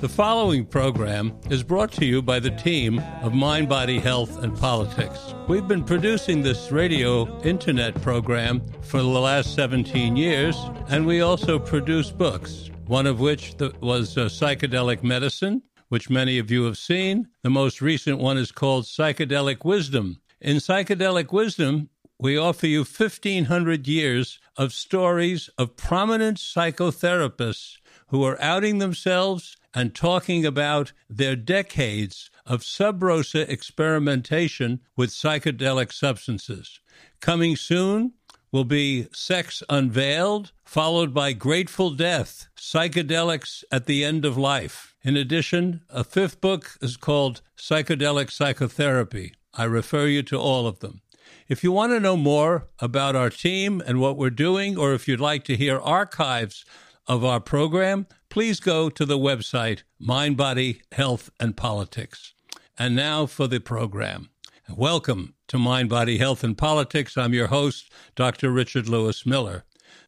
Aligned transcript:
The 0.00 0.08
following 0.08 0.66
program 0.66 1.38
is 1.48 1.62
brought 1.62 1.90
to 1.92 2.04
you 2.04 2.20
by 2.20 2.38
the 2.38 2.50
team 2.50 2.98
of 3.22 3.32
Mind, 3.32 3.68
Body, 3.68 3.98
Health, 3.98 4.42
and 4.42 4.54
Politics. 4.54 5.34
We've 5.48 5.66
been 5.66 5.84
producing 5.84 6.42
this 6.42 6.70
radio 6.70 7.40
internet 7.44 8.00
program 8.02 8.60
for 8.82 8.98
the 8.98 9.08
last 9.08 9.54
17 9.54 10.16
years, 10.16 10.54
and 10.88 11.06
we 11.06 11.22
also 11.22 11.58
produce 11.58 12.10
books, 12.10 12.70
one 12.86 13.06
of 13.06 13.20
which 13.20 13.54
was 13.80 14.18
uh, 14.18 14.26
Psychedelic 14.26 15.02
Medicine, 15.02 15.62
which 15.88 16.10
many 16.10 16.38
of 16.38 16.50
you 16.50 16.64
have 16.64 16.78
seen. 16.78 17.28
The 17.42 17.50
most 17.50 17.80
recent 17.80 18.18
one 18.18 18.38
is 18.38 18.52
called 18.52 18.84
Psychedelic 18.84 19.64
Wisdom. 19.64 20.20
In 20.40 20.56
Psychedelic 20.56 21.32
Wisdom, 21.32 21.90
we 22.20 22.36
offer 22.36 22.66
you 22.66 22.80
1,500 22.80 23.86
years 23.86 24.40
of 24.56 24.72
stories 24.72 25.48
of 25.56 25.76
prominent 25.76 26.38
psychotherapists 26.38 27.76
who 28.08 28.24
are 28.24 28.40
outing 28.40 28.78
themselves 28.78 29.56
and 29.72 29.94
talking 29.94 30.44
about 30.44 30.92
their 31.08 31.36
decades 31.36 32.30
of 32.44 32.64
sub 32.64 33.02
rosa 33.02 33.50
experimentation 33.50 34.80
with 34.96 35.10
psychedelic 35.10 35.92
substances. 35.92 36.80
Coming 37.20 37.54
soon 37.54 38.14
will 38.52 38.64
be 38.64 39.08
Sex 39.12 39.62
Unveiled, 39.68 40.52
followed 40.64 41.12
by 41.12 41.32
Grateful 41.32 41.90
Death, 41.90 42.48
Psychedelics 42.56 43.64
at 43.70 43.86
the 43.86 44.04
End 44.04 44.24
of 44.24 44.36
Life. 44.36 44.94
In 45.02 45.16
addition, 45.16 45.82
a 45.90 46.04
fifth 46.04 46.40
book 46.40 46.76
is 46.80 46.96
called 46.96 47.40
Psychedelic 47.56 48.30
Psychotherapy. 48.30 49.34
I 49.54 49.64
refer 49.64 50.06
you 50.06 50.22
to 50.24 50.38
all 50.38 50.66
of 50.66 50.80
them. 50.80 51.02
If 51.48 51.64
you 51.64 51.72
want 51.72 51.92
to 51.92 52.00
know 52.00 52.16
more 52.16 52.68
about 52.78 53.16
our 53.16 53.30
team 53.30 53.82
and 53.86 54.00
what 54.00 54.18
we're 54.18 54.30
doing, 54.30 54.76
or 54.76 54.92
if 54.92 55.08
you'd 55.08 55.20
like 55.20 55.44
to 55.44 55.56
hear 55.56 55.78
archives 55.78 56.64
of 57.06 57.24
our 57.24 57.40
program, 57.40 58.06
please 58.28 58.60
go 58.60 58.90
to 58.90 59.04
the 59.06 59.18
website 59.18 59.82
Mind, 59.98 60.36
Body, 60.36 60.82
Health, 60.92 61.30
and 61.40 61.56
Politics. 61.56 62.34
And 62.78 62.94
now 62.94 63.26
for 63.26 63.46
the 63.46 63.60
program. 63.60 64.28
Welcome 64.76 65.34
to 65.48 65.58
Mind, 65.58 65.88
Body, 65.88 66.18
Health, 66.18 66.44
and 66.44 66.56
Politics. 66.56 67.16
I'm 67.16 67.34
your 67.34 67.48
host, 67.48 67.90
Dr. 68.14 68.50
Richard 68.50 68.88
Lewis 68.88 69.26
Miller. 69.26 69.64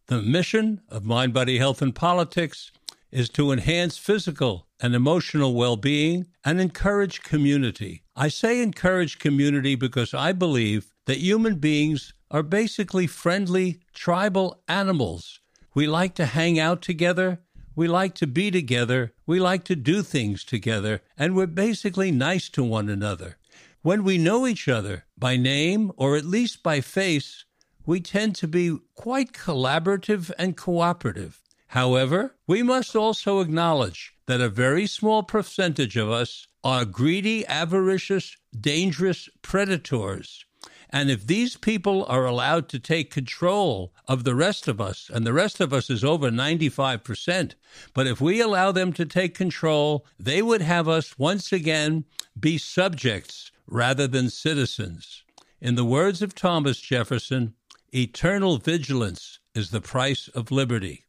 The 0.06 0.22
mission 0.22 0.82
of 0.88 1.04
Mind, 1.04 1.32
Body, 1.32 1.58
Health, 1.58 1.82
and 1.82 1.94
Politics 1.94 2.70
is 3.10 3.28
to 3.30 3.52
enhance 3.52 3.98
physical 3.98 4.66
and 4.80 4.94
emotional 4.94 5.54
well 5.54 5.76
being 5.76 6.26
and 6.44 6.60
encourage 6.60 7.22
community. 7.22 8.02
I 8.14 8.28
say 8.28 8.62
encourage 8.62 9.18
community 9.18 9.74
because 9.74 10.14
I 10.14 10.32
believe 10.32 10.92
that 11.06 11.18
human 11.18 11.56
beings 11.56 12.14
are 12.30 12.42
basically 12.42 13.06
friendly 13.06 13.80
tribal 13.92 14.62
animals 14.68 15.40
we 15.74 15.86
like 15.86 16.14
to 16.16 16.26
hang 16.26 16.58
out 16.58 16.82
together. 16.82 17.40
We 17.76 17.86
like 17.86 18.14
to 18.16 18.26
be 18.26 18.50
together. 18.50 19.14
We 19.26 19.38
like 19.38 19.64
to 19.64 19.76
do 19.76 20.02
things 20.02 20.44
together. 20.44 21.00
And 21.16 21.36
we're 21.36 21.46
basically 21.46 22.10
nice 22.10 22.48
to 22.50 22.64
one 22.64 22.88
another. 22.88 23.38
When 23.82 24.04
we 24.04 24.18
know 24.18 24.46
each 24.46 24.68
other 24.68 25.06
by 25.16 25.38
name 25.38 25.90
or 25.96 26.14
at 26.16 26.26
least 26.26 26.62
by 26.62 26.82
face, 26.82 27.46
we 27.86 28.00
tend 28.00 28.34
to 28.36 28.46
be 28.46 28.76
quite 28.94 29.32
collaborative 29.32 30.30
and 30.38 30.54
cooperative. 30.54 31.40
However, 31.68 32.36
we 32.46 32.62
must 32.62 32.94
also 32.94 33.40
acknowledge 33.40 34.12
that 34.26 34.42
a 34.42 34.50
very 34.50 34.86
small 34.86 35.22
percentage 35.22 35.96
of 35.96 36.10
us 36.10 36.46
are 36.62 36.84
greedy, 36.84 37.46
avaricious, 37.46 38.36
dangerous 38.60 39.30
predators 39.40 40.44
and 40.92 41.10
if 41.10 41.26
these 41.26 41.56
people 41.56 42.04
are 42.06 42.26
allowed 42.26 42.68
to 42.68 42.78
take 42.80 43.10
control 43.10 43.92
of 44.08 44.24
the 44.24 44.34
rest 44.34 44.66
of 44.66 44.80
us, 44.80 45.08
and 45.12 45.24
the 45.24 45.32
rest 45.32 45.60
of 45.60 45.72
us 45.72 45.88
is 45.88 46.02
over 46.02 46.30
95%, 46.30 47.54
but 47.94 48.08
if 48.08 48.20
we 48.20 48.40
allow 48.40 48.72
them 48.72 48.92
to 48.94 49.06
take 49.06 49.34
control, 49.34 50.04
they 50.18 50.42
would 50.42 50.62
have 50.62 50.88
us 50.88 51.16
once 51.16 51.52
again 51.52 52.04
be 52.38 52.58
subjects 52.58 53.52
rather 53.66 54.06
than 54.06 54.30
citizens. 54.30 55.24
In 55.60 55.74
the 55.74 55.84
words 55.84 56.22
of 56.22 56.34
Thomas 56.34 56.80
Jefferson, 56.80 57.54
eternal 57.92 58.58
vigilance 58.58 59.38
is 59.54 59.70
the 59.70 59.80
price 59.80 60.28
of 60.28 60.50
liberty. 60.50 61.04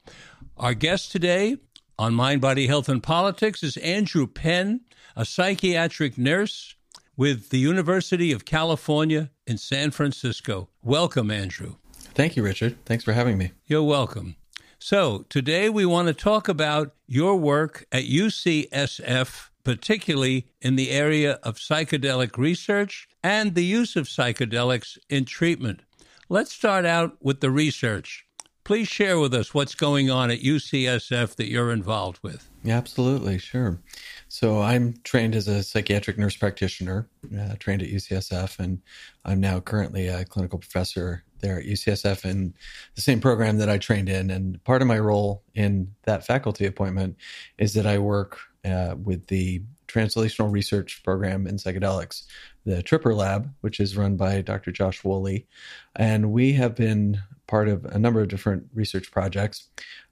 Our 0.57 0.73
guest 0.73 1.11
today 1.11 1.57
on 1.97 2.13
Mind, 2.13 2.41
Body, 2.41 2.67
Health, 2.67 2.89
and 2.89 3.01
Politics 3.01 3.63
is 3.63 3.77
Andrew 3.77 4.27
Penn, 4.27 4.81
a 5.15 5.25
psychiatric 5.25 6.17
nurse 6.17 6.75
with 7.15 7.49
the 7.49 7.59
University 7.59 8.31
of 8.31 8.45
California 8.45 9.29
in 9.45 9.57
San 9.57 9.91
Francisco. 9.91 10.69
Welcome, 10.81 11.29
Andrew. 11.29 11.75
Thank 11.93 12.35
you, 12.35 12.43
Richard. 12.43 12.83
Thanks 12.85 13.03
for 13.03 13.13
having 13.13 13.37
me. 13.37 13.51
You're 13.65 13.83
welcome. 13.83 14.35
So, 14.79 15.25
today 15.29 15.69
we 15.69 15.85
want 15.85 16.07
to 16.07 16.13
talk 16.15 16.49
about 16.49 16.95
your 17.05 17.35
work 17.35 17.85
at 17.91 18.05
UCSF, 18.05 19.50
particularly 19.63 20.47
in 20.61 20.75
the 20.75 20.91
area 20.91 21.33
of 21.43 21.57
psychedelic 21.57 22.37
research 22.37 23.07
and 23.23 23.55
the 23.55 23.65
use 23.65 23.95
of 23.95 24.07
psychedelics 24.07 24.97
in 25.09 25.25
treatment. 25.25 25.81
Let's 26.29 26.53
start 26.53 26.85
out 26.85 27.17
with 27.21 27.41
the 27.41 27.51
research. 27.51 28.25
Please 28.63 28.87
share 28.87 29.19
with 29.19 29.33
us 29.33 29.53
what's 29.53 29.75
going 29.75 30.09
on 30.09 30.29
at 30.29 30.41
UCSF 30.41 31.35
that 31.35 31.49
you're 31.49 31.71
involved 31.71 32.19
with. 32.21 32.47
Yeah, 32.63 32.77
absolutely, 32.77 33.39
sure. 33.39 33.79
So 34.27 34.61
I'm 34.61 34.93
trained 35.03 35.35
as 35.35 35.47
a 35.47 35.63
psychiatric 35.63 36.17
nurse 36.17 36.37
practitioner, 36.37 37.09
uh, 37.37 37.55
trained 37.59 37.81
at 37.81 37.89
UCSF, 37.89 38.59
and 38.59 38.79
I'm 39.25 39.39
now 39.39 39.59
currently 39.59 40.07
a 40.07 40.23
clinical 40.25 40.59
professor 40.59 41.23
there 41.41 41.57
at 41.57 41.65
UCSF 41.65 42.23
in 42.23 42.53
the 42.95 43.01
same 43.01 43.19
program 43.19 43.57
that 43.57 43.69
I 43.69 43.77
trained 43.77 44.09
in. 44.09 44.29
And 44.29 44.63
part 44.63 44.81
of 44.81 44.87
my 44.87 44.99
role 44.99 45.43
in 45.55 45.91
that 46.03 46.25
faculty 46.25 46.65
appointment 46.65 47.17
is 47.57 47.73
that 47.73 47.87
I 47.87 47.97
work 47.97 48.39
uh, 48.65 48.95
with 49.01 49.27
the 49.27 49.61
Translational 49.87 50.51
Research 50.51 51.03
Program 51.03 51.47
in 51.47 51.57
Psychedelics, 51.57 52.23
the 52.65 52.81
Tripper 52.81 53.13
Lab, 53.13 53.53
which 53.61 53.79
is 53.79 53.97
run 53.97 54.15
by 54.15 54.41
Dr. 54.41 54.71
Josh 54.71 55.03
Woolley. 55.03 55.47
And 55.95 56.31
we 56.31 56.53
have 56.53 56.75
been 56.75 57.21
part 57.47 57.67
of 57.67 57.83
a 57.85 57.99
number 57.99 58.21
of 58.21 58.29
different 58.29 58.65
research 58.73 59.11
projects. 59.11 59.67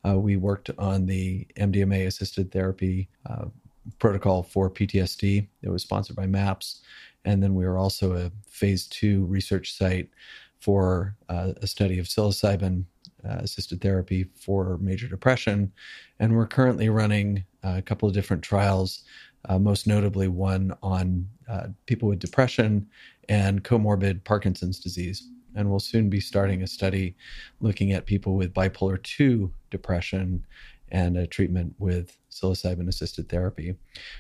Uh, 0.05 0.19
we 0.19 0.35
worked 0.35 0.69
on 0.77 1.05
the 1.05 1.47
MDMA 1.57 2.05
assisted 2.07 2.51
therapy 2.51 3.07
uh, 3.25 3.45
protocol 3.99 4.43
for 4.43 4.69
PTSD. 4.69 5.47
It 5.61 5.69
was 5.69 5.83
sponsored 5.83 6.15
by 6.15 6.25
MAPS. 6.25 6.81
And 7.25 7.41
then 7.41 7.55
we 7.55 7.65
were 7.65 7.77
also 7.77 8.13
a 8.13 8.31
phase 8.49 8.87
two 8.87 9.25
research 9.25 9.73
site 9.77 10.09
for 10.59 11.15
uh, 11.29 11.53
a 11.61 11.67
study 11.67 11.99
of 11.99 12.07
psilocybin 12.07 12.83
uh, 13.25 13.37
assisted 13.39 13.81
therapy 13.81 14.25
for 14.35 14.77
major 14.77 15.07
depression. 15.07 15.71
And 16.19 16.35
we're 16.35 16.47
currently 16.47 16.89
running 16.89 17.45
a 17.63 17.81
couple 17.81 18.07
of 18.07 18.15
different 18.15 18.43
trials, 18.43 19.03
uh, 19.47 19.59
most 19.59 19.87
notably 19.87 20.27
one 20.27 20.73
on 20.83 21.27
uh, 21.49 21.67
people 21.85 22.09
with 22.09 22.19
depression 22.19 22.87
and 23.27 23.63
comorbid 23.63 24.23
Parkinson's 24.23 24.79
disease. 24.79 25.29
And 25.55 25.69
we'll 25.69 25.79
soon 25.79 26.09
be 26.09 26.19
starting 26.19 26.61
a 26.61 26.67
study 26.67 27.15
looking 27.59 27.91
at 27.91 28.05
people 28.05 28.35
with 28.35 28.53
bipolar 28.53 29.01
2 29.01 29.51
depression 29.71 30.45
and 30.91 31.17
a 31.17 31.27
treatment 31.27 31.73
with 31.79 32.17
psilocybin 32.31 32.87
assisted 32.87 33.29
therapy. 33.29 33.75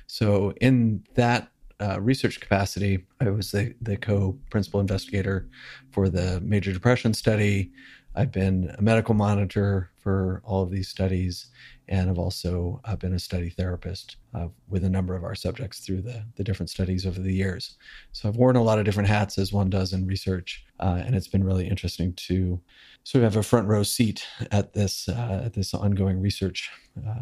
So, 0.07 0.53
in 0.61 1.03
that 1.15 1.51
uh, 1.81 1.99
research 2.01 2.39
capacity, 2.39 3.05
I 3.21 3.29
was 3.29 3.51
the, 3.51 3.73
the 3.81 3.97
co 3.97 4.37
principal 4.49 4.79
investigator 4.79 5.47
for 5.91 6.09
the 6.09 6.41
major 6.41 6.73
depression 6.73 7.13
study. 7.13 7.71
I've 8.15 8.31
been 8.31 8.73
a 8.77 8.81
medical 8.81 9.13
monitor 9.13 9.91
for 10.01 10.41
all 10.43 10.63
of 10.63 10.71
these 10.71 10.89
studies, 10.89 11.47
and 11.87 12.09
I've 12.09 12.17
also 12.17 12.81
uh, 12.83 12.95
been 12.95 13.13
a 13.13 13.19
study 13.19 13.49
therapist 13.49 14.17
uh, 14.33 14.47
with 14.67 14.83
a 14.83 14.89
number 14.89 15.15
of 15.15 15.23
our 15.23 15.35
subjects 15.35 15.79
through 15.79 16.01
the, 16.01 16.25
the 16.35 16.43
different 16.43 16.69
studies 16.69 17.05
over 17.05 17.19
the 17.19 17.33
years. 17.33 17.77
So 18.11 18.27
I've 18.27 18.35
worn 18.35 18.55
a 18.55 18.63
lot 18.63 18.79
of 18.79 18.85
different 18.85 19.09
hats 19.09 19.37
as 19.37 19.53
one 19.53 19.69
does 19.69 19.93
in 19.93 20.07
research, 20.07 20.65
uh, 20.79 21.01
and 21.05 21.15
it's 21.15 21.27
been 21.27 21.43
really 21.43 21.67
interesting 21.67 22.13
to 22.13 22.59
sort 23.03 23.23
of 23.23 23.33
have 23.33 23.39
a 23.39 23.43
front 23.43 23.67
row 23.67 23.83
seat 23.83 24.25
at 24.51 24.73
this 24.73 25.07
uh, 25.07 25.43
at 25.45 25.53
this 25.53 25.73
ongoing 25.73 26.19
research 26.19 26.71
uh, 27.07 27.21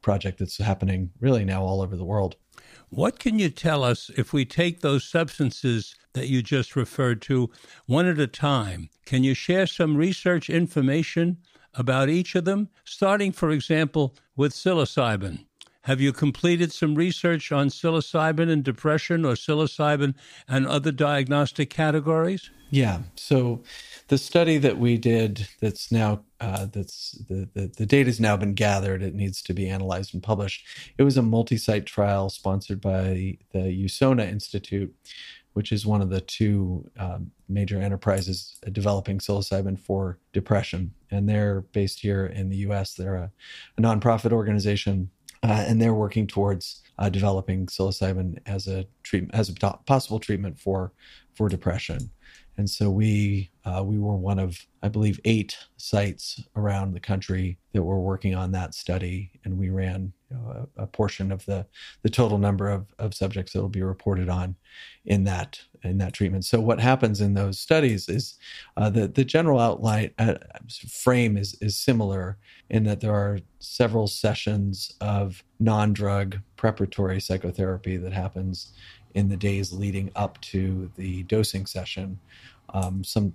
project 0.00 0.38
that's 0.38 0.58
happening 0.58 1.10
really 1.20 1.44
now 1.44 1.62
all 1.62 1.82
over 1.82 1.96
the 1.96 2.04
world. 2.04 2.36
What 2.88 3.18
can 3.18 3.38
you 3.38 3.50
tell 3.50 3.82
us 3.82 4.10
if 4.16 4.32
we 4.32 4.44
take 4.44 4.80
those 4.80 5.08
substances 5.08 5.94
that 6.14 6.28
you 6.28 6.42
just 6.42 6.74
referred 6.74 7.20
to 7.22 7.50
one 7.86 8.06
at 8.06 8.18
a 8.18 8.26
time? 8.26 8.88
Can 9.04 9.22
you 9.22 9.34
share 9.34 9.66
some 9.66 9.96
research 9.96 10.48
information 10.48 11.36
about 11.74 12.08
each 12.08 12.34
of 12.34 12.44
them, 12.44 12.68
starting, 12.84 13.32
for 13.32 13.50
example, 13.50 14.16
with 14.36 14.52
psilocybin? 14.52 15.44
Have 15.82 16.00
you 16.00 16.14
completed 16.14 16.72
some 16.72 16.94
research 16.94 17.52
on 17.52 17.68
psilocybin 17.68 18.48
and 18.48 18.64
depression 18.64 19.26
or 19.26 19.34
psilocybin 19.34 20.14
and 20.48 20.66
other 20.66 20.90
diagnostic 20.90 21.68
categories? 21.68 22.50
Yeah. 22.70 23.00
So 23.16 23.62
the 24.08 24.16
study 24.16 24.56
that 24.58 24.78
we 24.78 24.96
did 24.96 25.46
that's 25.60 25.92
now 25.92 26.22
uh, 26.40 26.66
that's 26.72 27.12
the, 27.28 27.48
the 27.54 27.70
the 27.76 27.86
data 27.86 28.08
has 28.08 28.18
now 28.18 28.36
been 28.36 28.54
gathered. 28.54 29.02
It 29.02 29.14
needs 29.14 29.42
to 29.42 29.52
be 29.52 29.68
analyzed 29.68 30.14
and 30.14 30.22
published. 30.22 30.66
It 30.96 31.02
was 31.02 31.18
a 31.18 31.22
multi-site 31.22 31.86
trial 31.86 32.30
sponsored 32.30 32.80
by 32.80 33.36
the 33.52 33.84
USONA 33.84 34.26
Institute, 34.26 34.94
which 35.54 35.72
is 35.72 35.86
one 35.86 36.02
of 36.02 36.10
the 36.10 36.20
two 36.20 36.88
um, 36.98 37.30
major 37.48 37.80
enterprises 37.80 38.58
developing 38.72 39.18
psilocybin 39.18 39.78
for 39.78 40.18
depression. 40.32 40.92
And 41.10 41.28
they're 41.28 41.62
based 41.72 42.00
here 42.00 42.26
in 42.26 42.50
the 42.50 42.56
U.S. 42.58 42.94
They're 42.94 43.14
a, 43.14 43.30
a 43.78 43.80
nonprofit 43.80 44.32
organization, 44.32 45.10
uh, 45.42 45.64
and 45.66 45.80
they're 45.80 45.94
working 45.94 46.26
towards 46.26 46.82
uh, 46.98 47.08
developing 47.08 47.66
psilocybin 47.66 48.38
as 48.46 48.66
a 48.66 48.86
treatment, 49.02 49.34
as 49.34 49.48
a 49.48 49.54
possible 49.86 50.20
treatment 50.20 50.58
for 50.58 50.92
for 51.34 51.48
depression. 51.48 52.10
And 52.56 52.70
so 52.70 52.90
we 52.90 53.50
uh, 53.64 53.82
we 53.84 53.98
were 53.98 54.16
one 54.16 54.38
of 54.38 54.58
I 54.82 54.88
believe 54.88 55.18
eight 55.24 55.56
sites 55.76 56.42
around 56.54 56.92
the 56.92 57.00
country 57.00 57.58
that 57.72 57.82
were 57.82 57.98
working 57.98 58.34
on 58.34 58.52
that 58.52 58.74
study, 58.74 59.32
and 59.44 59.58
we 59.58 59.70
ran 59.70 60.12
you 60.30 60.36
know, 60.36 60.68
a, 60.76 60.82
a, 60.82 60.86
portion 60.86 61.32
of 61.32 61.44
the 61.46 61.66
the 62.02 62.10
total 62.10 62.38
number 62.38 62.68
of, 62.68 62.86
of 62.98 63.14
subjects 63.14 63.52
that 63.52 63.62
will 63.62 63.68
be 63.68 63.82
reported 63.82 64.28
on 64.28 64.54
in 65.06 65.24
that 65.24 65.60
in 65.82 65.98
that 65.98 66.12
treatment. 66.12 66.44
So 66.44 66.60
what 66.60 66.78
happens 66.78 67.20
in 67.20 67.34
those 67.34 67.58
studies 67.58 68.08
is 68.08 68.38
uh, 68.76 68.90
the 68.90 69.08
the 69.08 69.24
general 69.24 69.58
outline 69.58 70.12
uh, 70.18 70.34
frame 70.88 71.36
is 71.36 71.54
is 71.60 71.76
similar 71.76 72.38
in 72.70 72.84
that 72.84 73.00
there 73.00 73.14
are 73.14 73.40
several 73.58 74.06
sessions 74.06 74.92
of 75.00 75.42
non 75.58 75.92
drug 75.92 76.38
preparatory 76.56 77.20
psychotherapy 77.20 77.96
that 77.96 78.12
happens 78.12 78.72
in 79.14 79.28
the 79.28 79.36
days 79.36 79.72
leading 79.72 80.10
up 80.16 80.40
to 80.40 80.90
the 80.96 81.22
dosing 81.24 81.66
session. 81.66 82.18
Um, 82.72 83.04
some 83.04 83.32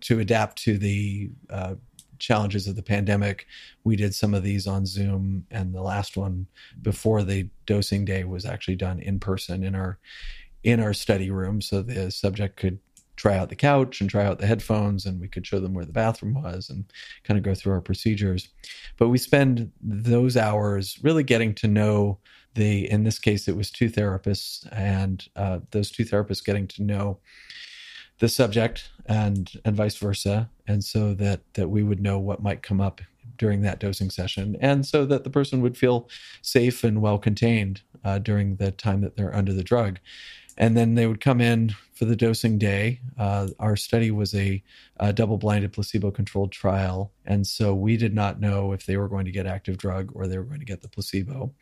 to 0.00 0.18
adapt 0.20 0.62
to 0.62 0.78
the 0.78 1.30
uh, 1.50 1.74
challenges 2.18 2.66
of 2.66 2.76
the 2.76 2.82
pandemic. 2.82 3.46
We 3.84 3.96
did 3.96 4.14
some 4.14 4.34
of 4.34 4.42
these 4.42 4.66
on 4.66 4.86
Zoom, 4.86 5.46
and 5.50 5.74
the 5.74 5.82
last 5.82 6.16
one 6.16 6.46
before 6.80 7.22
the 7.22 7.48
dosing 7.66 8.04
day 8.04 8.24
was 8.24 8.44
actually 8.44 8.76
done 8.76 9.00
in 9.00 9.20
person 9.20 9.62
in 9.62 9.74
our 9.74 9.98
in 10.62 10.80
our 10.80 10.94
study 10.94 11.30
room, 11.30 11.60
so 11.60 11.82
the 11.82 12.10
subject 12.10 12.56
could 12.56 12.78
try 13.16 13.36
out 13.36 13.48
the 13.48 13.56
couch 13.56 14.00
and 14.00 14.10
try 14.10 14.24
out 14.24 14.38
the 14.38 14.46
headphones, 14.46 15.06
and 15.06 15.20
we 15.20 15.28
could 15.28 15.46
show 15.46 15.60
them 15.60 15.74
where 15.74 15.84
the 15.84 15.92
bathroom 15.92 16.34
was 16.34 16.70
and 16.70 16.84
kind 17.22 17.38
of 17.38 17.44
go 17.44 17.54
through 17.54 17.72
our 17.72 17.80
procedures. 17.80 18.48
But 18.96 19.08
we 19.08 19.18
spend 19.18 19.70
those 19.82 20.36
hours 20.36 20.98
really 21.02 21.22
getting 21.22 21.54
to 21.56 21.68
know 21.68 22.18
in 22.62 23.04
this 23.04 23.18
case 23.18 23.48
it 23.48 23.56
was 23.56 23.70
two 23.70 23.88
therapists 23.88 24.66
and 24.72 25.28
uh, 25.36 25.60
those 25.70 25.90
two 25.90 26.04
therapists 26.04 26.44
getting 26.44 26.66
to 26.66 26.82
know 26.82 27.18
the 28.20 28.28
subject 28.28 28.90
and 29.06 29.52
and 29.64 29.76
vice 29.76 29.96
versa 29.96 30.48
and 30.66 30.84
so 30.84 31.14
that 31.14 31.40
that 31.54 31.68
we 31.68 31.82
would 31.82 32.00
know 32.00 32.18
what 32.18 32.42
might 32.42 32.62
come 32.62 32.80
up 32.80 33.00
during 33.36 33.62
that 33.62 33.80
dosing 33.80 34.10
session 34.10 34.56
and 34.60 34.86
so 34.86 35.04
that 35.04 35.24
the 35.24 35.30
person 35.30 35.60
would 35.60 35.76
feel 35.76 36.08
safe 36.42 36.84
and 36.84 37.02
well 37.02 37.18
contained 37.18 37.82
uh, 38.04 38.18
during 38.18 38.56
the 38.56 38.70
time 38.70 39.00
that 39.00 39.16
they're 39.16 39.34
under 39.34 39.52
the 39.52 39.64
drug 39.64 39.98
and 40.56 40.76
then 40.76 40.94
they 40.94 41.06
would 41.06 41.20
come 41.20 41.40
in 41.40 41.74
for 41.94 42.04
the 42.04 42.16
dosing 42.16 42.58
day. 42.58 43.00
Uh, 43.18 43.48
our 43.58 43.76
study 43.76 44.10
was 44.10 44.34
a, 44.34 44.62
a 44.98 45.12
double 45.12 45.36
blinded 45.36 45.72
placebo 45.72 46.10
controlled 46.10 46.52
trial. 46.52 47.12
And 47.24 47.46
so 47.46 47.74
we 47.74 47.96
did 47.96 48.14
not 48.14 48.40
know 48.40 48.72
if 48.72 48.86
they 48.86 48.96
were 48.96 49.08
going 49.08 49.24
to 49.24 49.32
get 49.32 49.46
active 49.46 49.78
drug 49.78 50.10
or 50.14 50.26
they 50.26 50.38
were 50.38 50.44
going 50.44 50.60
to 50.60 50.66
get 50.66 50.82
the 50.82 50.88
placebo. 50.88 51.52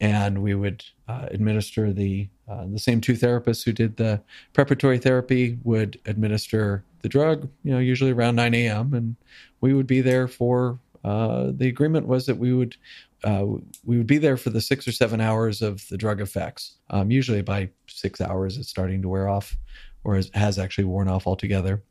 And 0.00 0.42
we 0.42 0.54
would 0.54 0.84
uh, 1.08 1.26
administer 1.30 1.92
the, 1.92 2.28
uh, 2.48 2.66
the 2.66 2.78
same 2.78 3.00
two 3.00 3.12
therapists 3.12 3.64
who 3.64 3.72
did 3.72 3.96
the 3.96 4.22
preparatory 4.52 4.98
therapy 4.98 5.58
would 5.62 6.00
administer 6.06 6.84
the 7.02 7.08
drug, 7.08 7.48
you 7.64 7.72
know, 7.72 7.78
usually 7.78 8.12
around 8.12 8.36
9 8.36 8.54
a.m. 8.54 8.94
And 8.94 9.16
we 9.60 9.74
would 9.74 9.86
be 9.86 10.00
there 10.00 10.26
for 10.28 10.78
uh, 11.04 11.50
the 11.54 11.68
agreement 11.68 12.06
was 12.06 12.26
that 12.26 12.36
we 12.36 12.52
would 12.52 12.76
uh, 13.22 13.44
we 13.84 13.98
would 13.98 14.06
be 14.06 14.18
there 14.18 14.36
for 14.36 14.48
the 14.48 14.62
six 14.62 14.88
or 14.88 14.92
seven 14.92 15.20
hours 15.20 15.60
of 15.60 15.86
the 15.88 15.98
drug 15.98 16.20
effects. 16.20 16.76
Um, 16.88 17.10
usually 17.10 17.42
by 17.42 17.68
six 17.86 18.20
hours, 18.20 18.56
it's 18.56 18.68
starting 18.68 19.02
to 19.02 19.08
wear 19.08 19.28
off, 19.28 19.56
or 20.04 20.20
has 20.32 20.58
actually 20.58 20.84
worn 20.84 21.08
off 21.08 21.26
altogether. 21.26 21.82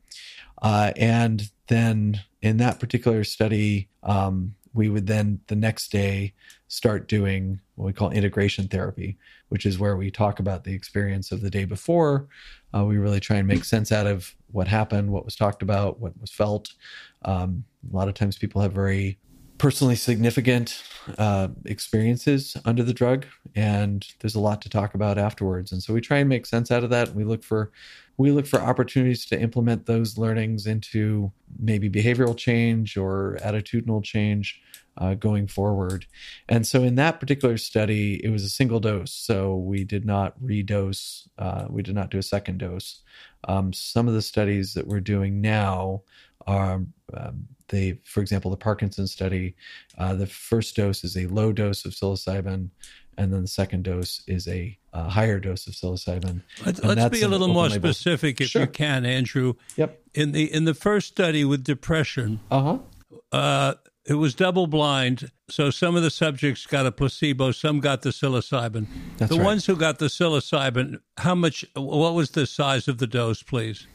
Uh, 0.62 0.92
and 0.96 1.52
then 1.68 2.20
in 2.42 2.58
that 2.58 2.80
particular 2.80 3.24
study, 3.24 3.90
um, 4.02 4.56
we 4.74 4.90
would 4.90 5.08
then 5.08 5.40
the 5.48 5.56
next 5.56 5.92
day 5.92 6.34
start 6.68 7.08
doing 7.08 7.60
what 7.80 7.86
we 7.86 7.94
call 7.94 8.12
integration 8.12 8.68
therapy, 8.68 9.18
which 9.48 9.66
is 9.66 9.80
where 9.80 9.96
we 9.96 10.12
talk 10.12 10.42
about 10.42 10.66
the 10.66 10.74
experience 10.74 11.32
of 11.32 11.40
the 11.40 11.50
day 11.50 11.64
before. 11.64 12.28
Uh, 12.76 12.84
we 12.84 12.98
really 12.98 13.22
try 13.22 13.38
and 13.38 13.48
make 13.48 13.64
sense 13.74 13.90
out 13.94 14.06
of 14.06 14.36
what 14.52 14.68
happened, 14.68 15.10
what 15.10 15.24
was 15.24 15.38
talked 15.38 15.62
about, 15.62 15.98
what 15.98 16.12
was 16.20 16.30
felt. 16.30 16.74
Um, 17.24 17.64
a 17.90 17.96
lot 17.96 18.10
of 18.10 18.16
times 18.16 18.38
people 18.38 18.62
have 18.62 18.74
very 18.74 19.18
personally 19.60 19.96
significant 19.96 20.84
uh, 21.18 21.48
experiences 21.66 22.58
under 22.66 22.84
the 22.84 22.94
drug, 22.94 23.26
and 23.56 24.06
there's 24.20 24.36
a 24.36 24.42
lot 24.42 24.62
to 24.64 24.70
talk 24.70 24.94
about 24.94 25.18
afterwards. 25.18 25.72
And 25.72 25.82
so 25.82 25.94
we 25.94 26.02
try 26.02 26.18
and 26.18 26.28
make 26.28 26.46
sense 26.46 26.72
out 26.72 26.84
of 26.84 26.90
that. 26.90 27.16
We 27.16 27.24
look 27.24 27.44
for 27.46 27.72
we 28.20 28.32
look 28.32 28.46
for 28.46 28.60
opportunities 28.60 29.26
to 29.26 29.40
implement 29.40 29.86
those 29.86 30.18
learnings 30.18 30.68
into 30.68 31.32
maybe 31.58 31.90
behavioral 31.90 32.36
change 32.36 32.98
or 32.98 33.38
attitudinal 33.42 34.04
change 34.04 34.62
uh, 34.98 35.14
going 35.14 35.48
forward. 35.48 36.06
And 36.50 36.68
so 36.68 36.84
in 36.84 36.96
that 36.96 37.22
particular 37.22 37.58
study, 37.58 38.22
it 38.22 38.30
was 38.30 38.44
a 38.44 38.50
single 38.50 38.82
dose. 38.82 39.14
So 39.14 39.56
we 39.56 39.86
did 39.86 40.06
not 40.06 40.38
redose, 40.44 41.30
uh, 41.38 41.68
we 41.70 41.82
did 41.82 41.96
not 41.96 42.12
do 42.12 42.18
a 42.18 42.24
second 42.24 42.58
dose. 42.58 43.04
Um, 43.48 43.72
some 43.72 44.10
of 44.10 44.14
the 44.14 44.22
studies 44.22 44.74
that 44.74 44.86
we're 44.86 45.00
doing 45.00 45.40
now 45.40 46.02
are 46.46 46.84
um, 47.14 47.48
they, 47.70 48.00
for 48.04 48.20
example, 48.20 48.52
the 48.52 48.58
Parkinson 48.58 49.08
study, 49.08 49.56
uh, 49.98 50.14
the 50.16 50.28
first 50.28 50.76
dose 50.76 51.06
is 51.06 51.16
a 51.16 51.28
low 51.28 51.54
dose 51.54 51.86
of 51.86 51.94
psilocybin, 51.94 52.70
and 53.20 53.34
then 53.34 53.42
the 53.42 53.48
second 53.48 53.84
dose 53.84 54.24
is 54.28 54.48
a, 54.48 54.78
a 54.94 55.10
higher 55.10 55.40
dose 55.42 55.68
of 55.68 55.74
psilocybin. 55.74 56.42
Let's, 56.66 56.82
let's 56.82 57.10
be 57.10 57.22
a 57.22 57.28
little 57.28 57.50
more 57.50 57.68
label. 57.68 57.90
specific, 57.90 58.40
if 58.40 58.50
sure. 58.50 58.62
you 58.62 58.68
can, 58.68 59.06
Andrew. 59.06 59.56
Yep. 59.76 60.02
In 60.16 60.32
the 60.32 60.52
in 60.52 60.64
the 60.64 60.74
first 60.74 61.10
study 61.10 61.44
with 61.44 61.66
depression, 61.66 62.40
uh-huh. 62.50 62.80
uh, 63.34 63.74
it 64.06 64.14
was 64.14 64.34
double 64.34 64.68
blind, 64.68 65.32
so 65.50 65.70
some 65.70 65.98
of 65.98 66.02
the 66.02 66.10
subjects 66.10 66.66
got 66.66 66.86
a 66.86 66.92
placebo, 66.94 67.52
some 67.52 67.82
got 67.82 68.04
the 68.04 68.10
psilocybin. 68.10 68.88
That's 69.18 69.30
the 69.30 69.38
right. 69.38 69.46
ones 69.46 69.66
who 69.66 69.76
got 69.76 70.00
the 70.00 70.06
psilocybin, 70.06 71.02
how 71.18 71.36
much? 71.36 71.66
What 71.76 72.14
was 72.14 72.32
the 72.32 72.48
size 72.48 72.88
of 72.88 73.00
the 73.00 73.08
dose, 73.08 73.44
please? 73.44 73.86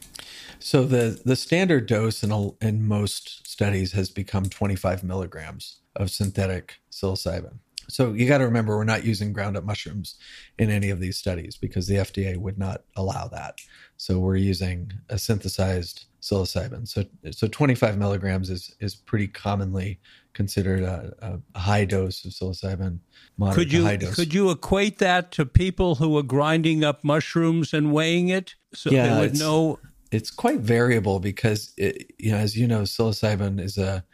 So 0.59 0.85
the 0.85 1.21
the 1.25 1.35
standard 1.35 1.87
dose 1.87 2.23
in 2.23 2.31
a, 2.31 2.51
in 2.61 2.87
most 2.87 3.49
studies 3.49 3.93
has 3.93 4.11
become 4.11 4.45
25 4.45 5.03
milligrams 5.03 5.81
of 5.97 6.11
synthetic 6.11 6.81
psilocybin. 6.91 7.61
So 7.89 8.13
you 8.13 8.27
got 8.27 8.39
to 8.39 8.45
remember 8.45 8.77
we're 8.77 8.85
not 8.85 9.05
using 9.05 9.33
ground 9.33 9.57
up 9.57 9.65
mushrooms 9.65 10.17
in 10.59 10.71
any 10.71 10.91
of 10.91 11.01
these 11.01 11.17
studies 11.17 11.57
because 11.57 11.87
the 11.87 11.97
FDA 11.97 12.37
would 12.37 12.59
not 12.59 12.83
allow 12.97 13.29
that. 13.29 13.59
So 13.97 14.19
we're 14.19 14.37
using 14.37 14.93
a 15.09 15.19
synthesized 15.19 16.07
psilocybin. 16.21 16.89
So 16.89 17.05
so 17.31 17.47
25 17.47 17.99
milligrams 17.99 18.51
is 18.51 18.75
is 18.81 18.95
pretty 18.95 19.29
commonly 19.29 20.01
considered 20.33 20.83
a, 20.83 21.41
a 21.55 21.59
high 21.59 21.85
dose 21.85 22.25
of 22.25 22.33
psilocybin. 22.33 22.99
Could 23.53 23.73
you 23.73 23.99
could 24.15 24.35
you 24.35 24.51
equate 24.51 24.99
that 24.99 25.31
to 25.33 25.47
people 25.47 25.97
who 25.97 26.17
are 26.17 26.23
grinding 26.23 26.83
up 26.83 27.05
mushrooms 27.05 27.75
and 27.75 27.93
weighing 27.93 28.29
it 28.29 28.55
so 28.73 28.91
yeah, 28.91 29.15
they 29.15 29.21
would 29.21 29.39
know 29.39 29.79
it's 30.11 30.31
quite 30.31 30.61
variable 30.61 31.21
because 31.21 31.73
it, 31.77 32.11
you 32.19 32.33
know 32.33 32.39
as 32.39 32.57
you 32.57 32.67
know 32.67 32.83
psilocybin 32.83 33.61
is 33.61 33.77
a 33.79 34.05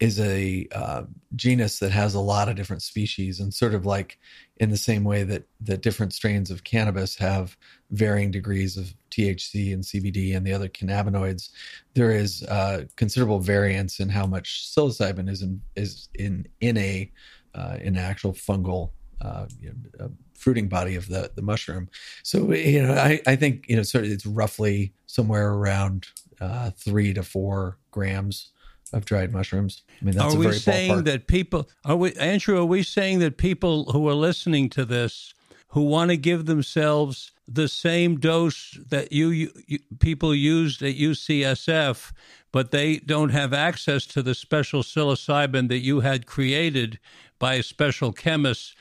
is 0.00 0.18
a 0.18 0.66
uh, 0.74 1.02
genus 1.36 1.78
that 1.78 1.92
has 1.92 2.14
a 2.14 2.20
lot 2.20 2.48
of 2.48 2.56
different 2.56 2.82
species 2.82 3.40
and 3.40 3.54
sort 3.54 3.74
of 3.74 3.86
like 3.86 4.18
in 4.56 4.70
the 4.70 4.76
same 4.76 5.04
way 5.04 5.22
that 5.22 5.44
that 5.60 5.82
different 5.82 6.12
strains 6.12 6.50
of 6.50 6.64
cannabis 6.64 7.16
have 7.16 7.56
varying 7.90 8.30
degrees 8.30 8.76
of 8.76 8.94
THC 9.10 9.72
and 9.72 9.84
CBD 9.84 10.36
and 10.36 10.46
the 10.46 10.52
other 10.52 10.68
cannabinoids 10.68 11.50
there 11.94 12.10
is 12.10 12.42
uh, 12.44 12.84
considerable 12.96 13.38
variance 13.38 14.00
in 14.00 14.08
how 14.08 14.26
much 14.26 14.72
psilocybin 14.74 15.28
is 15.28 15.42
in 15.42 15.60
is 15.76 16.08
in 16.14 16.46
in 16.60 16.76
a 16.76 17.10
uh, 17.54 17.76
in 17.80 17.96
an 17.96 18.02
actual 18.02 18.32
fungal 18.32 18.90
uh, 19.22 19.46
you 19.60 19.72
know, 19.98 20.10
fruiting 20.34 20.68
body 20.68 20.96
of 20.96 21.06
the 21.08 21.30
the 21.36 21.42
mushroom. 21.42 21.88
So 22.24 22.52
you 22.52 22.82
know, 22.82 22.94
I, 22.94 23.20
I 23.26 23.36
think 23.36 23.66
you 23.68 23.76
know, 23.76 23.82
sort 23.84 24.04
of 24.04 24.10
it's 24.10 24.26
roughly 24.26 24.92
somewhere 25.06 25.52
around 25.52 26.08
uh, 26.40 26.70
three 26.70 27.14
to 27.14 27.22
four 27.22 27.78
grams 27.92 28.50
of 28.92 29.04
dried 29.04 29.32
mushrooms. 29.32 29.82
I 30.00 30.04
mean, 30.04 30.14
that's 30.16 30.34
are 30.34 30.38
we 30.38 30.52
saying 30.52 30.90
ballpark. 30.90 31.04
that 31.04 31.26
people 31.26 31.68
are 31.84 31.96
we 31.96 32.12
Andrew? 32.14 32.58
Are 32.58 32.64
we 32.64 32.82
saying 32.82 33.20
that 33.20 33.36
people 33.36 33.92
who 33.92 34.08
are 34.08 34.14
listening 34.14 34.68
to 34.70 34.84
this 34.84 35.34
who 35.72 35.82
want 35.82 36.10
to 36.10 36.16
give 36.18 36.44
themselves 36.44 37.32
the 37.48 37.66
same 37.66 38.20
dose 38.20 38.78
that 38.90 39.10
you, 39.10 39.50
you, 39.66 39.78
people 39.98 40.34
used 40.34 40.82
at 40.82 40.94
UCSF, 40.94 42.12
but 42.52 42.70
they 42.70 42.98
don't 42.98 43.30
have 43.30 43.54
access 43.54 44.06
to 44.06 44.22
the 44.22 44.34
special 44.34 44.82
psilocybin 44.82 45.68
that 45.68 45.78
you 45.78 46.00
had 46.00 46.26
created 46.26 46.98
by 47.38 47.54
a 47.54 47.62
special 47.62 48.12
chemist, 48.12 48.76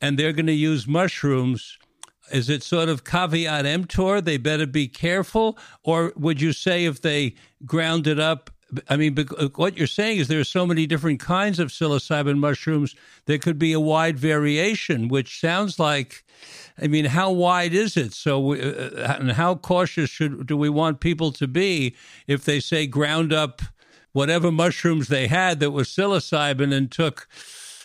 and 0.00 0.18
they're 0.18 0.32
going 0.32 0.46
to 0.46 0.52
use 0.52 0.86
mushrooms. 0.86 1.78
Is 2.32 2.48
it 2.48 2.62
sort 2.62 2.88
of 2.88 3.04
caveat 3.04 3.66
emptor? 3.66 4.20
They 4.20 4.38
better 4.38 4.66
be 4.66 4.88
careful, 4.88 5.58
or 5.82 6.12
would 6.16 6.40
you 6.40 6.52
say 6.52 6.86
if 6.86 7.02
they 7.02 7.34
ground 7.66 8.06
it 8.06 8.18
up 8.18 8.50
I 8.88 8.96
mean, 8.96 9.16
what 9.56 9.76
you're 9.76 9.86
saying 9.86 10.18
is 10.18 10.28
there 10.28 10.40
are 10.40 10.44
so 10.44 10.66
many 10.66 10.86
different 10.86 11.20
kinds 11.20 11.58
of 11.58 11.68
psilocybin 11.68 12.38
mushrooms. 12.38 12.94
There 13.26 13.38
could 13.38 13.58
be 13.58 13.72
a 13.72 13.80
wide 13.80 14.18
variation, 14.18 15.08
which 15.08 15.40
sounds 15.40 15.78
like, 15.78 16.24
I 16.80 16.86
mean, 16.86 17.06
how 17.06 17.30
wide 17.30 17.74
is 17.74 17.96
it? 17.96 18.12
So, 18.12 18.54
uh, 18.54 19.16
and 19.18 19.32
how 19.32 19.56
cautious 19.56 20.10
should 20.10 20.46
do 20.46 20.56
we 20.56 20.68
want 20.68 21.00
people 21.00 21.32
to 21.32 21.48
be 21.48 21.96
if 22.26 22.44
they 22.44 22.60
say 22.60 22.86
ground 22.86 23.32
up 23.32 23.62
whatever 24.12 24.50
mushrooms 24.50 25.08
they 25.08 25.26
had 25.26 25.60
that 25.60 25.70
was 25.70 25.88
psilocybin 25.88 26.72
and 26.72 26.90
took 26.90 27.28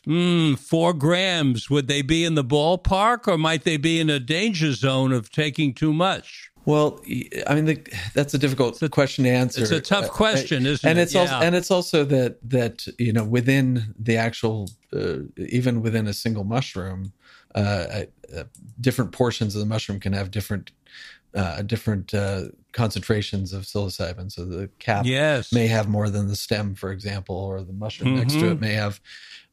mm, 0.06 0.58
four 0.58 0.94
grams? 0.94 1.70
Would 1.70 1.88
they 1.88 2.02
be 2.02 2.24
in 2.24 2.36
the 2.36 2.44
ballpark, 2.44 3.28
or 3.28 3.38
might 3.38 3.64
they 3.64 3.78
be 3.78 4.00
in 4.00 4.10
a 4.10 4.20
danger 4.20 4.74
zone 4.74 5.12
of 5.12 5.30
taking 5.30 5.74
too 5.74 5.94
much? 5.94 6.52
Well, 6.66 7.00
I 7.48 7.56
mean, 7.56 7.66
the, 7.66 7.82
that's 8.14 8.34
a 8.34 8.40
difficult 8.40 8.82
a, 8.82 8.90
question 8.90 9.24
to 9.26 9.30
answer. 9.30 9.62
It's 9.62 9.72
a 9.72 9.80
tough 9.80 10.06
uh, 10.06 10.10
question, 10.10 10.66
isn't 10.66 10.90
and 10.90 10.98
it? 10.98 11.04
It's 11.04 11.14
yeah. 11.14 11.22
also, 11.22 11.36
and 11.36 11.56
it's 11.56 11.72
also 11.72 12.04
that 12.06 12.38
that 12.50 12.88
you 12.98 13.14
know 13.14 13.24
within 13.24 13.94
the 14.00 14.18
actual, 14.18 14.70
uh, 14.92 15.18
even 15.38 15.82
within 15.82 16.08
a 16.08 16.14
single 16.14 16.44
mushroom, 16.44 17.14
uh, 17.54 18.06
uh, 18.36 18.44
different 18.82 19.12
portions 19.12 19.56
of 19.56 19.60
the 19.60 19.68
mushroom 19.68 20.00
can 20.00 20.14
have 20.14 20.32
different 20.32 20.72
uh, 21.36 21.62
different 21.62 22.14
uh, 22.14 22.46
concentrations 22.76 23.54
of 23.54 23.64
psilocybin. 23.64 24.30
So 24.30 24.44
the 24.44 24.70
cap 24.80 25.06
yes. 25.06 25.54
may 25.54 25.68
have 25.68 25.88
more 25.88 26.10
than 26.10 26.28
the 26.28 26.36
stem, 26.36 26.76
for 26.76 26.92
example, 26.92 27.38
or 27.38 27.64
the 27.64 27.74
mushroom 27.74 28.10
mm-hmm. 28.10 28.20
next 28.20 28.34
to 28.34 28.48
it 28.48 28.54
mm-hmm. 28.56 28.60
may 28.60 28.74
have 28.74 29.00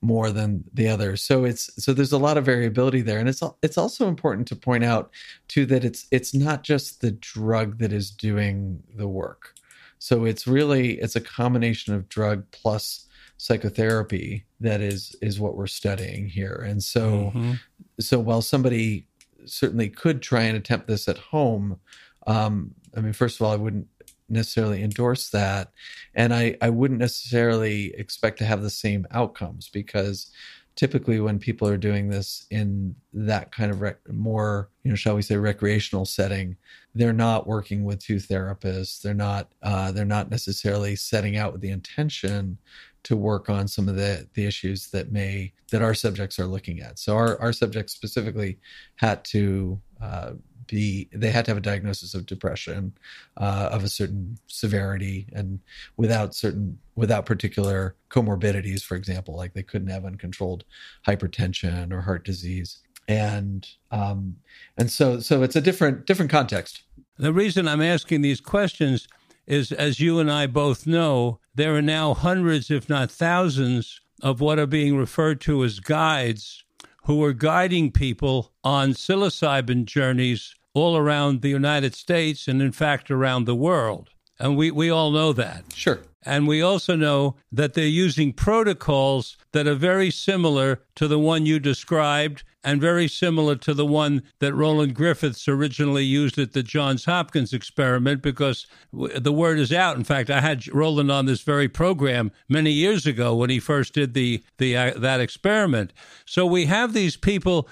more 0.01 0.33
than 0.33 0.65
the 0.75 0.89
other. 0.89 1.17
So 1.17 1.45
it's 1.45 1.71
so 1.83 1.95
there's 1.95 2.13
a 2.13 2.19
lot 2.19 2.37
of 2.37 2.45
variability 2.45 3.01
there, 3.01 3.21
and 3.21 3.29
it's 3.29 3.41
it's 3.63 3.79
also 3.79 4.09
important 4.09 4.49
to 4.49 4.57
point 4.57 4.83
out 4.83 5.13
too 5.47 5.65
that 5.67 5.85
it's 5.85 6.07
it's 6.11 6.35
not 6.35 6.65
just 6.65 7.01
the 7.01 7.13
drug 7.13 7.79
that 7.79 7.93
is 7.93 8.11
doing 8.11 8.83
the 8.95 9.09
work. 9.09 9.55
So 9.99 10.25
it's 10.25 10.49
really 10.49 10.99
it's 10.99 11.15
a 11.15 11.21
combination 11.21 11.95
of 11.95 12.09
drug 12.09 12.45
plus 12.51 13.07
psychotherapy 13.37 14.45
that 14.59 14.81
is 14.81 15.15
is 15.23 15.39
what 15.39 15.57
we're 15.57 15.69
studying 15.69 16.29
here. 16.29 16.65
And 16.67 16.83
so 16.83 17.33
mm-hmm. 17.35 17.53
so 18.01 18.19
while 18.19 18.43
somebody 18.43 19.07
certainly 19.45 19.89
could 19.89 20.23
try 20.23 20.43
and 20.43 20.57
attempt 20.57 20.89
this 20.89 21.07
at 21.07 21.19
home, 21.19 21.79
um, 22.27 22.75
I 22.97 23.01
mean, 23.01 23.13
first 23.13 23.41
of 23.41 23.47
all, 23.47 23.53
I 23.53 23.57
wouldn't 23.57 23.89
necessarily 24.29 24.83
endorse 24.83 25.31
that. 25.31 25.73
And 26.15 26.35
I, 26.35 26.57
I 26.61 26.71
wouldn't 26.71 27.01
necessarily 27.01 27.95
expect 27.95 28.39
to 28.39 28.45
have 28.45 28.63
the 28.63 28.71
same 28.71 29.07
outcomes 29.11 29.69
because 29.69 30.31
typically 30.75 31.21
when 31.21 31.39
people 31.39 31.69
are 31.69 31.77
doing 31.77 32.09
this 32.09 32.47
in 32.51 32.95
that 33.13 33.53
kind 33.53 33.71
of 33.71 33.83
rec- 33.83 34.11
more, 34.11 34.71
you 34.85 34.91
know, 34.91 34.97
shall 34.97 35.15
we 35.15 35.23
say 35.23 35.37
recreational 35.37 36.07
setting, 36.07 36.57
they're 36.95 37.13
not 37.13 37.47
working 37.47 37.85
with 37.85 37.99
two 37.99 38.17
therapists. 38.17 39.03
They're 39.03 39.13
not, 39.13 39.53
uh, 39.63 39.93
they're 39.93 40.05
not 40.05 40.31
necessarily 40.31 40.97
setting 40.97 41.37
out 41.37 41.53
with 41.53 41.61
the 41.61 41.71
intention 41.71 42.59
to 43.05 43.17
work 43.17 43.51
on 43.51 43.67
some 43.67 43.89
of 43.89 43.97
the 43.97 44.29
the 44.35 44.47
issues 44.47 44.89
that 44.91 45.11
may 45.11 45.53
that 45.71 45.83
our 45.83 45.95
subjects 45.95 46.39
are 46.39 46.47
looking 46.47 46.81
at. 46.81 46.99
So 46.99 47.17
our 47.17 47.41
our 47.41 47.53
subjects 47.53 47.93
specifically 47.93 48.59
had 48.97 49.25
to 49.27 49.81
uh, 50.01 50.33
be 50.73 51.09
they 51.13 51.31
had 51.31 51.45
to 51.45 51.51
have 51.51 51.59
a 51.59 51.61
diagnosis 51.61 52.15
of 52.15 52.25
depression 52.25 52.93
uh, 53.37 53.69
of 53.71 53.85
a 53.85 53.89
certain 53.89 54.39
severity 54.47 55.27
and 55.35 55.61
without 55.99 56.35
certain 56.35 56.79
without 56.97 57.27
particular 57.27 57.95
comorbidities 58.09 58.83
for 58.83 58.97
example 58.97 59.37
like 59.37 59.53
they 59.53 59.63
couldn't 59.63 59.89
have 59.89 60.07
uncontrolled 60.07 60.65
hypertension 61.07 61.93
or 61.93 62.01
heart 62.01 62.25
disease. 62.25 62.79
And 63.07 63.69
um, 63.91 64.37
and 64.79 64.91
so 64.91 65.21
so 65.21 65.43
it's 65.43 65.57
a 65.57 65.61
different 65.61 66.07
different 66.07 66.31
context. 66.31 66.83
The 67.19 67.33
reason 67.33 67.69
i'm 67.69 67.83
asking 67.83 68.23
these 68.23 68.41
questions 68.41 69.07
is 69.47 69.71
as 69.73 70.01
you 70.01 70.19
and 70.19 70.31
i 70.31 70.47
both 70.47 70.87
know 70.87 71.39
there 71.55 71.77
are 71.77 71.83
now 71.83 72.15
hundreds 72.15 72.71
if 72.71 72.89
not 72.89 73.11
thousands 73.11 74.01
of 74.23 74.41
what 74.41 74.59
are 74.59 74.67
being 74.67 74.97
referred 74.97 75.41
to 75.43 75.63
as 75.63 75.81
guides 75.81 76.65
who 77.05 77.23
are 77.23 77.33
guiding 77.33 77.91
people 77.91 78.53
on 78.63 78.93
psilocybin 78.93 79.85
journeys 79.85 80.55
all 80.75 80.97
around 80.97 81.43
the 81.43 81.49
United 81.49 81.95
States 81.95 82.49
and, 82.49 82.63
in 82.63 82.73
fact, 82.73 83.11
around 83.11 83.45
the 83.45 83.55
world. 83.55 84.11
And 84.39 84.57
we, 84.57 84.71
we 84.71 84.91
all 84.91 85.11
know 85.11 85.33
that. 85.33 85.65
Sure. 85.75 86.01
And 86.25 86.47
we 86.47 86.63
also 86.63 86.95
know 86.95 87.37
that 87.51 87.75
they're 87.75 87.87
using 87.87 88.33
protocols 88.33 89.37
that 89.53 89.67
are 89.67 89.75
very 89.75 90.11
similar 90.11 90.83
to 90.95 91.09
the 91.09 91.19
one 91.19 91.47
you 91.47 91.59
described 91.59 92.45
and 92.65 92.81
very 92.81 93.09
similar 93.09 93.57
to 93.57 93.75
the 93.75 93.87
one 93.87 94.23
that 94.39 94.55
Roland 94.55 94.95
Griffiths 94.95 95.49
originally 95.49 96.05
used 96.05 96.39
at 96.39 96.53
the 96.53 96.63
Johns 96.63 97.05
Hopkins 97.07 97.53
experiment 97.53 98.23
because 98.23 98.69
the 98.93 99.33
word 99.33 99.59
is 99.59 99.73
out. 99.73 99.97
In 99.97 100.05
fact, 100.05 100.31
I 100.31 100.41
had 100.41 100.73
Roland 100.73 101.11
on 101.11 101.27
this 101.27 101.43
very 101.43 101.69
program 101.69 102.31
many 102.49 102.71
years 102.71 103.05
ago 103.05 103.35
when 103.35 103.51
he 103.51 103.59
first 103.59 103.95
did 103.95 104.15
the, 104.15 104.45
the 104.59 104.77
uh, 104.77 104.93
that 104.97 105.21
experiment. 105.21 105.93
So 106.25 106.47
we 106.47 106.67
have 106.67 106.93
these 106.93 107.17
people 107.17 107.69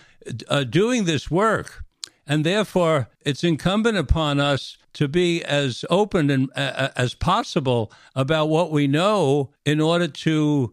uh, 0.48 0.64
doing 0.64 1.04
this 1.04 1.30
work 1.30 1.84
and 2.30 2.46
therefore, 2.46 3.08
it's 3.22 3.42
incumbent 3.42 3.98
upon 3.98 4.38
us 4.38 4.78
to 4.92 5.08
be 5.08 5.42
as 5.42 5.84
open 5.90 6.30
and, 6.30 6.48
uh, 6.54 6.90
as 6.94 7.12
possible 7.12 7.90
about 8.14 8.48
what 8.48 8.70
we 8.70 8.86
know 8.86 9.50
in 9.64 9.80
order 9.80 10.06
to 10.06 10.72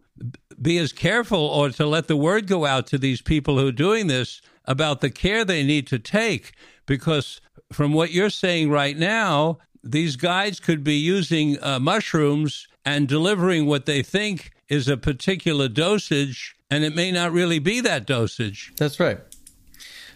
be 0.62 0.78
as 0.78 0.92
careful 0.92 1.40
or 1.40 1.70
to 1.70 1.84
let 1.84 2.06
the 2.06 2.16
word 2.16 2.46
go 2.46 2.64
out 2.64 2.86
to 2.86 2.96
these 2.96 3.20
people 3.20 3.58
who 3.58 3.66
are 3.66 3.72
doing 3.72 4.06
this 4.06 4.40
about 4.66 5.00
the 5.00 5.10
care 5.10 5.44
they 5.44 5.64
need 5.64 5.88
to 5.88 5.98
take. 5.98 6.52
Because 6.86 7.40
from 7.72 7.92
what 7.92 8.12
you're 8.12 8.30
saying 8.30 8.70
right 8.70 8.96
now, 8.96 9.58
these 9.82 10.14
guides 10.14 10.60
could 10.60 10.84
be 10.84 10.94
using 10.94 11.60
uh, 11.60 11.80
mushrooms 11.80 12.68
and 12.84 13.08
delivering 13.08 13.66
what 13.66 13.84
they 13.84 14.00
think 14.04 14.52
is 14.68 14.86
a 14.86 14.96
particular 14.96 15.66
dosage, 15.66 16.54
and 16.70 16.84
it 16.84 16.94
may 16.94 17.10
not 17.10 17.32
really 17.32 17.58
be 17.58 17.80
that 17.80 18.06
dosage. 18.06 18.72
That's 18.76 19.00
right. 19.00 19.18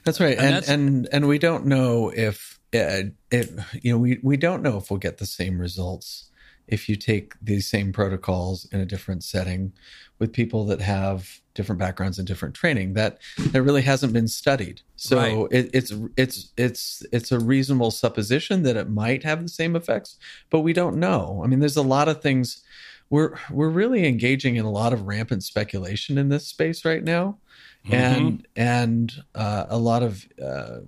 That's 0.04 0.20
right, 0.20 0.36
and 0.36 0.46
and 0.46 0.54
that's, 0.56 0.68
and, 0.68 1.08
and, 1.12 1.28
we 1.28 1.38
don't 1.38 1.66
know 1.66 2.12
if 2.14 2.58
uh, 2.74 3.10
it, 3.30 3.50
you 3.80 3.92
know 3.92 3.98
we 3.98 4.18
we 4.22 4.36
don't 4.36 4.62
know 4.62 4.78
if 4.78 4.90
we'll 4.90 4.98
get 4.98 5.18
the 5.18 5.26
same 5.26 5.60
results 5.60 6.30
if 6.68 6.88
you 6.88 6.96
take 6.96 7.34
these 7.42 7.66
same 7.66 7.92
protocols 7.92 8.66
in 8.72 8.80
a 8.80 8.86
different 8.86 9.22
setting 9.24 9.72
with 10.18 10.32
people 10.32 10.64
that 10.66 10.80
have 10.80 11.40
different 11.54 11.78
backgrounds 11.78 12.18
and 12.18 12.26
different 12.26 12.54
training 12.54 12.94
that 12.94 13.18
that 13.50 13.62
really 13.62 13.82
hasn't 13.82 14.12
been 14.12 14.28
studied. 14.28 14.80
So 14.96 15.18
right. 15.18 15.48
it, 15.50 15.70
it's 15.74 15.92
it's 16.16 16.52
it's 16.56 17.02
it's 17.12 17.32
a 17.32 17.38
reasonable 17.38 17.90
supposition 17.90 18.62
that 18.62 18.76
it 18.76 18.88
might 18.88 19.22
have 19.24 19.42
the 19.42 19.48
same 19.48 19.76
effects 19.76 20.18
but 20.50 20.60
we 20.60 20.72
don't 20.72 20.96
know. 20.96 21.42
I 21.44 21.46
mean 21.46 21.60
there's 21.60 21.76
a 21.76 21.82
lot 21.82 22.08
of 22.08 22.22
things. 22.22 22.62
We're 23.10 23.36
we're 23.50 23.68
really 23.68 24.06
engaging 24.06 24.56
in 24.56 24.64
a 24.64 24.70
lot 24.70 24.92
of 24.92 25.06
rampant 25.06 25.44
speculation 25.44 26.16
in 26.16 26.28
this 26.28 26.46
space 26.46 26.84
right 26.84 27.04
now 27.04 27.38
mm-hmm. 27.84 27.94
and 27.94 28.48
and 28.56 29.12
uh, 29.34 29.66
a 29.68 29.78
lot 29.78 30.02
of 30.02 30.26
uh, 30.42 30.78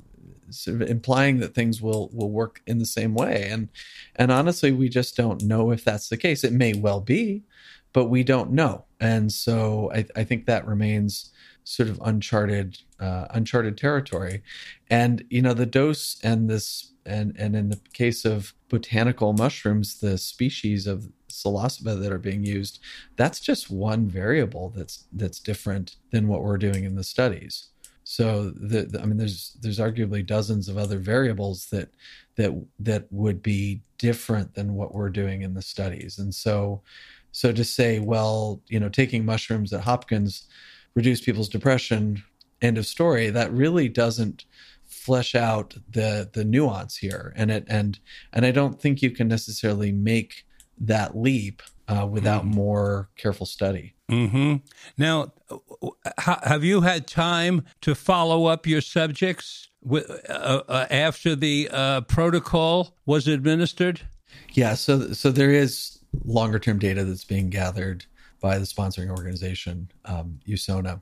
sort 0.50 0.82
of 0.82 0.88
implying 0.88 1.38
that 1.38 1.54
things 1.54 1.80
will 1.82 2.10
will 2.12 2.30
work 2.30 2.62
in 2.66 2.78
the 2.78 2.86
same 2.86 3.14
way. 3.14 3.48
And 3.50 3.68
and 4.16 4.30
honestly, 4.30 4.72
we 4.72 4.88
just 4.88 5.16
don't 5.16 5.42
know 5.42 5.70
if 5.70 5.84
that's 5.84 6.08
the 6.08 6.16
case. 6.16 6.44
It 6.44 6.52
may 6.52 6.74
well 6.74 7.00
be, 7.00 7.44
but 7.92 8.06
we 8.06 8.22
don't 8.22 8.52
know. 8.52 8.84
And 9.00 9.32
so 9.32 9.90
I, 9.94 10.06
I 10.16 10.24
think 10.24 10.46
that 10.46 10.66
remains 10.66 11.30
sort 11.64 11.88
of 11.88 12.00
uncharted 12.04 12.78
uh, 13.00 13.26
uncharted 13.30 13.76
territory. 13.76 14.42
And 14.88 15.24
you 15.30 15.42
know, 15.42 15.54
the 15.54 15.66
dose 15.66 16.18
and 16.22 16.48
this 16.48 16.92
and 17.04 17.34
and 17.38 17.56
in 17.56 17.70
the 17.70 17.80
case 17.92 18.24
of 18.24 18.54
botanical 18.68 19.32
mushrooms, 19.32 20.00
the 20.00 20.18
species 20.18 20.86
of 20.86 21.08
psilocybe 21.34 22.00
that 22.00 22.12
are 22.12 22.18
being 22.18 22.44
used, 22.44 22.80
that's 23.16 23.40
just 23.40 23.70
one 23.70 24.06
variable 24.08 24.72
that's 24.74 25.04
that's 25.12 25.40
different 25.40 25.96
than 26.10 26.28
what 26.28 26.42
we're 26.42 26.58
doing 26.58 26.84
in 26.84 26.94
the 26.94 27.04
studies. 27.04 27.68
So 28.04 28.50
the, 28.50 28.82
the, 28.82 29.00
I 29.00 29.06
mean, 29.06 29.16
there's 29.16 29.56
there's 29.60 29.78
arguably 29.78 30.24
dozens 30.24 30.68
of 30.68 30.76
other 30.76 30.98
variables 30.98 31.66
that 31.66 31.90
that 32.36 32.52
that 32.78 33.06
would 33.10 33.42
be 33.42 33.80
different 33.98 34.54
than 34.54 34.74
what 34.74 34.94
we're 34.94 35.10
doing 35.10 35.42
in 35.42 35.54
the 35.54 35.62
studies. 35.62 36.18
And 36.18 36.34
so 36.34 36.82
so 37.32 37.50
to 37.50 37.64
say, 37.64 37.98
well, 37.98 38.60
you 38.68 38.78
know, 38.78 38.88
taking 38.88 39.24
mushrooms 39.24 39.72
at 39.72 39.80
Hopkins 39.80 40.46
reduce 40.94 41.20
people's 41.20 41.48
depression, 41.48 42.22
end 42.62 42.78
of 42.78 42.86
story, 42.86 43.30
that 43.30 43.52
really 43.52 43.88
doesn't 43.88 44.44
flesh 44.84 45.34
out 45.34 45.74
the 45.90 46.30
the 46.32 46.44
nuance 46.44 46.96
here. 46.96 47.32
And 47.36 47.50
it 47.50 47.64
and 47.68 47.98
and 48.32 48.44
I 48.44 48.50
don't 48.50 48.80
think 48.80 49.02
you 49.02 49.10
can 49.10 49.28
necessarily 49.28 49.92
make 49.92 50.46
that 50.78 51.16
leap 51.16 51.62
uh, 51.88 52.06
without 52.10 52.44
mm. 52.44 52.54
more 52.54 53.10
careful 53.16 53.46
study. 53.46 53.94
Mm-hmm. 54.10 54.56
Now, 54.98 55.32
have 56.18 56.62
you 56.64 56.82
had 56.82 57.06
time 57.06 57.64
to 57.82 57.94
follow 57.94 58.46
up 58.46 58.66
your 58.66 58.80
subjects 58.80 59.68
with, 59.82 60.10
uh, 60.28 60.62
uh, 60.68 60.86
after 60.90 61.34
the 61.34 61.68
uh, 61.72 62.00
protocol 62.02 62.96
was 63.06 63.28
administered? 63.28 64.02
Yeah, 64.52 64.74
so 64.74 65.12
so 65.12 65.30
there 65.30 65.50
is 65.50 65.98
longer 66.24 66.58
term 66.58 66.78
data 66.78 67.04
that's 67.04 67.24
being 67.24 67.50
gathered 67.50 68.04
by 68.40 68.58
the 68.58 68.66
sponsoring 68.66 69.10
organization, 69.10 69.90
um, 70.04 70.38
USONA. 70.46 71.00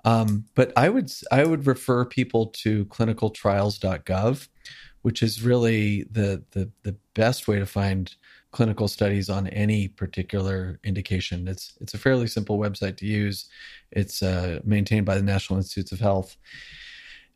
Um, 0.05 0.45
but 0.53 0.73
I 0.77 0.89
would 0.89 1.11
I 1.31 1.43
would 1.43 1.65
refer 1.65 2.05
people 2.05 2.45
to 2.57 2.85
clinicaltrials.gov, 2.85 4.47
which 5.01 5.23
is 5.23 5.41
really 5.41 6.03
the 6.11 6.43
the 6.51 6.69
the 6.83 6.95
best 7.15 7.47
way 7.47 7.57
to 7.57 7.65
find 7.65 8.13
clinical 8.51 8.87
studies 8.87 9.27
on 9.27 9.47
any 9.47 9.87
particular 9.87 10.79
indication. 10.83 11.47
It's 11.47 11.73
it's 11.81 11.95
a 11.95 11.97
fairly 11.97 12.27
simple 12.27 12.59
website 12.59 12.97
to 12.97 13.07
use. 13.07 13.49
It's 13.91 14.21
uh, 14.21 14.59
maintained 14.63 15.07
by 15.07 15.15
the 15.15 15.23
National 15.23 15.57
Institutes 15.57 15.93
of 15.93 15.99
Health, 15.99 16.37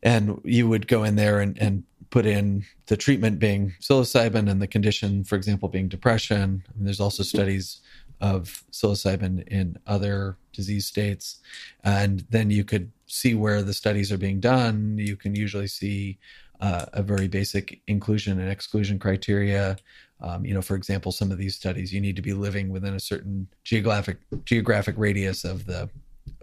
and 0.04 0.40
you 0.44 0.68
would 0.68 0.86
go 0.86 1.02
in 1.02 1.16
there 1.16 1.40
and, 1.40 1.58
and 1.58 1.82
put 2.12 2.26
in 2.26 2.64
the 2.86 2.96
treatment 2.96 3.38
being 3.38 3.72
psilocybin 3.80 4.48
and 4.48 4.60
the 4.60 4.66
condition, 4.66 5.24
for 5.24 5.34
example, 5.34 5.68
being 5.68 5.88
depression. 5.88 6.62
There's 6.76 7.00
also 7.00 7.22
studies 7.22 7.80
of 8.20 8.62
psilocybin 8.70 9.48
in 9.48 9.78
other 9.86 10.36
disease 10.52 10.86
states, 10.86 11.40
and 11.82 12.24
then 12.28 12.50
you 12.50 12.64
could 12.64 12.92
see 13.06 13.34
where 13.34 13.62
the 13.62 13.72
studies 13.72 14.12
are 14.12 14.18
being 14.18 14.40
done. 14.40 14.98
You 14.98 15.16
can 15.16 15.34
usually 15.34 15.66
see 15.66 16.18
uh, 16.60 16.84
a 16.92 17.02
very 17.02 17.28
basic 17.28 17.80
inclusion 17.86 18.38
and 18.38 18.50
exclusion 18.50 18.98
criteria. 18.98 19.78
Um, 20.20 20.44
you 20.44 20.54
know, 20.54 20.62
for 20.62 20.76
example, 20.76 21.12
some 21.12 21.32
of 21.32 21.38
these 21.38 21.56
studies 21.56 21.92
you 21.92 22.00
need 22.00 22.16
to 22.16 22.22
be 22.22 22.34
living 22.34 22.68
within 22.68 22.94
a 22.94 23.00
certain 23.00 23.48
geographic 23.64 24.18
geographic 24.44 24.94
radius 24.98 25.44
of 25.44 25.64
the 25.66 25.88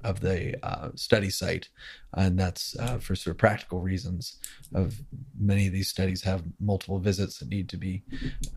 of 0.03 0.19
the 0.19 0.55
uh, 0.65 0.89
study 0.95 1.29
site, 1.29 1.69
and 2.13 2.39
that's 2.39 2.77
uh, 2.79 2.97
for 2.97 3.15
sort 3.15 3.33
of 3.33 3.37
practical 3.37 3.81
reasons. 3.81 4.37
Of 4.73 5.01
many 5.39 5.67
of 5.67 5.73
these 5.73 5.87
studies 5.87 6.21
have 6.23 6.43
multiple 6.59 6.99
visits 6.99 7.39
that 7.39 7.49
need 7.49 7.69
to 7.69 7.77
be 7.77 8.03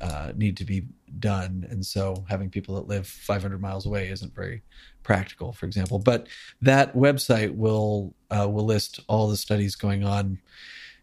uh, 0.01 0.33
need 0.37 0.57
to 0.59 0.65
be 0.65 0.87
done, 1.19 1.67
and 1.71 1.85
so 1.85 2.25
having 2.29 2.51
people 2.51 2.75
that 2.77 2.89
live 2.89 3.07
500 3.07 3.61
miles 3.61 3.87
away 3.87 4.09
isn't 4.09 4.35
very 4.35 4.63
practical, 5.03 5.53
for 5.53 5.67
example. 5.67 5.99
But 5.99 6.29
that 6.61 6.95
website 6.95 7.55
will 7.55 8.15
uh, 8.31 8.49
will 8.49 8.65
list 8.65 9.01
all 9.09 9.29
the 9.29 9.37
studies 9.37 9.75
going 9.77 10.05
on 10.05 10.39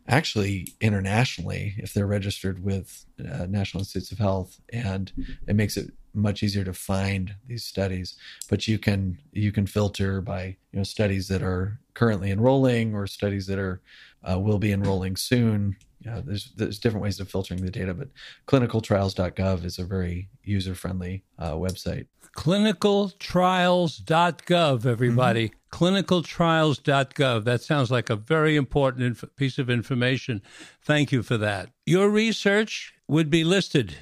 actually 0.10 0.74
internationally 0.82 1.76
if 1.78 1.94
they're 1.94 2.08
registered 2.08 2.64
with 2.64 3.06
uh, 3.20 3.46
National 3.46 3.82
Institutes 3.82 4.12
of 4.12 4.18
Health, 4.18 4.60
and 4.74 5.12
it 5.48 5.56
makes 5.56 5.78
it 5.78 5.92
much 6.14 6.44
easier 6.44 6.64
to 6.64 6.74
find 6.74 7.36
these 7.48 7.66
studies. 7.66 8.16
But 8.50 8.68
you 8.68 8.80
can 8.80 9.20
you 9.32 9.52
can 9.52 9.68
filter 9.68 10.22
by 10.22 10.58
you 10.72 10.80
know 10.80 10.84
studies 10.84 11.28
that 11.28 11.42
are 11.42 11.80
currently 11.94 12.32
enrolling 12.32 12.96
or 12.96 13.08
studies 13.08 13.48
that 13.48 13.60
are 13.60 13.82
uh, 14.30 14.40
will 14.40 14.60
be 14.60 14.72
enrolling 14.72 15.16
soon. 15.16 15.76
Yeah, 16.06 16.22
there's 16.24 16.52
there's 16.56 16.80
different 16.80 17.04
ways 17.04 17.20
of 17.20 17.30
filtering 17.30 17.64
the 17.64 17.72
data, 17.72 17.94
but 17.94 18.08
clinicaltrials.gov 18.48 19.66
is 19.66 19.80
a 19.80 19.84
very 19.84 20.30
user 20.44 20.76
friendly 20.76 21.24
uh, 21.38 21.54
website. 21.54 22.06
Clinicaltrials.gov, 22.36 24.86
everybody. 24.86 25.50
Mm-hmm. 25.50 25.84
Clinicaltrials.gov. 25.84 27.44
That 27.44 27.62
sounds 27.62 27.92
like 27.92 28.10
a 28.10 28.16
very 28.16 28.56
important 28.56 29.04
inf- 29.04 29.26
piece 29.36 29.58
of 29.58 29.70
information. 29.70 30.42
Thank 30.82 31.12
you 31.12 31.22
for 31.22 31.36
that. 31.38 31.70
Your 31.86 32.10
research 32.10 32.94
would 33.08 33.30
be 33.30 33.44
listed 33.44 33.98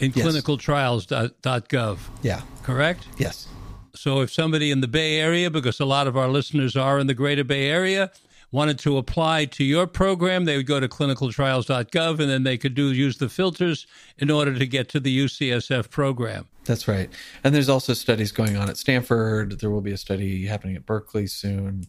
in 0.00 0.12
yes. 0.14 0.26
clinicaltrials.gov. 0.26 1.98
Yeah. 2.22 2.42
Correct? 2.62 3.06
Yes. 3.18 3.48
So 3.94 4.20
if 4.20 4.32
somebody 4.32 4.70
in 4.70 4.80
the 4.80 4.88
Bay 4.88 5.18
Area, 5.18 5.50
because 5.50 5.80
a 5.80 5.84
lot 5.84 6.06
of 6.06 6.16
our 6.16 6.28
listeners 6.28 6.76
are 6.76 6.98
in 6.98 7.06
the 7.06 7.14
greater 7.14 7.44
Bay 7.44 7.68
Area, 7.68 8.10
wanted 8.50 8.78
to 8.78 8.96
apply 8.96 9.44
to 9.44 9.64
your 9.64 9.86
program, 9.86 10.44
they 10.44 10.56
would 10.56 10.66
go 10.66 10.80
to 10.80 10.88
clinicaltrials.gov 10.88 12.20
and 12.20 12.30
then 12.30 12.44
they 12.44 12.56
could 12.56 12.74
do 12.74 12.92
use 12.92 13.18
the 13.18 13.28
filters 13.28 13.86
in 14.18 14.30
order 14.30 14.56
to 14.58 14.66
get 14.66 14.88
to 14.90 15.00
the 15.00 15.24
UCSF 15.24 15.90
program. 15.90 16.46
That's 16.64 16.86
right. 16.86 17.10
And 17.44 17.54
there's 17.54 17.68
also 17.68 17.94
studies 17.94 18.32
going 18.32 18.56
on 18.56 18.68
at 18.68 18.76
Stanford. 18.76 19.60
There 19.60 19.70
will 19.70 19.80
be 19.80 19.92
a 19.92 19.98
study 19.98 20.46
happening 20.46 20.76
at 20.76 20.86
Berkeley 20.86 21.26
soon. 21.26 21.86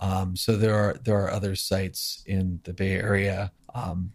Um, 0.00 0.36
so 0.36 0.56
there 0.56 0.74
are 0.74 0.94
there 0.94 1.16
are 1.22 1.30
other 1.30 1.54
sites 1.54 2.24
in 2.26 2.60
the 2.64 2.72
Bay 2.72 2.92
Area. 2.92 3.52
Um, 3.74 4.12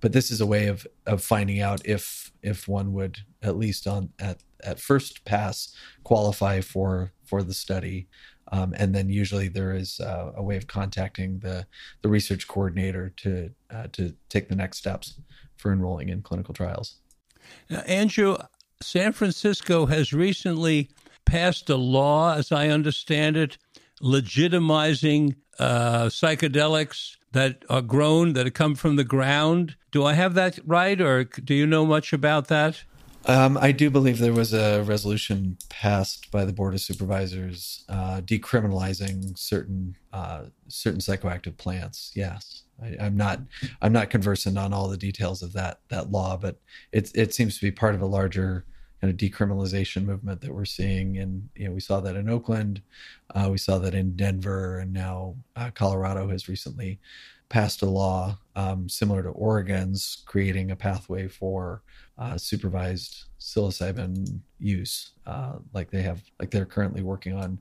but 0.00 0.12
this 0.12 0.30
is 0.30 0.40
a 0.40 0.46
way 0.46 0.66
of 0.66 0.86
of 1.06 1.22
finding 1.22 1.60
out 1.60 1.84
if 1.86 2.32
if 2.42 2.68
one 2.68 2.92
would 2.92 3.18
at 3.42 3.56
least 3.56 3.86
on 3.86 4.10
at 4.18 4.42
at 4.62 4.80
first 4.80 5.24
pass 5.24 5.74
qualify 6.02 6.60
for 6.60 7.12
for 7.24 7.42
the 7.42 7.54
study 7.54 8.08
um, 8.52 8.74
and 8.76 8.94
then 8.94 9.08
usually 9.08 9.48
there 9.48 9.74
is 9.74 10.00
uh, 10.00 10.32
a 10.36 10.42
way 10.42 10.56
of 10.56 10.66
contacting 10.66 11.38
the 11.40 11.66
the 12.02 12.08
research 12.08 12.46
coordinator 12.46 13.12
to 13.16 13.50
uh, 13.70 13.86
to 13.92 14.14
take 14.28 14.48
the 14.48 14.56
next 14.56 14.78
steps 14.78 15.20
for 15.56 15.72
enrolling 15.72 16.08
in 16.08 16.22
clinical 16.22 16.54
trials. 16.54 16.96
Now, 17.70 17.80
Andrew, 17.80 18.36
San 18.82 19.12
Francisco 19.12 19.86
has 19.86 20.12
recently 20.12 20.90
passed 21.24 21.70
a 21.70 21.76
law, 21.76 22.34
as 22.34 22.52
I 22.52 22.68
understand 22.68 23.36
it, 23.36 23.58
legitimizing 24.02 25.36
uh, 25.58 26.04
psychedelics 26.06 27.16
that 27.34 27.64
are 27.68 27.82
grown 27.82 28.32
that 28.32 28.52
come 28.54 28.74
from 28.74 28.96
the 28.96 29.04
ground. 29.04 29.76
Do 29.90 30.04
I 30.04 30.14
have 30.14 30.34
that 30.34 30.58
right, 30.64 31.00
or 31.00 31.24
do 31.24 31.52
you 31.52 31.66
know 31.66 31.84
much 31.84 32.12
about 32.12 32.48
that? 32.48 32.84
Um, 33.26 33.58
I 33.60 33.72
do 33.72 33.90
believe 33.90 34.18
there 34.18 34.32
was 34.32 34.52
a 34.52 34.82
resolution 34.82 35.56
passed 35.68 36.30
by 36.30 36.44
the 36.44 36.52
Board 36.52 36.74
of 36.74 36.80
Supervisors 36.80 37.84
uh, 37.88 38.20
decriminalizing 38.20 39.36
certain 39.36 39.96
uh, 40.12 40.44
certain 40.68 41.00
psychoactive 41.00 41.56
plants. 41.56 42.12
Yes, 42.14 42.64
I, 42.82 42.96
am 42.98 43.16
not 43.16 43.40
I'm 43.82 43.92
not 43.92 44.10
conversant 44.10 44.58
on 44.58 44.72
all 44.72 44.88
the 44.88 44.96
details 44.96 45.42
of 45.42 45.54
that 45.54 45.80
that 45.88 46.12
law, 46.12 46.36
but 46.36 46.60
it 46.92 47.10
it 47.14 47.34
seems 47.34 47.58
to 47.58 47.64
be 47.64 47.70
part 47.70 47.94
of 47.94 48.02
a 48.02 48.06
larger 48.06 48.66
kind 49.04 49.22
of 49.22 49.30
decriminalization 49.30 50.04
movement 50.04 50.40
that 50.40 50.54
we're 50.54 50.64
seeing. 50.64 51.18
And 51.18 51.46
you 51.54 51.66
know, 51.66 51.72
we 51.74 51.80
saw 51.80 52.00
that 52.00 52.16
in 52.16 52.30
Oakland, 52.30 52.80
uh, 53.34 53.48
we 53.50 53.58
saw 53.58 53.78
that 53.78 53.94
in 53.94 54.16
Denver, 54.16 54.78
and 54.78 54.92
now 54.92 55.36
uh, 55.56 55.70
Colorado 55.74 56.28
has 56.28 56.48
recently 56.48 56.98
passed 57.50 57.82
a 57.82 57.86
law 57.86 58.38
um, 58.56 58.88
similar 58.88 59.22
to 59.22 59.28
Oregon's, 59.28 60.22
creating 60.24 60.70
a 60.70 60.76
pathway 60.76 61.28
for 61.28 61.82
uh, 62.16 62.38
supervised 62.38 63.24
psilocybin 63.38 64.38
use, 64.58 65.10
uh, 65.26 65.56
like 65.74 65.90
they 65.90 66.00
have, 66.00 66.22
like 66.40 66.50
they're 66.50 66.64
currently 66.64 67.02
working 67.02 67.34
on 67.34 67.58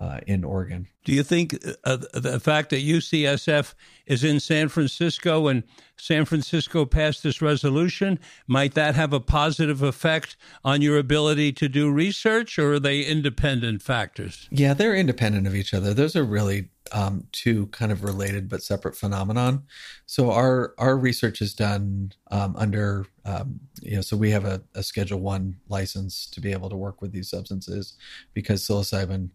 uh, 0.00 0.20
in 0.26 0.44
Oregon. 0.44 0.86
Do 1.04 1.12
you 1.12 1.22
think 1.22 1.58
uh, 1.84 1.98
the 2.12 2.40
fact 2.40 2.70
that 2.70 2.84
UCSF 2.84 3.74
is 4.06 4.24
in 4.24 4.40
San 4.40 4.68
Francisco 4.68 5.46
and 5.48 5.62
San 5.96 6.24
Francisco 6.24 6.84
passed 6.84 7.22
this 7.22 7.40
resolution 7.40 8.18
might 8.46 8.74
that 8.74 8.94
have 8.94 9.12
a 9.12 9.20
positive 9.20 9.82
effect 9.82 10.36
on 10.64 10.82
your 10.82 10.98
ability 10.98 11.52
to 11.52 11.68
do 11.68 11.90
research, 11.90 12.58
or 12.58 12.74
are 12.74 12.80
they 12.80 13.02
independent 13.02 13.82
factors? 13.82 14.48
Yeah, 14.50 14.74
they're 14.74 14.94
independent 14.94 15.46
of 15.46 15.54
each 15.54 15.72
other. 15.72 15.94
Those 15.94 16.16
are 16.16 16.24
really 16.24 16.68
um, 16.92 17.26
two 17.32 17.66
kind 17.68 17.90
of 17.90 18.04
related 18.04 18.48
but 18.48 18.62
separate 18.62 18.96
phenomenon. 18.96 19.64
So 20.06 20.30
our 20.30 20.74
our 20.78 20.96
research 20.96 21.40
is 21.40 21.54
done 21.54 22.12
um, 22.30 22.54
under 22.56 23.06
um, 23.24 23.60
you 23.82 23.96
know 23.96 24.02
so 24.02 24.16
we 24.16 24.30
have 24.30 24.44
a, 24.44 24.62
a, 24.74 24.82
Schedule 24.82 25.20
One 25.20 25.56
license 25.68 26.26
to 26.30 26.40
be 26.40 26.52
able 26.52 26.70
to 26.70 26.76
work 26.76 27.02
with 27.02 27.12
these 27.12 27.30
substances 27.30 27.94
because 28.34 28.66
psilocybin. 28.66 29.30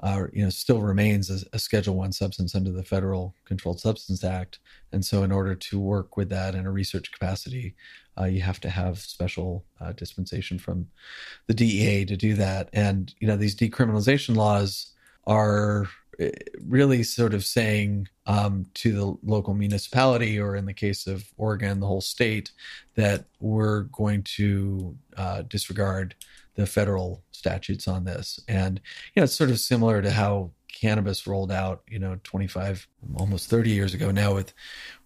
Uh, 0.00 0.24
you 0.32 0.44
know, 0.44 0.50
still 0.50 0.80
remains 0.80 1.28
a, 1.30 1.44
a 1.52 1.58
Schedule 1.58 1.96
One 1.96 2.12
substance 2.12 2.54
under 2.54 2.70
the 2.70 2.84
Federal 2.84 3.34
Controlled 3.44 3.80
Substance 3.80 4.22
Act, 4.22 4.60
and 4.92 5.04
so 5.04 5.22
in 5.22 5.32
order 5.32 5.54
to 5.54 5.80
work 5.80 6.16
with 6.16 6.28
that 6.30 6.54
in 6.54 6.66
a 6.66 6.70
research 6.70 7.10
capacity, 7.12 7.74
uh, 8.18 8.24
you 8.24 8.40
have 8.40 8.60
to 8.60 8.70
have 8.70 8.98
special 8.98 9.64
uh, 9.80 9.92
dispensation 9.92 10.58
from 10.58 10.88
the 11.46 11.54
DEA 11.54 12.04
to 12.04 12.16
do 12.16 12.34
that. 12.34 12.68
And 12.72 13.14
you 13.18 13.26
know, 13.26 13.36
these 13.36 13.56
decriminalization 13.56 14.36
laws 14.36 14.92
are 15.26 15.88
really 16.66 17.02
sort 17.02 17.34
of 17.34 17.44
saying 17.44 18.08
um, 18.26 18.66
to 18.74 18.92
the 18.92 19.16
local 19.22 19.54
municipality, 19.54 20.38
or 20.38 20.56
in 20.56 20.66
the 20.66 20.74
case 20.74 21.06
of 21.06 21.24
Oregon, 21.36 21.80
the 21.80 21.86
whole 21.86 22.00
state, 22.00 22.52
that 22.94 23.24
we're 23.40 23.82
going 23.82 24.22
to 24.24 24.96
uh, 25.16 25.42
disregard 25.42 26.14
the 26.54 26.66
federal 26.66 27.22
statutes 27.30 27.86
on 27.86 28.04
this. 28.04 28.40
And 28.48 28.80
you 29.14 29.20
know, 29.20 29.24
it's 29.24 29.34
sort 29.34 29.50
of 29.50 29.60
similar 29.60 30.02
to 30.02 30.10
how 30.10 30.50
cannabis 30.72 31.26
rolled 31.26 31.52
out, 31.52 31.82
you 31.88 31.98
know, 31.98 32.18
25, 32.24 32.86
almost 33.16 33.48
30 33.48 33.70
years 33.70 33.94
ago 33.94 34.10
now 34.10 34.34
with, 34.34 34.52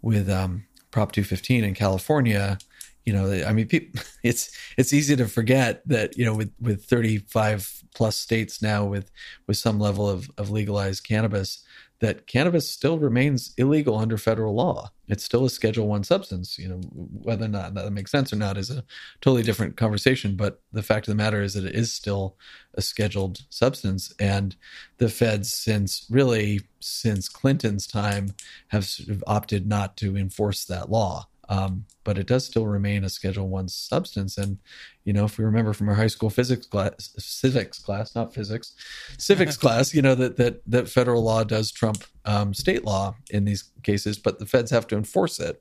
with 0.00 0.28
um, 0.28 0.64
Prop 0.90 1.12
215 1.12 1.64
in 1.64 1.74
California, 1.74 2.58
you 3.04 3.12
know, 3.12 3.44
I 3.44 3.52
mean, 3.52 3.68
it's 4.22 4.56
it's 4.76 4.92
easy 4.92 5.16
to 5.16 5.26
forget 5.26 5.86
that 5.86 6.16
you 6.16 6.24
know, 6.24 6.34
with 6.34 6.52
with 6.60 6.84
35 6.84 7.82
plus 7.94 8.16
states 8.16 8.62
now 8.62 8.84
with 8.84 9.10
with 9.46 9.56
some 9.56 9.80
level 9.80 10.08
of 10.08 10.30
of 10.38 10.50
legalized 10.50 11.06
cannabis, 11.06 11.64
that 12.02 12.26
cannabis 12.26 12.68
still 12.68 12.98
remains 12.98 13.54
illegal 13.56 13.96
under 13.96 14.18
federal 14.18 14.54
law. 14.54 14.90
It's 15.06 15.22
still 15.22 15.44
a 15.44 15.50
Schedule 15.50 15.86
One 15.86 16.02
substance. 16.02 16.58
You 16.58 16.68
know, 16.68 16.80
whether 17.22 17.44
or 17.44 17.48
not 17.48 17.74
that 17.74 17.90
makes 17.92 18.10
sense 18.10 18.32
or 18.32 18.36
not 18.36 18.56
is 18.56 18.70
a 18.70 18.84
totally 19.20 19.44
different 19.44 19.76
conversation. 19.76 20.34
But 20.34 20.60
the 20.72 20.82
fact 20.82 21.06
of 21.06 21.12
the 21.12 21.22
matter 21.22 21.42
is 21.42 21.54
that 21.54 21.64
it 21.64 21.74
is 21.74 21.92
still 21.92 22.36
a 22.74 22.82
scheduled 22.82 23.42
substance, 23.50 24.12
and 24.18 24.56
the 24.98 25.08
feds, 25.08 25.52
since 25.52 26.06
really 26.10 26.60
since 26.80 27.28
Clinton's 27.28 27.86
time, 27.86 28.34
have 28.68 28.84
sort 28.84 29.10
of 29.10 29.22
opted 29.26 29.66
not 29.66 29.96
to 29.98 30.16
enforce 30.16 30.64
that 30.64 30.90
law. 30.90 31.28
Um, 31.52 31.84
but 32.02 32.16
it 32.16 32.26
does 32.26 32.46
still 32.46 32.66
remain 32.66 33.04
a 33.04 33.10
Schedule 33.10 33.46
One 33.46 33.68
substance. 33.68 34.38
And 34.38 34.58
you 35.04 35.12
know, 35.12 35.26
if 35.26 35.36
we 35.36 35.44
remember 35.44 35.74
from 35.74 35.88
our 35.90 35.94
high 35.94 36.06
school 36.06 36.30
physics 36.30 36.64
class, 36.64 37.14
civics 37.18 37.78
class, 37.78 38.14
not 38.14 38.32
physics, 38.32 38.72
civics 39.18 39.56
class, 39.62 39.92
you 39.92 40.00
know 40.00 40.14
that 40.14 40.38
that 40.38 40.62
that 40.66 40.88
federal 40.88 41.22
law 41.22 41.44
does 41.44 41.70
trump 41.70 42.04
um, 42.24 42.54
state 42.54 42.84
law 42.84 43.16
in 43.28 43.44
these 43.44 43.64
cases, 43.82 44.18
but 44.18 44.38
the 44.38 44.46
feds 44.46 44.70
have 44.70 44.86
to 44.86 44.96
enforce 44.96 45.38
it. 45.38 45.60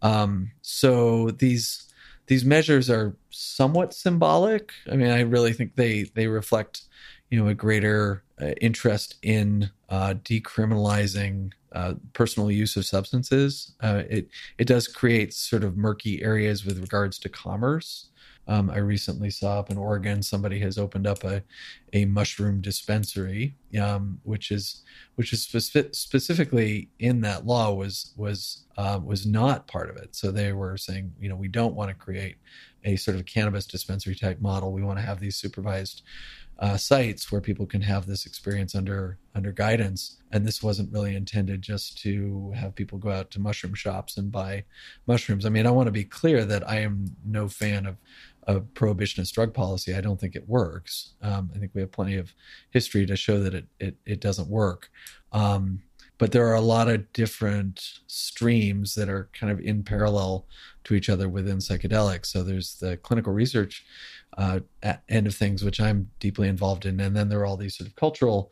Um, 0.00 0.52
so 0.62 1.30
these 1.30 1.92
these 2.28 2.44
measures 2.44 2.88
are 2.88 3.14
somewhat 3.28 3.92
symbolic. 3.92 4.72
I 4.90 4.96
mean, 4.96 5.10
I 5.10 5.20
really 5.20 5.52
think 5.52 5.76
they 5.76 6.04
they 6.14 6.28
reflect 6.28 6.82
you 7.30 7.38
know 7.38 7.48
a 7.48 7.54
greater 7.54 8.22
uh, 8.40 8.52
interest 8.62 9.16
in 9.22 9.70
uh, 9.90 10.14
decriminalizing 10.24 11.52
uh, 11.76 11.94
personal 12.14 12.50
use 12.50 12.76
of 12.76 12.86
substances. 12.86 13.74
Uh, 13.82 14.02
it 14.08 14.30
it 14.56 14.66
does 14.66 14.88
create 14.88 15.34
sort 15.34 15.62
of 15.62 15.76
murky 15.76 16.22
areas 16.22 16.64
with 16.64 16.80
regards 16.80 17.18
to 17.18 17.28
commerce. 17.28 18.08
Um, 18.48 18.70
I 18.70 18.78
recently 18.78 19.30
saw 19.30 19.58
up 19.58 19.70
in 19.70 19.76
Oregon 19.76 20.22
somebody 20.22 20.58
has 20.60 20.78
opened 20.78 21.06
up 21.06 21.22
a 21.24 21.42
a 21.92 22.06
mushroom 22.06 22.62
dispensary, 22.62 23.56
um, 23.78 24.18
which 24.22 24.50
is 24.50 24.84
which 25.16 25.34
is 25.34 25.42
spe- 25.42 25.92
specifically 25.92 26.88
in 26.98 27.20
that 27.20 27.44
law 27.44 27.74
was 27.74 28.14
was 28.16 28.64
uh, 28.78 28.98
was 29.04 29.26
not 29.26 29.66
part 29.66 29.90
of 29.90 29.96
it. 29.96 30.16
So 30.16 30.30
they 30.30 30.52
were 30.54 30.78
saying, 30.78 31.12
you 31.20 31.28
know, 31.28 31.36
we 31.36 31.48
don't 31.48 31.74
want 31.74 31.90
to 31.90 31.94
create 31.94 32.36
a 32.84 32.96
sort 32.96 33.16
of 33.18 33.26
cannabis 33.26 33.66
dispensary 33.66 34.14
type 34.14 34.40
model. 34.40 34.72
We 34.72 34.82
want 34.82 34.98
to 34.98 35.04
have 35.04 35.20
these 35.20 35.36
supervised 35.36 36.02
uh, 36.58 36.76
sites 36.76 37.30
where 37.30 37.40
people 37.40 37.66
can 37.66 37.82
have 37.82 38.06
this 38.06 38.24
experience 38.24 38.74
under 38.74 39.18
under 39.34 39.52
guidance. 39.52 40.16
And 40.32 40.46
this 40.46 40.62
wasn't 40.62 40.92
really 40.92 41.14
intended 41.14 41.62
just 41.62 41.98
to 41.98 42.52
have 42.56 42.74
people 42.74 42.98
go 42.98 43.10
out 43.10 43.30
to 43.32 43.40
mushroom 43.40 43.74
shops 43.74 44.16
and 44.16 44.32
buy 44.32 44.64
mushrooms. 45.06 45.44
I 45.44 45.50
mean, 45.50 45.66
I 45.66 45.70
want 45.70 45.86
to 45.86 45.92
be 45.92 46.04
clear 46.04 46.44
that 46.44 46.68
I 46.68 46.80
am 46.80 47.16
no 47.24 47.48
fan 47.48 47.86
of 47.86 47.96
a 48.46 48.60
prohibitionist 48.60 49.32
drug 49.32 49.52
policy. 49.52 49.94
I 49.94 50.00
don't 50.00 50.18
think 50.20 50.36
it 50.36 50.48
works. 50.48 51.14
Um, 51.20 51.50
I 51.54 51.58
think 51.58 51.72
we 51.74 51.80
have 51.80 51.92
plenty 51.92 52.16
of 52.16 52.32
history 52.70 53.04
to 53.06 53.16
show 53.16 53.40
that 53.40 53.54
it 53.54 53.66
it, 53.78 53.96
it 54.06 54.20
doesn't 54.20 54.48
work. 54.48 54.90
Um, 55.32 55.82
but 56.18 56.32
there 56.32 56.46
are 56.46 56.54
a 56.54 56.60
lot 56.60 56.88
of 56.88 57.12
different 57.12 58.00
streams 58.06 58.94
that 58.94 59.08
are 59.08 59.28
kind 59.32 59.52
of 59.52 59.60
in 59.60 59.82
parallel 59.82 60.46
to 60.84 60.94
each 60.94 61.08
other 61.08 61.28
within 61.28 61.58
psychedelics. 61.58 62.26
So 62.26 62.42
there's 62.42 62.78
the 62.78 62.96
clinical 62.96 63.32
research 63.32 63.84
uh, 64.36 64.60
end 65.08 65.26
of 65.26 65.34
things, 65.34 65.64
which 65.64 65.80
I'm 65.80 66.10
deeply 66.20 66.48
involved 66.48 66.86
in, 66.86 67.00
and 67.00 67.16
then 67.16 67.28
there 67.28 67.40
are 67.40 67.46
all 67.46 67.56
these 67.56 67.76
sort 67.76 67.88
of 67.88 67.96
cultural 67.96 68.50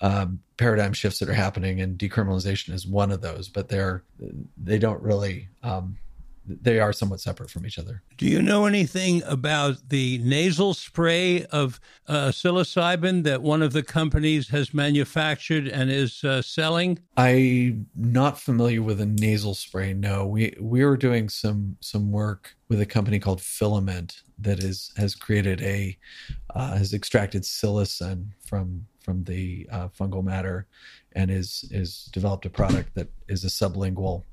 um, 0.00 0.40
paradigm 0.56 0.92
shifts 0.92 1.18
that 1.18 1.28
are 1.28 1.34
happening, 1.34 1.80
and 1.80 1.98
decriminalization 1.98 2.72
is 2.72 2.86
one 2.86 3.10
of 3.10 3.20
those. 3.20 3.48
But 3.48 3.68
they're 3.68 4.04
they 4.56 4.78
don't 4.78 5.02
really 5.02 5.48
um, 5.62 5.96
they 6.46 6.78
are 6.78 6.92
somewhat 6.92 7.20
separate 7.20 7.50
from 7.50 7.66
each 7.66 7.78
other. 7.78 8.02
Do 8.16 8.26
you 8.26 8.42
know 8.42 8.66
anything 8.66 9.22
about 9.24 9.88
the 9.88 10.18
nasal 10.18 10.74
spray 10.74 11.44
of 11.46 11.80
uh, 12.06 12.28
psilocybin 12.28 13.24
that 13.24 13.42
one 13.42 13.62
of 13.62 13.72
the 13.72 13.82
companies 13.82 14.48
has 14.48 14.74
manufactured 14.74 15.66
and 15.66 15.90
is 15.90 16.22
uh, 16.22 16.42
selling? 16.42 16.98
I'm 17.16 17.86
not 17.94 18.38
familiar 18.38 18.82
with 18.82 19.00
a 19.00 19.06
nasal 19.06 19.54
spray. 19.54 19.94
No, 19.94 20.26
we 20.26 20.54
we 20.60 20.84
were 20.84 20.96
doing 20.96 21.28
some 21.28 21.76
some 21.80 22.12
work 22.12 22.54
with 22.68 22.80
a 22.80 22.86
company 22.86 23.18
called 23.18 23.40
Filament 23.40 24.22
that 24.38 24.60
is 24.60 24.92
has 24.96 25.14
created 25.14 25.62
a 25.62 25.96
uh, 26.54 26.76
has 26.76 26.92
extracted 26.92 27.42
psilocin 27.42 28.28
from 28.46 28.86
from 29.00 29.24
the 29.24 29.68
uh, 29.70 29.88
fungal 29.88 30.24
matter 30.24 30.66
and 31.12 31.30
is 31.30 31.68
is 31.70 32.10
developed 32.12 32.46
a 32.46 32.50
product 32.50 32.94
that 32.94 33.08
is 33.28 33.44
a 33.44 33.48
sublingual 33.48 34.24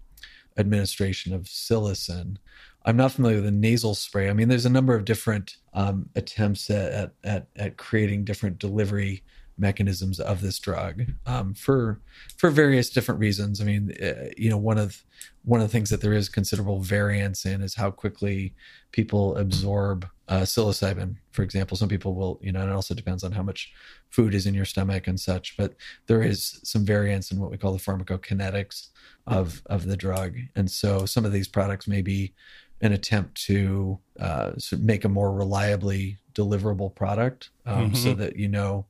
administration 0.62 1.34
of 1.34 1.44
psilocin. 1.44 2.38
I'm 2.86 2.98
not 2.98 3.12
familiar 3.12 3.38
with 3.38 3.46
the 3.46 3.52
nasal 3.52 3.94
spray. 3.94 4.30
I 4.30 4.34
mean, 4.34 4.48
there's 4.48 4.66
a 4.66 4.70
number 4.70 4.96
of 4.96 5.06
different 5.06 5.58
um, 5.74 6.10
attempts 6.16 6.70
at, 6.70 7.12
at 7.24 7.48
at 7.58 7.78
creating 7.78 8.24
different 8.24 8.58
delivery 8.58 9.24
mechanisms 9.58 10.20
of 10.20 10.42
this 10.42 10.60
drug 10.60 11.04
um, 11.26 11.54
for 11.54 12.00
for 12.38 12.50
various 12.50 12.90
different 12.90 13.20
reasons. 13.20 13.62
I 13.62 13.66
mean, 13.66 13.94
uh, 14.02 14.30
you 14.38 14.50
know, 14.50 14.58
one 14.58 14.78
of 14.78 15.04
one 15.44 15.60
of 15.62 15.68
the 15.68 15.72
things 15.72 15.90
that 15.90 16.02
there 16.02 16.14
is 16.14 16.30
considerable 16.30 16.80
variance 16.80 17.46
in 17.46 17.62
is 17.62 17.76
how 17.76 17.92
quickly 17.92 18.54
people 18.92 19.36
absorb 19.38 20.08
uh, 20.28 20.42
psilocybin. 20.42 21.16
For 21.32 21.44
example, 21.44 21.76
some 21.76 21.90
people 21.90 22.14
will, 22.14 22.40
you 22.42 22.52
know, 22.52 22.62
and 22.62 22.70
it 22.70 22.74
also 22.74 22.94
depends 22.94 23.24
on 23.24 23.32
how 23.32 23.44
much 23.44 23.72
food 24.10 24.34
is 24.34 24.46
in 24.46 24.54
your 24.54 24.66
stomach 24.66 25.08
and 25.08 25.20
such. 25.20 25.58
But 25.58 25.76
there 26.08 26.22
is 26.22 26.60
some 26.64 26.86
variance 26.86 27.32
in 27.32 27.40
what 27.40 27.52
we 27.52 27.58
call 27.58 27.74
the 27.74 27.80
pharmacokinetics 27.80 28.90
of 29.28 29.62
of 29.68 29.86
the 29.86 29.98
drug, 29.98 30.38
and 30.56 30.70
so 30.70 31.06
some 31.06 31.26
of 31.26 31.32
these 31.32 31.48
products 31.48 31.88
may 31.88 32.02
be 32.02 32.34
an 32.82 32.94
attempt 32.94 33.44
to 33.46 34.00
uh, 34.20 34.52
make 34.80 35.06
a 35.06 35.10
more 35.10 35.34
reliably 35.34 36.18
deliverable 36.34 36.94
product, 36.94 37.50
um, 37.66 37.88
mm-hmm. 37.88 37.96
so 37.96 38.14
that 38.14 38.36
you 38.36 38.48
know 38.48 38.86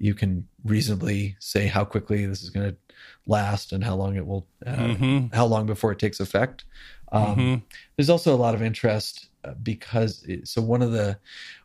you 0.00 0.14
can 0.14 0.48
reasonably 0.64 1.36
say 1.38 1.66
how 1.66 1.84
quickly 1.84 2.24
this 2.24 2.42
is 2.42 2.48
going 2.50 2.70
to 2.70 2.76
last 3.26 3.72
and 3.72 3.84
how 3.84 3.94
long 3.94 4.16
it 4.16 4.26
will, 4.26 4.46
uh, 4.66 4.70
mm-hmm. 4.70 5.26
how 5.34 5.44
long 5.44 5.66
before 5.66 5.92
it 5.92 5.98
takes 5.98 6.18
effect. 6.20 6.64
Um, 7.12 7.24
mm-hmm. 7.24 7.54
There's 7.96 8.08
also 8.08 8.34
a 8.34 8.36
lot 8.36 8.54
of 8.54 8.62
interest 8.62 9.28
uh, 9.44 9.52
because 9.62 10.24
it, 10.24 10.48
so 10.48 10.62
one 10.62 10.80
of 10.80 10.92
the 10.92 11.18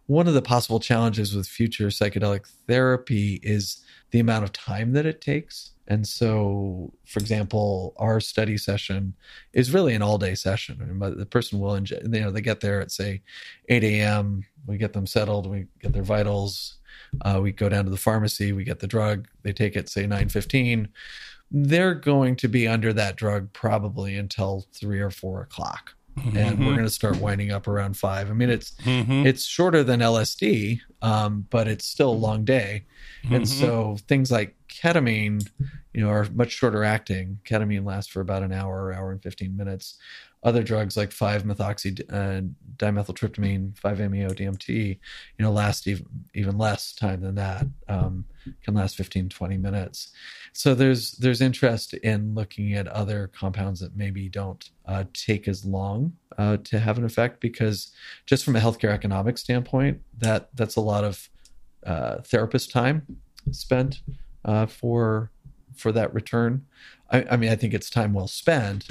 one 0.08 0.28
of 0.28 0.34
the 0.34 0.42
possible 0.42 0.80
challenges 0.80 1.36
with 1.36 1.48
future 1.48 1.88
psychedelic 1.88 2.46
therapy 2.68 3.40
is 3.42 3.82
the 4.12 4.20
amount 4.20 4.44
of 4.44 4.52
time 4.52 4.92
that 4.94 5.06
it 5.06 5.20
takes. 5.22 5.72
And 5.88 6.08
so, 6.08 6.94
for 7.06 7.20
example, 7.20 7.94
our 7.98 8.20
study 8.20 8.58
session 8.58 9.14
is 9.54 9.74
really 9.74 9.94
an 9.94 10.02
all 10.02 10.18
day 10.18 10.36
session. 10.36 10.80
I 10.82 10.86
mean, 10.86 11.18
the 11.18 11.26
person 11.26 11.60
will, 11.60 11.80
you 11.80 12.08
know, 12.08 12.32
they 12.32 12.42
get 12.42 12.60
there 12.60 12.82
at 12.82 12.92
say 12.92 13.22
8 13.70 13.84
a.m. 13.84 14.46
We 14.68 14.78
get 14.78 14.94
them 14.94 15.08
settled. 15.08 15.48
We 15.48 15.68
get 15.82 15.94
their 15.94 16.04
vitals. 16.04 16.78
Uh, 17.22 17.40
we 17.42 17.52
go 17.52 17.70
down 17.70 17.86
to 17.86 17.92
the 17.92 17.98
pharmacy. 17.98 18.52
We 18.52 18.64
get 18.64 18.80
the 18.80 18.88
drug. 18.88 19.28
They 19.44 19.54
take 19.54 19.76
it 19.76 19.90
say 19.90 20.06
9:15. 20.06 20.88
They're 21.52 21.96
going 21.96 22.36
to 22.38 22.48
be 22.48 22.68
under 22.68 22.92
that 22.94 23.16
drug 23.16 23.54
probably 23.54 24.16
until 24.16 24.66
three 24.74 25.00
or 25.00 25.12
four 25.12 25.42
o'clock. 25.42 25.94
Mm-hmm. 26.18 26.38
and 26.38 26.60
we're 26.60 26.74
going 26.76 26.86
to 26.86 26.90
start 26.90 27.18
winding 27.18 27.52
up 27.52 27.68
around 27.68 27.98
five. 27.98 28.30
I 28.30 28.34
mean, 28.34 28.50
it's 28.50 28.72
mm-hmm. 28.86 29.28
it's 29.28 29.44
shorter 29.44 29.84
than 29.84 30.00
LSD, 30.00 30.80
um, 31.02 31.46
but 31.50 31.68
it's 31.68 31.86
still 31.86 32.10
a 32.10 32.14
long 32.14 32.46
day, 32.46 32.86
mm-hmm. 33.26 33.36
and 33.36 33.50
so 33.50 33.98
things 34.08 34.32
like 34.32 34.56
ketamine, 34.70 35.46
you 35.94 36.02
know, 36.02 36.10
are 36.10 36.26
much 36.34 36.52
shorter 36.52 36.86
acting. 36.86 37.40
Ketamine 37.44 37.86
lasts 37.86 38.10
for 38.10 38.22
about 38.22 38.44
an 38.44 38.54
hour, 38.54 38.94
hour 38.94 39.12
and 39.12 39.22
fifteen 39.22 39.58
minutes. 39.58 39.98
Other 40.46 40.64
drugs 40.64 40.96
like 40.96 41.10
5-methoxy 41.10 42.02
uh, 42.10 42.42
dimethyltryptamine, 42.78 43.74
5-MeO 43.74 44.30
DMT, 44.30 44.70
you 44.70 45.44
know, 45.44 45.52
last 45.52 45.88
even 45.88 46.06
even 46.34 46.58
less 46.58 46.94
time 46.94 47.20
than 47.22 47.36
that. 47.36 47.66
Um, 47.90 48.26
can 48.64 48.76
last 48.76 48.96
15, 48.96 49.30
20 49.30 49.58
minutes. 49.58 50.12
So 50.54 50.76
there's 50.76 51.14
there's 51.14 51.42
interest 51.42 51.94
in 51.96 52.36
looking 52.36 52.74
at 52.74 52.88
other 52.88 53.28
compounds 53.28 53.80
that 53.80 53.98
maybe 53.98 54.30
don't 54.30 54.70
uh, 54.86 55.06
take 55.14 55.48
as 55.48 55.66
long 55.66 56.14
uh, 56.38 56.58
to 56.66 56.80
have 56.80 56.98
an 56.98 57.06
effect 57.06 57.42
because 57.42 57.92
just 58.26 58.46
from 58.46 58.56
a 58.56 58.60
healthcare 58.60 58.92
economic 58.92 59.38
standpoint, 59.38 60.02
that 60.18 60.50
that's 60.54 60.76
a 60.76 60.82
lot 60.82 61.04
of 61.04 61.30
uh, 61.86 62.18
therapist 62.22 62.72
time 62.72 63.06
spent 63.52 64.02
uh, 64.44 64.66
for 64.66 65.32
for 65.76 65.92
that 65.92 66.14
return. 66.14 66.66
I, 67.12 67.26
I, 67.32 67.38
mean, 67.38 67.52
I 67.52 67.56
think 67.56 67.74
it's 67.74 67.90
time 67.90 68.14
well 68.14 68.28
spent, 68.28 68.88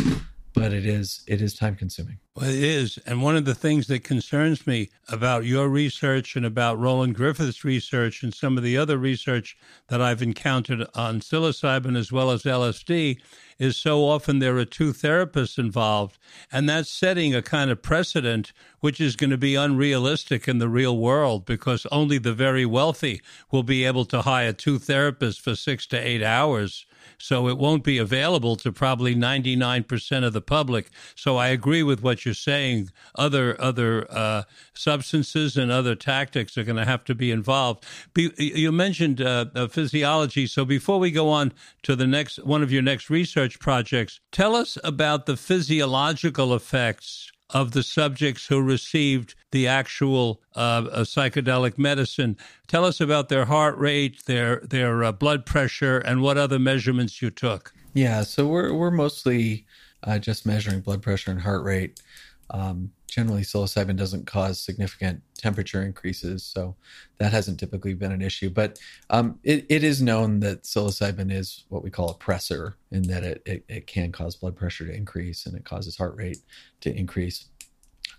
but 0.54 0.72
it 0.72 0.86
is 0.86 1.22
it 1.26 1.42
is 1.42 1.52
time 1.52 1.74
consuming. 1.74 2.18
Well, 2.36 2.48
it 2.48 2.62
is. 2.62 2.98
And 3.06 3.22
one 3.22 3.36
of 3.36 3.44
the 3.44 3.54
things 3.54 3.88
that 3.88 4.04
concerns 4.04 4.66
me 4.66 4.90
about 5.08 5.44
your 5.44 5.68
research 5.68 6.36
and 6.36 6.46
about 6.46 6.78
Roland 6.78 7.16
Griffiths' 7.16 7.64
research 7.64 8.22
and 8.22 8.32
some 8.32 8.56
of 8.56 8.64
the 8.64 8.76
other 8.76 8.96
research 8.96 9.56
that 9.88 10.00
I've 10.00 10.22
encountered 10.22 10.86
on 10.94 11.20
psilocybin 11.20 11.96
as 11.96 12.10
well 12.10 12.30
as 12.30 12.44
LSD 12.44 13.20
is 13.58 13.76
so 13.76 14.04
often 14.04 14.38
there 14.38 14.56
are 14.56 14.64
two 14.64 14.92
therapists 14.92 15.58
involved. 15.58 16.18
And 16.50 16.68
that's 16.68 16.90
setting 16.90 17.34
a 17.34 17.42
kind 17.42 17.70
of 17.70 17.82
precedent 17.82 18.52
which 18.80 19.00
is 19.00 19.16
going 19.16 19.30
to 19.30 19.38
be 19.38 19.54
unrealistic 19.54 20.48
in 20.48 20.58
the 20.58 20.68
real 20.68 20.96
world 20.96 21.46
because 21.46 21.86
only 21.92 22.18
the 22.18 22.34
very 22.34 22.66
wealthy 22.66 23.20
will 23.50 23.62
be 23.62 23.84
able 23.84 24.04
to 24.06 24.22
hire 24.22 24.52
two 24.52 24.78
therapists 24.78 25.40
for 25.40 25.54
six 25.54 25.86
to 25.88 25.96
eight 25.96 26.22
hours 26.22 26.86
so 27.18 27.48
it 27.48 27.58
won't 27.58 27.84
be 27.84 27.98
available 27.98 28.56
to 28.56 28.72
probably 28.72 29.14
99% 29.14 30.24
of 30.24 30.32
the 30.32 30.40
public. 30.40 30.90
So 31.14 31.36
I 31.36 31.48
agree 31.48 31.82
with 31.82 32.02
what 32.02 32.24
you're 32.24 32.34
saying. 32.34 32.90
Other 33.14 33.60
other 33.60 34.06
uh, 34.10 34.42
substances 34.74 35.56
and 35.56 35.70
other 35.70 35.94
tactics 35.94 36.56
are 36.58 36.64
going 36.64 36.76
to 36.76 36.84
have 36.84 37.04
to 37.04 37.14
be 37.14 37.30
involved. 37.30 37.84
Be, 38.12 38.32
you 38.38 38.72
mentioned 38.72 39.20
uh, 39.20 39.46
uh, 39.54 39.68
physiology. 39.68 40.46
So 40.46 40.64
before 40.64 40.98
we 40.98 41.10
go 41.10 41.28
on 41.28 41.52
to 41.82 41.96
the 41.96 42.06
next 42.06 42.44
one 42.44 42.62
of 42.62 42.72
your 42.72 42.82
next 42.82 43.10
research 43.10 43.58
projects, 43.58 44.20
tell 44.32 44.54
us 44.54 44.78
about 44.84 45.26
the 45.26 45.36
physiological 45.36 46.54
effects 46.54 47.32
of 47.54 47.70
the 47.70 47.84
subjects 47.84 48.46
who 48.46 48.60
received 48.60 49.34
the 49.52 49.68
actual 49.68 50.42
uh, 50.56 50.82
psychedelic 51.02 51.78
medicine. 51.78 52.36
Tell 52.66 52.84
us 52.84 53.00
about 53.00 53.28
their 53.28 53.44
heart 53.44 53.78
rate, 53.78 54.26
their 54.26 54.56
their 54.56 55.04
uh, 55.04 55.12
blood 55.12 55.46
pressure, 55.46 55.98
and 55.98 56.20
what 56.20 56.36
other 56.36 56.58
measurements 56.58 57.22
you 57.22 57.30
took. 57.30 57.72
Yeah, 57.94 58.24
so 58.24 58.48
we're 58.48 58.74
we're 58.74 58.90
mostly 58.90 59.64
uh, 60.02 60.18
just 60.18 60.44
measuring 60.44 60.80
blood 60.80 61.00
pressure 61.00 61.30
and 61.30 61.40
heart 61.40 61.62
rate. 61.62 62.00
Um, 62.50 62.92
generally, 63.06 63.42
psilocybin 63.42 63.96
doesn't 63.96 64.26
cause 64.26 64.58
significant 64.58 65.22
temperature 65.36 65.82
increases, 65.82 66.42
so 66.42 66.76
that 67.18 67.32
hasn't 67.32 67.60
typically 67.60 67.94
been 67.94 68.12
an 68.12 68.22
issue. 68.22 68.50
But 68.50 68.78
um, 69.10 69.38
it, 69.42 69.66
it 69.68 69.84
is 69.84 70.02
known 70.02 70.40
that 70.40 70.64
psilocybin 70.64 71.32
is 71.32 71.64
what 71.68 71.82
we 71.82 71.90
call 71.90 72.10
a 72.10 72.14
pressor, 72.14 72.74
in 72.90 73.02
that 73.02 73.22
it, 73.22 73.42
it, 73.46 73.64
it 73.68 73.86
can 73.86 74.12
cause 74.12 74.36
blood 74.36 74.56
pressure 74.56 74.86
to 74.86 74.94
increase 74.94 75.46
and 75.46 75.56
it 75.56 75.64
causes 75.64 75.96
heart 75.96 76.16
rate 76.16 76.38
to 76.80 76.94
increase. 76.94 77.48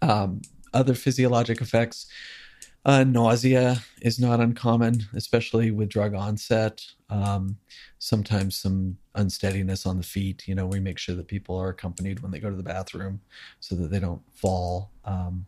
Um, 0.01 0.41
other 0.73 0.93
physiologic 0.93 1.61
effects, 1.61 2.07
uh, 2.85 3.03
nausea 3.03 3.77
is 4.01 4.19
not 4.19 4.39
uncommon, 4.39 5.07
especially 5.15 5.71
with 5.71 5.89
drug 5.89 6.13
onset. 6.13 6.85
Um, 7.09 7.57
sometimes 7.97 8.55
some 8.55 8.97
unsteadiness 9.15 9.85
on 9.87 9.97
the 9.97 10.03
feet. 10.03 10.47
You 10.47 10.53
know, 10.53 10.67
we 10.67 10.79
make 10.79 10.99
sure 10.99 11.15
that 11.15 11.27
people 11.27 11.57
are 11.57 11.69
accompanied 11.69 12.19
when 12.19 12.31
they 12.31 12.39
go 12.39 12.49
to 12.49 12.55
the 12.55 12.63
bathroom 12.63 13.21
so 13.59 13.75
that 13.75 13.89
they 13.89 13.99
don't 13.99 14.21
fall. 14.33 14.91
Um, 15.03 15.47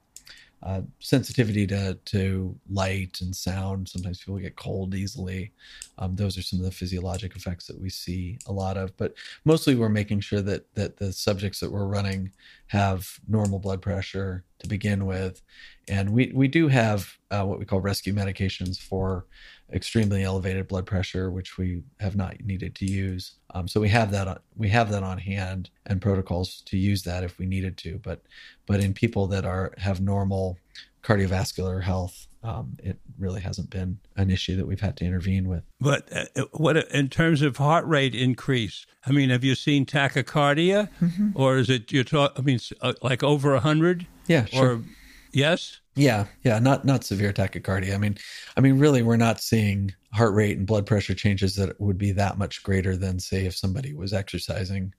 uh, 0.63 0.81
sensitivity 0.99 1.67
to, 1.67 1.93
to 2.05 2.57
light 2.69 3.19
and 3.21 3.35
sound. 3.35 3.87
Sometimes 3.87 4.19
people 4.19 4.37
get 4.37 4.55
cold 4.55 4.95
easily. 4.95 5.51
Um, 5.99 6.15
those 6.15 6.37
are 6.37 6.41
some 6.41 6.59
of 6.59 6.65
the 6.65 6.71
physiologic 6.71 7.35
effects 7.35 7.67
that 7.67 7.79
we 7.79 7.89
see 7.89 8.39
a 8.47 8.51
lot 8.51 8.75
of. 8.75 8.95
But 8.97 9.13
mostly, 9.45 9.75
we're 9.75 9.89
making 9.89 10.21
sure 10.21 10.41
that 10.41 10.73
that 10.73 10.97
the 10.97 11.13
subjects 11.13 11.59
that 11.59 11.71
we're 11.71 11.85
running 11.85 12.31
have 12.67 13.07
normal 13.27 13.59
blood 13.59 13.81
pressure 13.81 14.43
to 14.59 14.67
begin 14.67 15.05
with, 15.05 15.41
and 15.87 16.11
we 16.11 16.31
we 16.33 16.47
do 16.47 16.67
have 16.67 17.07
uh, 17.29 17.43
what 17.43 17.59
we 17.59 17.65
call 17.65 17.79
rescue 17.79 18.13
medications 18.13 18.79
for 18.79 19.27
extremely 19.71 20.23
elevated 20.23 20.67
blood 20.67 20.85
pressure, 20.85 21.29
which 21.29 21.57
we 21.57 21.83
have 21.99 22.15
not 22.15 22.39
needed 22.41 22.75
to 22.75 22.85
use. 22.85 23.33
Um, 23.53 23.67
so 23.67 23.81
we 23.81 23.89
have 23.89 24.11
that 24.11 24.27
on, 24.27 24.39
we 24.55 24.69
have 24.69 24.89
that 24.91 25.03
on 25.03 25.17
hand 25.17 25.69
and 25.85 26.01
protocols 26.01 26.61
to 26.67 26.77
use 26.77 27.03
that 27.03 27.23
if 27.23 27.37
we 27.37 27.45
needed 27.45 27.77
to. 27.77 27.99
But 27.99 28.21
but 28.65 28.79
in 28.79 28.93
people 28.93 29.27
that 29.27 29.45
are 29.45 29.73
have 29.77 30.01
normal 30.01 30.57
cardiovascular 31.03 31.83
health, 31.83 32.27
um, 32.43 32.77
it 32.81 32.97
really 33.17 33.41
hasn't 33.41 33.69
been 33.69 33.99
an 34.15 34.29
issue 34.29 34.55
that 34.55 34.65
we've 34.65 34.79
had 34.79 34.95
to 34.97 35.05
intervene 35.05 35.47
with. 35.47 35.63
But 35.79 36.07
uh, 36.13 36.45
what 36.53 36.77
in 36.77 37.09
terms 37.09 37.41
of 37.41 37.57
heart 37.57 37.85
rate 37.85 38.15
increase? 38.15 38.85
I 39.05 39.11
mean, 39.11 39.29
have 39.29 39.43
you 39.43 39.55
seen 39.55 39.85
tachycardia, 39.85 40.89
mm-hmm. 41.01 41.31
or 41.35 41.57
is 41.57 41.69
it 41.69 41.91
you're 41.91 42.03
talking? 42.03 42.35
I 42.37 42.41
mean, 42.41 42.59
uh, 42.81 42.93
like 43.01 43.23
over 43.23 43.53
a 43.53 43.59
hundred? 43.59 44.07
Yeah, 44.27 44.45
sure. 44.45 44.75
Or 44.75 44.83
yes. 45.31 45.79
Yeah, 45.95 46.25
yeah, 46.43 46.59
not 46.59 46.85
not 46.85 47.03
severe 47.03 47.33
tachycardia. 47.33 47.95
I 47.95 47.97
mean, 47.97 48.17
I 48.55 48.61
mean, 48.61 48.77
really, 48.77 49.01
we're 49.01 49.17
not 49.17 49.41
seeing 49.41 49.93
heart 50.13 50.33
rate 50.33 50.57
and 50.57 50.67
blood 50.67 50.85
pressure 50.85 51.15
changes 51.15 51.55
that 51.55 51.79
would 51.81 51.97
be 51.97 52.11
that 52.11 52.37
much 52.37 52.61
greater 52.61 52.95
than, 52.95 53.19
say, 53.19 53.45
if 53.45 53.55
somebody 53.55 53.93
was 53.93 54.13
exercising 54.13 54.93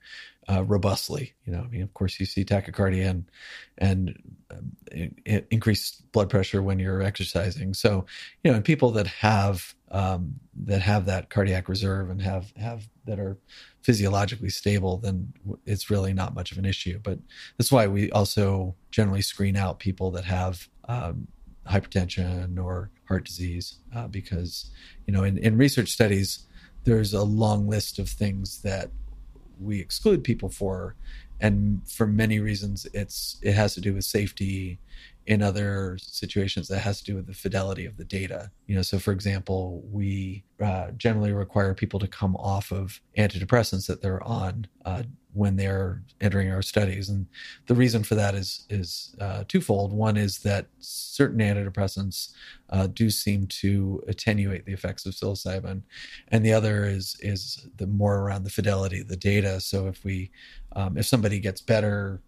uh, 0.50 0.64
robustly. 0.64 1.34
You 1.44 1.52
know, 1.52 1.61
I 1.61 1.68
mean, 1.68 1.82
of 1.82 1.92
course, 1.94 2.18
you 2.18 2.26
see 2.26 2.44
tachycardia 2.44 3.08
and 3.08 3.30
and 3.78 4.37
um, 4.50 5.14
increased 5.50 6.11
blood 6.12 6.30
pressure 6.30 6.62
when 6.62 6.78
you're 6.78 7.02
exercising. 7.02 7.74
So, 7.74 8.06
you 8.42 8.50
know, 8.50 8.56
in 8.56 8.62
people 8.62 8.90
that 8.92 9.06
have 9.06 9.74
um, 9.90 10.34
that 10.64 10.80
have 10.82 11.06
that 11.06 11.30
cardiac 11.30 11.68
reserve 11.68 12.11
and 12.11 12.20
have 12.22 12.52
have 12.56 12.88
that 13.04 13.18
are 13.18 13.38
physiologically 13.82 14.50
stable, 14.50 14.98
then 14.98 15.32
it's 15.66 15.90
really 15.90 16.12
not 16.12 16.34
much 16.34 16.52
of 16.52 16.58
an 16.58 16.64
issue. 16.64 16.98
But 17.02 17.18
that's 17.56 17.72
why 17.72 17.87
we 17.87 18.11
also 18.11 18.74
generally 18.90 19.22
screen 19.22 19.56
out 19.56 19.78
people 19.78 20.11
that 20.12 20.24
have 20.24 20.68
um, 20.88 21.28
hypertension 21.68 22.62
or 22.62 22.90
heart 23.06 23.24
disease 23.24 23.76
uh, 23.94 24.06
because 24.08 24.70
you 25.06 25.12
know 25.12 25.24
in, 25.24 25.38
in 25.38 25.56
research 25.56 25.90
studies 25.90 26.46
there's 26.84 27.12
a 27.12 27.22
long 27.22 27.68
list 27.68 27.98
of 27.98 28.08
things 28.08 28.62
that 28.62 28.90
we 29.60 29.80
exclude 29.80 30.24
people 30.24 30.48
for 30.48 30.96
and 31.40 31.80
for 31.88 32.06
many 32.06 32.40
reasons 32.40 32.86
it's 32.92 33.38
it 33.42 33.52
has 33.52 33.74
to 33.74 33.80
do 33.80 33.94
with 33.94 34.04
safety 34.04 34.78
in 35.26 35.42
other 35.42 35.98
situations 36.00 36.68
that 36.68 36.78
has 36.78 36.98
to 36.98 37.04
do 37.04 37.14
with 37.14 37.26
the 37.26 37.34
fidelity 37.34 37.84
of 37.84 37.98
the 37.98 38.04
data. 38.04 38.50
You 38.66 38.76
know 38.76 38.82
so 38.82 38.98
for 38.98 39.12
example 39.12 39.82
we 39.90 40.44
uh, 40.62 40.90
generally 40.92 41.32
require 41.32 41.74
people 41.74 42.00
to 42.00 42.08
come 42.08 42.34
off 42.36 42.72
of 42.72 43.00
antidepressants 43.16 43.86
that 43.86 44.02
they're 44.02 44.22
on. 44.24 44.66
Uh, 44.84 45.02
when 45.38 45.55
they're 45.55 46.03
entering 46.20 46.51
our 46.51 46.62
studies. 46.62 47.09
And 47.09 47.27
the 47.68 47.74
reason 47.74 48.03
for 48.03 48.16
that 48.16 48.35
is 48.35 48.66
is 48.68 49.14
uh, 49.20 49.44
twofold. 49.46 49.92
One 49.92 50.16
is 50.16 50.38
that 50.38 50.66
certain 50.81 51.38
antidepressants 51.38 52.33
uh, 52.70 52.88
do 52.88 53.09
seem 53.09 53.46
to 53.46 54.03
attenuate 54.09 54.66
the 54.66 54.72
effects 54.72 55.07
of 55.07 55.14
psilocybin, 55.14 55.83
and 56.29 56.44
the 56.44 56.53
other 56.53 56.85
is 56.85 57.16
is 57.20 57.68
the 57.77 57.87
more 57.87 58.18
around 58.18 58.42
the 58.42 58.51
fidelity 58.51 59.01
of 59.01 59.09
the 59.09 59.16
data. 59.16 59.61
So 59.61 59.87
if 59.87 60.05
we 60.05 60.33
um, 60.74 60.98
if 60.98 61.07
somebody 61.07 61.38
gets 61.38 61.61
better 61.61 62.20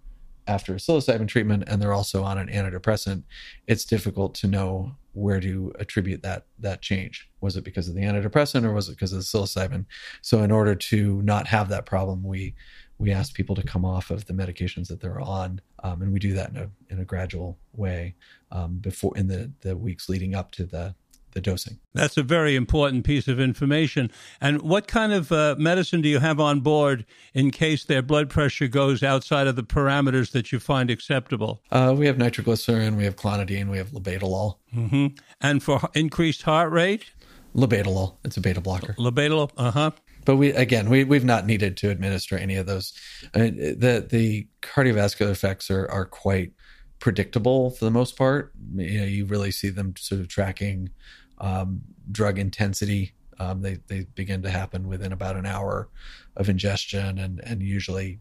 after 0.47 0.73
a 0.75 0.77
psilocybin 0.77 1.29
treatment 1.29 1.65
and 1.67 1.83
they're 1.83 1.93
also 1.93 2.23
on 2.23 2.39
an 2.39 2.49
antidepressant, 2.49 3.25
it's 3.67 3.85
difficult 3.85 4.35
to 4.37 4.47
know 4.47 4.97
where 5.13 5.41
to 5.41 5.73
attribute 5.81 6.23
that 6.23 6.47
that 6.61 6.81
change. 6.81 7.29
Was 7.41 7.57
it 7.57 7.65
because 7.65 7.89
of 7.89 7.97
the 7.97 8.03
antidepressant 8.03 8.65
or 8.65 8.73
was 8.73 8.89
it 8.89 8.93
because 8.93 9.13
of 9.13 9.19
the 9.19 9.25
psilocybin? 9.25 9.85
So 10.23 10.43
in 10.43 10.53
order 10.53 10.77
to 10.77 11.23
not 11.23 11.49
have 11.49 11.69
that 11.71 11.87
problem, 11.87 12.23
we 12.23 12.55
we 13.01 13.11
ask 13.11 13.35
people 13.35 13.57
to 13.57 13.63
come 13.63 13.85
off 13.85 14.11
of 14.11 14.27
the 14.27 14.35
medications 14.35 14.87
that 14.89 15.01
they're 15.01 15.21
on, 15.21 15.61
um, 15.83 16.03
and 16.03 16.13
we 16.13 16.19
do 16.19 16.35
that 16.35 16.51
in 16.51 16.57
a 16.59 16.71
in 16.91 17.01
a 17.01 17.05
gradual 17.05 17.59
way 17.73 18.15
um, 18.53 18.77
before 18.77 19.17
in 19.17 19.27
the 19.27 19.51
the 19.63 19.77
weeks 19.77 20.09
leading 20.09 20.35
up 20.35 20.53
to 20.53 20.65
the 20.67 20.95
the 21.33 21.41
dosing. 21.41 21.79
That's 21.95 22.17
a 22.17 22.25
very 22.25 22.57
important 22.57 23.05
piece 23.05 23.29
of 23.29 23.39
information. 23.39 24.11
And 24.41 24.63
what 24.63 24.89
kind 24.89 25.13
of 25.13 25.31
uh, 25.31 25.55
medicine 25.59 26.01
do 26.03 26.09
you 26.09 26.19
have 26.19 26.41
on 26.41 26.61
board 26.61 27.07
in 27.35 27.53
case 27.53 27.85
their 27.85 28.03
blood 28.03 28.29
pressure 28.29 28.67
goes 28.67 29.05
outside 29.05 29.47
of 29.47 29.55
the 29.55 29.63
parameters 29.63 30.33
that 30.33 30.51
you 30.51 30.59
find 30.59 30.91
acceptable? 30.91 31.63
Uh, 31.71 31.95
we 31.97 32.07
have 32.07 32.19
nitroglycerin, 32.19 32.97
we 32.97 33.05
have 33.05 33.15
clonidine, 33.15 33.71
we 33.71 33.79
have 33.79 33.91
labetalol. 33.91 34.57
Mm-hmm. 34.75 35.07
And 35.41 35.63
for 35.63 35.81
increased 35.95 36.43
heart 36.43 36.73
rate? 36.73 37.13
Labetalol. 37.55 38.17
It's 38.25 38.37
a 38.37 38.41
beta 38.41 38.61
blocker. 38.61 38.95
Labetalol. 38.99 39.53
Uh 39.57 39.71
huh 39.71 39.91
but 40.25 40.37
we 40.37 40.51
again 40.51 40.91
we 40.91 41.05
we've 41.05 41.25
not 41.25 41.47
needed 41.47 41.77
to 41.79 41.91
administer 41.91 42.37
any 42.37 42.57
of 42.57 42.67
those. 42.67 42.93
I 43.35 43.39
mean, 43.39 43.57
the 43.57 44.07
the 44.09 44.47
cardiovascular 44.63 45.31
effects 45.31 45.71
are 45.71 45.91
are 45.91 46.05
quite 46.05 46.53
predictable 46.99 47.71
for 47.71 47.85
the 47.85 47.91
most 47.91 48.17
part. 48.17 48.53
You 48.75 49.01
know, 49.01 49.07
you 49.07 49.25
really 49.25 49.51
see 49.51 49.71
them 49.71 49.95
sort 49.97 50.21
of 50.21 50.29
tracking 50.29 50.91
um, 51.39 51.81
drug 52.11 52.39
intensity. 52.39 53.13
Um, 53.39 53.63
they 53.63 53.79
they 53.89 54.07
begin 54.15 54.43
to 54.43 54.51
happen 54.51 54.87
within 54.87 55.13
about 55.13 55.37
an 55.37 55.47
hour 55.47 55.89
of 56.37 56.49
ingestion, 56.49 57.19
and 57.19 57.41
and 57.45 57.63
usually 57.63 58.21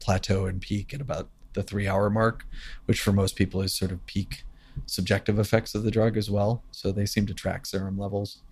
plateau 0.00 0.46
and 0.46 0.60
peak 0.60 0.94
at 0.94 1.00
about 1.00 1.28
the 1.52 1.62
three 1.62 1.88
hour 1.88 2.08
mark, 2.08 2.46
which 2.86 3.00
for 3.00 3.12
most 3.12 3.36
people 3.36 3.60
is 3.62 3.74
sort 3.74 3.90
of 3.90 4.04
peak 4.06 4.44
subjective 4.86 5.38
effects 5.38 5.74
of 5.74 5.82
the 5.82 5.90
drug 5.90 6.16
as 6.16 6.30
well. 6.30 6.62
So 6.70 6.92
they 6.92 7.06
seem 7.06 7.26
to 7.26 7.34
track 7.34 7.66
serum 7.66 7.98
levels. 7.98 8.42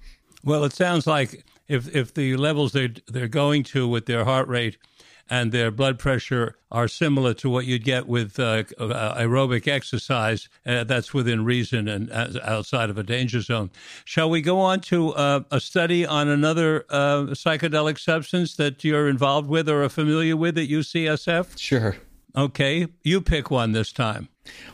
Well, 0.43 0.65
it 0.65 0.73
sounds 0.73 1.07
like 1.07 1.45
if 1.69 1.95
if 1.95 2.15
the 2.15 2.37
levels 2.37 2.73
they 2.73 2.95
they're 3.09 3.29
going 3.29 3.63
to 3.65 3.89
with 3.89 4.07
their 4.07 4.25
heart 4.25 4.49
rate 4.49 4.79
and 5.31 5.53
their 5.53 5.71
blood 5.71 5.99
pressure 5.99 6.57
are 6.71 6.87
similar 6.87 7.33
to 7.33 7.49
what 7.49 7.65
you'd 7.65 7.85
get 7.85 8.07
with 8.07 8.39
uh, 8.39 8.65
uh 8.79 9.19
aerobic 9.19 9.67
exercise. 9.67 10.49
Uh, 10.67 10.85
that's 10.85 11.15
within 11.15 11.45
reason 11.45 11.89
and 11.89 12.11
uh, 12.11 12.29
outside 12.43 12.91
of 12.91 12.99
a 12.99 13.03
danger 13.03 13.41
zone. 13.41 13.71
Shall 14.05 14.29
we 14.29 14.43
go 14.43 14.61
on 14.61 14.81
to 14.81 15.15
uh, 15.15 15.41
a 15.51 15.61
study 15.61 16.05
on 16.05 16.29
another 16.29 16.85
uh, 16.91 17.23
psychedelic 17.33 17.99
substance 17.99 18.57
that 18.57 18.85
you're 18.85 19.09
involved 19.09 19.49
with 19.49 19.69
or 19.69 19.83
are 19.83 19.89
familiar 19.89 20.37
with 20.37 20.59
at 20.59 20.69
UCSF? 20.69 21.59
Sure. 21.59 21.97
Okay, 22.37 22.89
you 23.03 23.21
pick 23.21 23.51
one 23.51 23.73
this 23.73 23.93
time. 23.93 24.29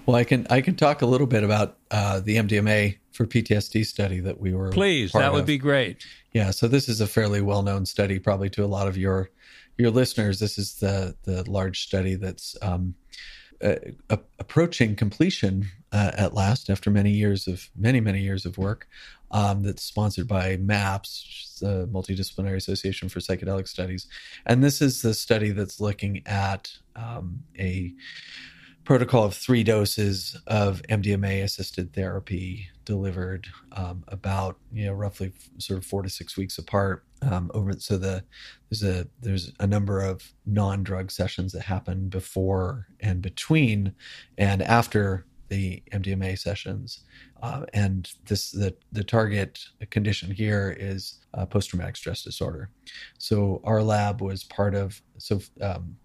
Well, 0.07 0.17
I 0.17 0.25
can 0.25 0.47
I 0.51 0.61
can 0.61 0.77
talk 0.77 1.03
a 1.03 1.07
little 1.07 1.27
bit 1.27 1.45
about 1.45 1.77
uh, 1.91 2.21
the 2.21 2.37
MDMA 2.37 2.99
for 3.13 3.27
PTSD 3.27 3.85
study 3.85 4.21
that 4.21 4.41
we 4.41 4.55
were. 4.55 4.71
Please, 4.71 5.13
that 5.13 5.33
would 5.33 5.43
of. 5.43 5.47
be 5.47 5.59
great. 5.59 6.05
Yeah, 6.33 6.53
so 6.53 6.69
this 6.69 6.89
is 6.89 7.01
a 7.01 7.07
fairly 7.07 7.41
well 7.41 7.63
known 7.63 7.85
study, 7.87 8.19
probably 8.19 8.51
to 8.51 8.65
a 8.65 8.67
lot 8.67 8.89
of 8.89 8.97
your 8.97 9.31
your 9.77 9.91
listeners. 9.91 10.39
This 10.39 10.59
is 10.59 10.75
the 10.75 11.15
the 11.25 11.49
large 11.51 11.83
study 11.83 12.15
that's 12.15 12.57
um, 12.63 12.95
uh, 13.63 13.77
approaching 14.39 14.97
completion 14.97 15.69
uh, 15.93 16.13
at 16.17 16.35
last 16.35 16.71
after 16.71 16.91
many 16.91 17.11
years 17.11 17.47
of 17.47 17.69
many 17.77 18.01
many 18.01 18.21
years 18.21 18.47
of 18.47 18.59
work. 18.59 18.87
Um, 19.33 19.63
that's 19.63 19.85
sponsored 19.85 20.27
by 20.27 20.57
MAPS, 20.57 21.59
the 21.61 21.87
Multidisciplinary 21.93 22.57
Association 22.57 23.09
for 23.09 23.21
Psychedelic 23.21 23.69
Studies, 23.69 24.09
and 24.47 24.63
this 24.63 24.83
is 24.83 25.03
the 25.03 25.15
study 25.15 25.51
that's 25.51 25.81
looking 25.81 26.23
at 26.27 26.73
um, 26.97 27.45
a 27.57 27.95
protocol 28.85 29.25
of 29.25 29.35
three 29.35 29.63
doses 29.63 30.37
of 30.49 30.83
MDMA 30.89 31.45
assisted 31.45 31.93
therapy 31.93 32.69
delivered 32.85 33.47
um, 33.73 34.03
about 34.09 34.59
you 34.73 34.87
know 34.87 34.93
roughly 34.93 35.33
sort 35.59 35.79
of 35.79 35.87
four 35.87 36.03
to 36.03 36.11
six 36.11 36.37
weeks 36.37 36.59
apart 36.59 37.05
um, 37.23 37.51
over 37.55 37.73
so 37.75 37.97
the 37.97 38.25
there's 38.69 38.83
a 38.83 39.07
there's 39.21 39.53
a 39.61 39.67
number 39.67 40.01
of 40.01 40.33
non-drug 40.45 41.11
sessions 41.11 41.53
that 41.53 41.63
happen 41.63 42.09
before 42.09 42.89
and 42.99 43.23
between 43.23 43.95
and 44.39 44.61
after 44.63 45.25
the 45.51 45.83
MDMA 45.93 46.39
sessions 46.39 47.01
uh, 47.43 47.65
and 47.75 48.11
this 48.27 48.51
the 48.51 48.75
the 48.93 49.05
target 49.05 49.59
condition 49.91 50.31
here 50.31 50.77
is 50.79 51.19
uh, 51.35 51.45
post 51.45 51.71
traumatic 51.71 51.97
stress 51.97 52.23
disorder. 52.23 52.71
So 53.19 53.61
our 53.65 53.83
lab 53.83 54.21
was 54.21 54.45
part 54.45 54.75
of. 54.75 55.01
So 55.19 55.41
um, 55.61 55.97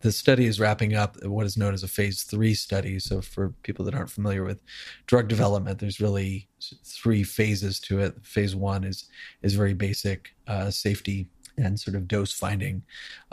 the 0.00 0.12
study 0.12 0.46
is 0.46 0.60
wrapping 0.60 0.94
up 0.94 1.16
what 1.24 1.46
is 1.46 1.56
known 1.56 1.74
as 1.74 1.82
a 1.82 1.88
phase 1.88 2.24
three 2.24 2.54
study. 2.54 2.98
So 2.98 3.20
for 3.20 3.54
people 3.62 3.84
that 3.84 3.94
aren't 3.94 4.10
familiar 4.10 4.44
with 4.44 4.60
drug 5.06 5.28
development, 5.28 5.78
there's 5.78 6.00
really 6.00 6.48
three 6.84 7.22
phases 7.22 7.80
to 7.80 8.00
it. 8.00 8.14
Phase 8.24 8.56
one 8.56 8.84
is 8.84 9.08
is 9.42 9.54
very 9.54 9.74
basic 9.74 10.34
uh, 10.46 10.70
safety 10.70 11.28
and 11.60 11.78
sort 11.78 11.96
of 11.96 12.08
dose 12.08 12.32
finding 12.32 12.82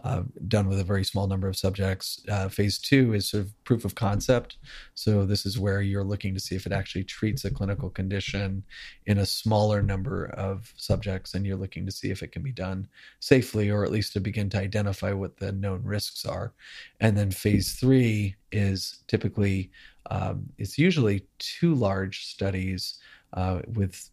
uh, 0.03 0.23
done 0.47 0.67
with 0.67 0.79
a 0.79 0.83
very 0.83 1.03
small 1.03 1.27
number 1.27 1.47
of 1.47 1.57
subjects. 1.57 2.21
Uh, 2.29 2.49
phase 2.49 2.77
two 2.77 3.13
is 3.13 3.29
sort 3.29 3.45
of 3.45 3.63
proof 3.63 3.85
of 3.85 3.95
concept. 3.95 4.57
So, 4.93 5.25
this 5.25 5.45
is 5.45 5.59
where 5.59 5.81
you're 5.81 6.03
looking 6.03 6.33
to 6.33 6.39
see 6.39 6.55
if 6.55 6.65
it 6.65 6.71
actually 6.71 7.03
treats 7.03 7.45
a 7.45 7.51
clinical 7.51 7.89
condition 7.89 8.63
in 9.05 9.19
a 9.19 9.25
smaller 9.25 9.81
number 9.81 10.25
of 10.25 10.71
subjects, 10.75 11.33
and 11.33 11.45
you're 11.45 11.57
looking 11.57 11.85
to 11.85 11.91
see 11.91 12.11
if 12.11 12.21
it 12.21 12.31
can 12.31 12.43
be 12.43 12.51
done 12.51 12.87
safely 13.19 13.69
or 13.69 13.83
at 13.83 13.91
least 13.91 14.13
to 14.13 14.19
begin 14.19 14.49
to 14.49 14.59
identify 14.59 15.11
what 15.11 15.37
the 15.37 15.51
known 15.51 15.81
risks 15.83 16.25
are. 16.25 16.53
And 16.99 17.17
then 17.17 17.31
phase 17.31 17.73
three 17.73 18.35
is 18.51 19.03
typically, 19.07 19.71
um, 20.09 20.49
it's 20.57 20.77
usually 20.77 21.25
two 21.39 21.73
large 21.73 22.25
studies 22.25 22.99
uh, 23.33 23.61
with 23.73 24.09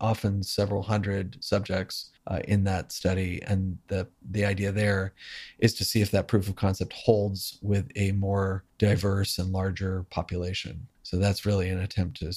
often 0.00 0.42
several 0.42 0.82
hundred 0.82 1.42
subjects 1.42 2.10
uh, 2.26 2.40
in 2.46 2.64
that 2.64 2.92
study. 2.92 3.42
And 3.46 3.78
the, 3.88 4.08
the 4.30 4.44
idea 4.44 4.72
there 4.72 5.14
is 5.58 5.74
to 5.74 5.84
see 5.84 6.00
if 6.00 6.10
that 6.12 6.28
proof 6.28 6.48
of 6.48 6.56
concept 6.56 6.92
holds 6.92 7.58
with 7.62 7.90
a 7.96 8.12
more 8.12 8.64
diverse 8.78 9.38
and 9.38 9.52
larger 9.52 10.04
population. 10.10 10.86
So 11.12 11.18
that's 11.18 11.44
really 11.44 11.68
an 11.68 11.80
attempt 11.80 12.20
to 12.20 12.32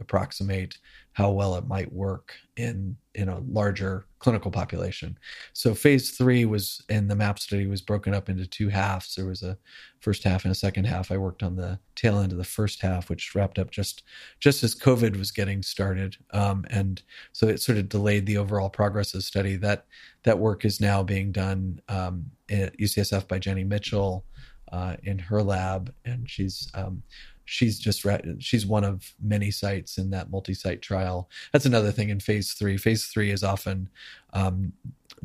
approximate 0.00 0.78
how 1.12 1.30
well 1.30 1.54
it 1.54 1.68
might 1.68 1.92
work 1.92 2.34
in 2.56 2.96
in 3.14 3.28
a 3.28 3.38
larger 3.38 4.06
clinical 4.18 4.50
population. 4.50 5.16
So 5.52 5.76
phase 5.76 6.10
three 6.10 6.44
was 6.44 6.82
in 6.88 7.06
the 7.06 7.14
MAP 7.14 7.38
study 7.38 7.68
was 7.68 7.82
broken 7.82 8.14
up 8.14 8.28
into 8.28 8.44
two 8.44 8.68
halves. 8.68 9.14
There 9.14 9.26
was 9.26 9.44
a 9.44 9.56
first 10.00 10.24
half 10.24 10.44
and 10.44 10.50
a 10.50 10.56
second 10.56 10.86
half. 10.86 11.12
I 11.12 11.18
worked 11.18 11.44
on 11.44 11.54
the 11.54 11.78
tail 11.94 12.18
end 12.18 12.32
of 12.32 12.38
the 12.38 12.42
first 12.42 12.82
half, 12.82 13.08
which 13.08 13.32
wrapped 13.36 13.60
up 13.60 13.70
just 13.70 14.02
just 14.40 14.64
as 14.64 14.74
COVID 14.74 15.16
was 15.16 15.30
getting 15.30 15.62
started, 15.62 16.16
um, 16.32 16.64
and 16.68 17.00
so 17.30 17.46
it 17.46 17.62
sort 17.62 17.78
of 17.78 17.88
delayed 17.88 18.26
the 18.26 18.38
overall 18.38 18.70
progress 18.70 19.14
of 19.14 19.18
the 19.18 19.22
study. 19.22 19.54
That 19.54 19.86
that 20.24 20.40
work 20.40 20.64
is 20.64 20.80
now 20.80 21.04
being 21.04 21.30
done 21.30 21.80
um, 21.88 22.26
at 22.50 22.76
UCSF 22.76 23.28
by 23.28 23.38
Jenny 23.38 23.62
Mitchell 23.62 24.24
uh, 24.72 24.96
in 25.04 25.20
her 25.20 25.44
lab, 25.44 25.94
and 26.04 26.28
she's 26.28 26.68
um, 26.74 27.04
she's 27.46 27.78
just 27.78 28.04
she's 28.38 28.66
one 28.66 28.84
of 28.84 29.14
many 29.22 29.50
sites 29.50 29.96
in 29.96 30.10
that 30.10 30.30
multi-site 30.30 30.82
trial. 30.82 31.30
That's 31.52 31.64
another 31.64 31.92
thing 31.92 32.10
in 32.10 32.20
phase 32.20 32.52
three. 32.52 32.76
Phase 32.76 33.06
three 33.06 33.30
is 33.30 33.42
often 33.42 33.88
um, 34.34 34.72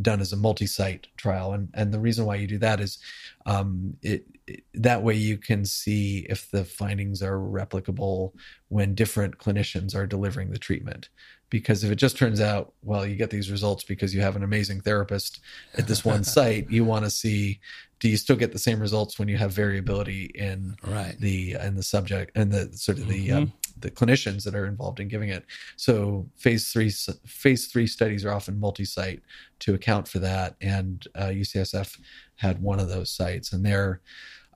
done 0.01 0.21
as 0.21 0.31
a 0.31 0.37
multi-site 0.37 1.07
trial, 1.17 1.53
and 1.53 1.69
and 1.73 1.93
the 1.93 1.99
reason 1.99 2.25
why 2.25 2.35
you 2.35 2.47
do 2.47 2.59
that 2.59 2.79
is 2.79 2.99
um, 3.45 3.97
it, 4.01 4.25
it, 4.47 4.63
that 4.75 5.03
way 5.03 5.15
you 5.15 5.37
can 5.37 5.65
see 5.65 6.25
if 6.29 6.49
the 6.51 6.63
findings 6.63 7.21
are 7.21 7.39
replicable 7.39 8.33
when 8.69 8.95
different 8.95 9.37
clinicians 9.37 9.93
are 9.95 10.07
delivering 10.07 10.51
the 10.51 10.59
treatment 10.59 11.09
because 11.51 11.83
if 11.83 11.91
it 11.91 11.97
just 11.97 12.17
turns 12.17 12.41
out 12.41 12.73
well 12.81 13.05
you 13.05 13.15
get 13.15 13.29
these 13.29 13.51
results 13.51 13.83
because 13.83 14.15
you 14.15 14.21
have 14.21 14.35
an 14.35 14.43
amazing 14.43 14.81
therapist 14.81 15.41
at 15.77 15.87
this 15.87 16.03
one 16.03 16.23
site 16.35 16.67
you 16.71 16.83
want 16.83 17.05
to 17.05 17.11
see 17.11 17.59
do 17.99 18.09
you 18.09 18.17
still 18.17 18.35
get 18.35 18.51
the 18.51 18.57
same 18.57 18.79
results 18.79 19.19
when 19.19 19.27
you 19.27 19.37
have 19.37 19.51
variability 19.51 20.31
in 20.33 20.75
right. 20.87 21.15
the 21.19 21.55
in 21.61 21.75
the 21.75 21.83
subject 21.83 22.31
and 22.35 22.51
the 22.51 22.75
sort 22.75 22.97
of 22.97 23.07
the 23.07 23.27
mm-hmm. 23.27 23.37
um, 23.43 23.53
the 23.79 23.91
clinicians 23.91 24.43
that 24.43 24.55
are 24.55 24.65
involved 24.65 24.99
in 24.99 25.07
giving 25.07 25.29
it 25.29 25.45
so 25.75 26.27
phase 26.37 26.71
three 26.71 26.89
phase 27.25 27.67
three 27.67 27.85
studies 27.85 28.25
are 28.25 28.31
often 28.31 28.59
multi-site 28.59 29.21
to 29.59 29.75
account 29.75 30.07
for 30.07 30.19
that 30.19 30.55
and 30.61 31.07
uh, 31.15 31.27
ucsf 31.27 31.99
had 32.37 32.61
one 32.61 32.79
of 32.79 32.89
those 32.89 33.11
sites 33.11 33.53
and 33.53 33.63
they're 33.63 34.01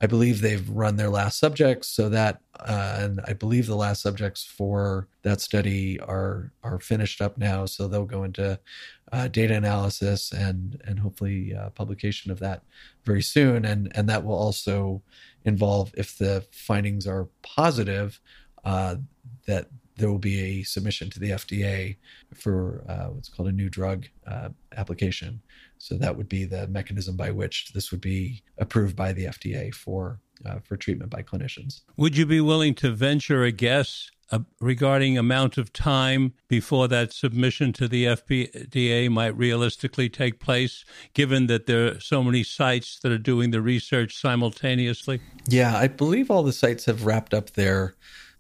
I 0.06 0.08
believe 0.08 0.40
they've 0.40 0.70
run 0.70 0.98
their 0.98 1.10
last 1.10 1.40
subjects, 1.40 1.88
so 1.88 2.10
that 2.10 2.40
uh, 2.60 2.98
and 3.00 3.22
I 3.28 3.34
believe 3.34 3.66
the 3.66 3.76
last 3.76 4.04
subjects 4.04 4.44
for 4.44 5.08
that 5.24 5.42
study 5.42 6.00
are 6.00 6.52
are 6.62 6.80
finished 6.80 7.22
up 7.22 7.40
now. 7.40 7.66
So 7.66 7.88
they'll 7.88 8.06
go 8.06 8.24
into 8.24 8.60
uh, 9.12 9.30
data 9.30 9.56
analysis 9.56 10.32
and 10.32 10.80
and 10.86 11.00
hopefully 11.00 11.56
uh, 11.56 11.72
publication 11.72 12.30
of 12.30 12.38
that 12.38 12.62
very 13.04 13.24
soon. 13.24 13.66
And 13.66 13.92
and 13.96 14.08
that 14.08 14.24
will 14.24 14.36
also 14.36 15.02
involve 15.44 15.92
if 15.98 16.20
the 16.20 16.46
findings 16.52 17.08
are 17.08 17.28
positive, 17.42 18.20
uh, 18.64 18.98
that 19.48 19.70
there 19.98 20.12
will 20.12 20.20
be 20.20 20.40
a 20.40 20.64
submission 20.64 21.10
to 21.10 21.20
the 21.20 21.32
FDA 21.32 21.98
for 22.36 22.84
uh, 22.88 23.06
what's 23.06 23.30
called 23.30 23.50
a 23.50 23.52
new 23.52 23.70
drug 23.70 24.06
uh, 24.28 24.50
application. 24.78 25.42
So 25.78 25.96
that 25.96 26.18
would 26.18 26.30
be 26.30 26.46
the 26.46 26.68
mechanism 26.68 27.16
by 27.16 27.32
which 27.32 27.72
this 27.74 27.92
would 27.92 28.02
be 28.02 28.44
approved 28.58 28.96
by 28.96 29.14
the 29.14 29.26
FDA 29.26 29.74
for 29.74 30.20
uh, 30.46 30.60
for 30.60 30.76
treatment 30.76 31.12
by 31.12 31.24
clinicians. 31.24 31.82
Would 31.98 32.18
you 32.18 32.26
be 32.26 32.42
willing 32.42 32.76
to 32.76 32.92
venture 32.92 33.44
a 33.44 33.52
guess 33.52 34.12
uh, 34.32 34.40
regarding 34.60 35.18
amount 35.18 35.58
of 35.58 35.72
time 35.72 36.34
before 36.48 36.88
that 36.88 37.14
submission 37.14 37.72
to 37.74 37.88
the 37.88 38.06
FDA 38.06 39.10
might 39.10 39.38
realistically 39.38 40.10
take 40.10 40.40
place, 40.40 40.84
given 41.14 41.48
that 41.48 41.68
there 41.68 41.88
are 41.88 42.00
so 42.00 42.24
many 42.24 42.44
sites 42.44 43.00
that 43.00 43.12
are 43.12 43.20
doing 43.20 43.52
the 43.52 43.62
research 43.62 44.20
simultaneously? 44.20 45.22
Yeah, 45.48 45.78
I 45.78 45.88
believe 45.88 46.32
all 46.32 46.44
the 46.44 46.54
sites 46.54 46.86
have 46.86 47.06
wrapped 47.06 47.34
up 47.34 47.52
their 47.52 47.96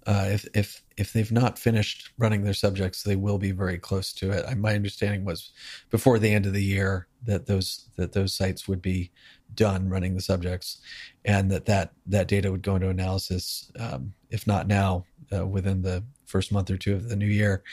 uh, 0.05 0.27
if 0.29 0.45
if 0.53 0.83
if 0.97 1.13
they've 1.13 1.31
not 1.31 1.57
finished 1.57 2.11
running 2.17 2.43
their 2.43 2.53
subjects, 2.53 3.03
they 3.03 3.15
will 3.15 3.39
be 3.39 3.51
very 3.51 3.77
close 3.77 4.13
to 4.13 4.31
it. 4.31 4.57
My 4.57 4.75
understanding 4.75 5.25
was 5.25 5.51
before 5.89 6.19
the 6.19 6.31
end 6.31 6.45
of 6.45 6.53
the 6.53 6.63
year 6.63 7.07
that 7.23 7.47
those 7.47 7.89
that 7.97 8.13
those 8.13 8.33
sites 8.33 8.67
would 8.67 8.81
be 8.81 9.11
done 9.55 9.89
running 9.89 10.13
the 10.13 10.21
subjects, 10.21 10.79
and 11.23 11.49
that 11.51 11.65
that 11.65 11.93
that 12.05 12.27
data 12.27 12.51
would 12.51 12.61
go 12.61 12.75
into 12.75 12.89
analysis, 12.89 13.71
um, 13.79 14.13
if 14.29 14.45
not 14.45 14.67
now, 14.67 15.05
uh, 15.35 15.45
within 15.45 15.81
the 15.81 16.03
first 16.25 16.51
month 16.51 16.69
or 16.69 16.77
two 16.77 16.93
of 16.93 17.09
the 17.09 17.15
new 17.15 17.25
year. 17.25 17.63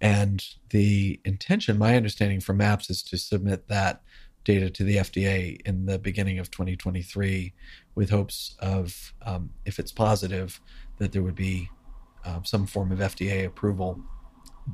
And 0.00 0.44
the 0.70 1.20
intention, 1.24 1.78
my 1.78 1.96
understanding 1.96 2.40
from 2.40 2.58
MAPS, 2.58 2.88
is 2.90 3.02
to 3.04 3.18
submit 3.18 3.68
that 3.68 4.02
data 4.44 4.70
to 4.70 4.84
the 4.84 4.96
FDA 4.96 5.60
in 5.64 5.86
the 5.86 5.98
beginning 5.98 6.38
of 6.38 6.50
2023, 6.50 7.52
with 7.94 8.10
hopes 8.10 8.56
of, 8.58 9.14
um, 9.22 9.50
if 9.64 9.78
it's 9.78 9.92
positive, 9.92 10.60
that 10.98 11.12
there 11.12 11.22
would 11.22 11.34
be 11.34 11.70
uh, 12.24 12.40
some 12.44 12.66
form 12.66 12.92
of 12.92 12.98
FDA 12.98 13.44
approval 13.44 14.00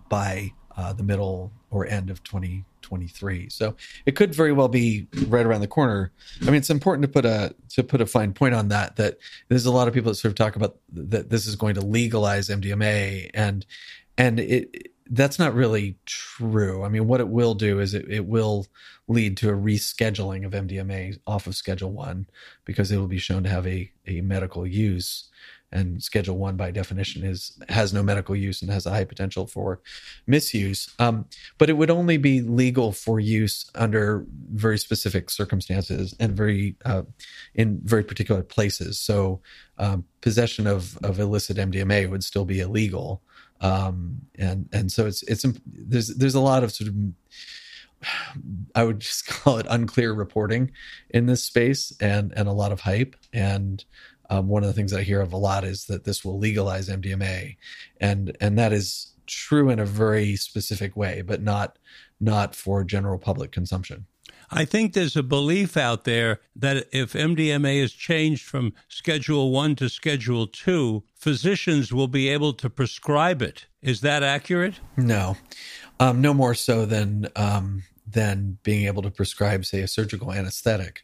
by 0.08 0.52
uh, 0.76 0.92
the 0.92 1.02
middle 1.02 1.52
or 1.70 1.86
end 1.86 2.08
of 2.08 2.22
2023. 2.22 3.48
So 3.48 3.74
it 4.06 4.12
could 4.12 4.34
very 4.34 4.52
well 4.52 4.68
be 4.68 5.08
right 5.26 5.44
around 5.44 5.60
the 5.60 5.66
corner. 5.66 6.12
I 6.42 6.46
mean, 6.46 6.54
it's 6.54 6.70
important 6.70 7.02
to 7.02 7.08
put 7.08 7.24
a 7.24 7.54
to 7.70 7.82
put 7.82 8.00
a 8.00 8.06
fine 8.06 8.32
point 8.32 8.54
on 8.54 8.68
that. 8.68 8.96
That 8.96 9.18
there's 9.48 9.66
a 9.66 9.72
lot 9.72 9.88
of 9.88 9.94
people 9.94 10.12
that 10.12 10.16
sort 10.16 10.30
of 10.30 10.36
talk 10.36 10.56
about 10.56 10.76
that 10.92 11.30
this 11.30 11.46
is 11.46 11.56
going 11.56 11.74
to 11.74 11.80
legalize 11.80 12.48
MDMA, 12.48 13.30
and 13.34 13.66
and 14.16 14.38
it 14.38 14.92
that's 15.10 15.38
not 15.38 15.54
really 15.54 15.96
true. 16.06 16.84
I 16.84 16.88
mean, 16.88 17.06
what 17.06 17.20
it 17.20 17.28
will 17.28 17.54
do 17.54 17.80
is 17.80 17.94
it, 17.94 18.10
it 18.10 18.26
will 18.26 18.66
lead 19.08 19.36
to 19.38 19.48
a 19.48 19.54
rescheduling 19.54 20.44
of 20.44 20.52
MDMA 20.52 21.18
off 21.26 21.46
of 21.46 21.56
Schedule 21.56 21.92
One 21.92 22.26
because 22.64 22.92
it 22.92 22.98
will 22.98 23.08
be 23.08 23.18
shown 23.18 23.42
to 23.44 23.48
have 23.48 23.66
a, 23.66 23.90
a 24.06 24.20
medical 24.20 24.66
use. 24.66 25.28
And 25.70 26.02
Schedule 26.02 26.38
One, 26.38 26.56
by 26.56 26.70
definition, 26.70 27.24
is 27.24 27.58
has 27.68 27.92
no 27.92 28.02
medical 28.02 28.34
use 28.34 28.62
and 28.62 28.70
has 28.70 28.86
a 28.86 28.90
high 28.90 29.04
potential 29.04 29.46
for 29.46 29.80
misuse. 30.26 30.88
Um, 30.98 31.26
but 31.58 31.68
it 31.68 31.74
would 31.74 31.90
only 31.90 32.16
be 32.16 32.40
legal 32.40 32.92
for 32.92 33.20
use 33.20 33.70
under 33.74 34.24
very 34.52 34.78
specific 34.78 35.30
circumstances 35.30 36.14
and 36.18 36.36
very 36.36 36.76
uh, 36.84 37.02
in 37.54 37.80
very 37.84 38.04
particular 38.04 38.42
places. 38.42 38.98
So, 38.98 39.40
um, 39.78 40.04
possession 40.20 40.66
of 40.66 40.98
of 41.02 41.20
illicit 41.20 41.56
MDMA 41.56 42.08
would 42.10 42.24
still 42.24 42.44
be 42.44 42.60
illegal 42.60 43.22
um, 43.60 44.20
and 44.36 44.68
and 44.72 44.90
so 44.90 45.06
it's 45.06 45.22
it's 45.24 45.44
there's 45.66 46.08
there's 46.08 46.34
a 46.34 46.40
lot 46.40 46.62
of 46.62 46.72
sort 46.72 46.88
of 46.88 46.94
I 48.74 48.84
would 48.84 49.00
just 49.00 49.26
call 49.28 49.58
it 49.58 49.66
unclear 49.68 50.12
reporting 50.12 50.70
in 51.10 51.26
this 51.26 51.44
space 51.44 51.92
and 52.00 52.32
and 52.36 52.48
a 52.48 52.52
lot 52.52 52.72
of 52.72 52.80
hype 52.80 53.16
and 53.32 53.84
um, 54.30 54.48
one 54.48 54.62
of 54.62 54.66
the 54.68 54.72
things 54.72 54.92
I 54.92 55.02
hear 55.02 55.20
of 55.20 55.32
a 55.32 55.36
lot 55.36 55.64
is 55.64 55.86
that 55.86 56.04
this 56.04 56.24
will 56.24 56.38
legalize 56.38 56.88
MDMA 56.88 57.56
and 58.00 58.36
and 58.40 58.58
that 58.58 58.72
is 58.72 59.14
true 59.26 59.68
in 59.68 59.78
a 59.78 59.84
very 59.84 60.36
specific 60.36 60.96
way 60.96 61.22
but 61.22 61.42
not 61.42 61.78
not 62.20 62.54
for 62.54 62.84
general 62.84 63.18
public 63.18 63.52
consumption. 63.52 64.06
I 64.50 64.64
think 64.64 64.92
there's 64.92 65.16
a 65.16 65.22
belief 65.22 65.76
out 65.76 66.04
there 66.04 66.40
that 66.56 66.86
if 66.90 67.12
MDMA 67.12 67.82
is 67.82 67.92
changed 67.92 68.46
from 68.46 68.72
Schedule 68.88 69.50
1 69.50 69.76
to 69.76 69.88
Schedule 69.90 70.46
2, 70.46 71.04
physicians 71.14 71.92
will 71.92 72.08
be 72.08 72.28
able 72.28 72.54
to 72.54 72.70
prescribe 72.70 73.42
it. 73.42 73.66
Is 73.82 74.00
that 74.00 74.22
accurate? 74.22 74.80
No. 74.96 75.36
Um, 76.00 76.22
no 76.22 76.32
more 76.32 76.54
so 76.54 76.86
than 76.86 77.28
um, 77.36 77.82
than 78.06 78.58
being 78.62 78.86
able 78.86 79.02
to 79.02 79.10
prescribe, 79.10 79.64
say, 79.64 79.80
a 79.80 79.88
surgical 79.88 80.32
anesthetic. 80.32 81.02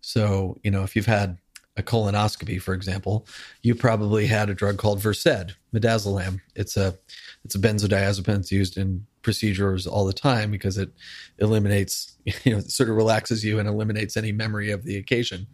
So, 0.00 0.58
you 0.62 0.70
know, 0.70 0.82
if 0.82 0.96
you've 0.96 1.06
had 1.06 1.38
a 1.76 1.82
colonoscopy, 1.82 2.60
for 2.60 2.74
example, 2.74 3.26
you 3.62 3.74
probably 3.74 4.26
had 4.26 4.48
a 4.48 4.54
drug 4.54 4.78
called 4.78 5.00
Versed, 5.00 5.54
midazolam. 5.74 6.40
It's 6.54 6.76
a 6.76 6.96
it's 7.44 7.54
a 7.54 7.58
benzodiazepine. 7.58 8.38
It's 8.38 8.52
used 8.52 8.76
in 8.76 9.06
procedures 9.22 9.86
all 9.86 10.06
the 10.06 10.12
time 10.12 10.50
because 10.50 10.78
it 10.78 10.90
eliminates, 11.38 12.16
you 12.44 12.54
know, 12.54 12.60
sort 12.60 12.88
of 12.88 12.96
relaxes 12.96 13.44
you 13.44 13.58
and 13.58 13.68
eliminates 13.68 14.16
any 14.16 14.32
memory 14.32 14.70
of 14.70 14.84
the 14.84 14.96
occasion. 14.96 15.46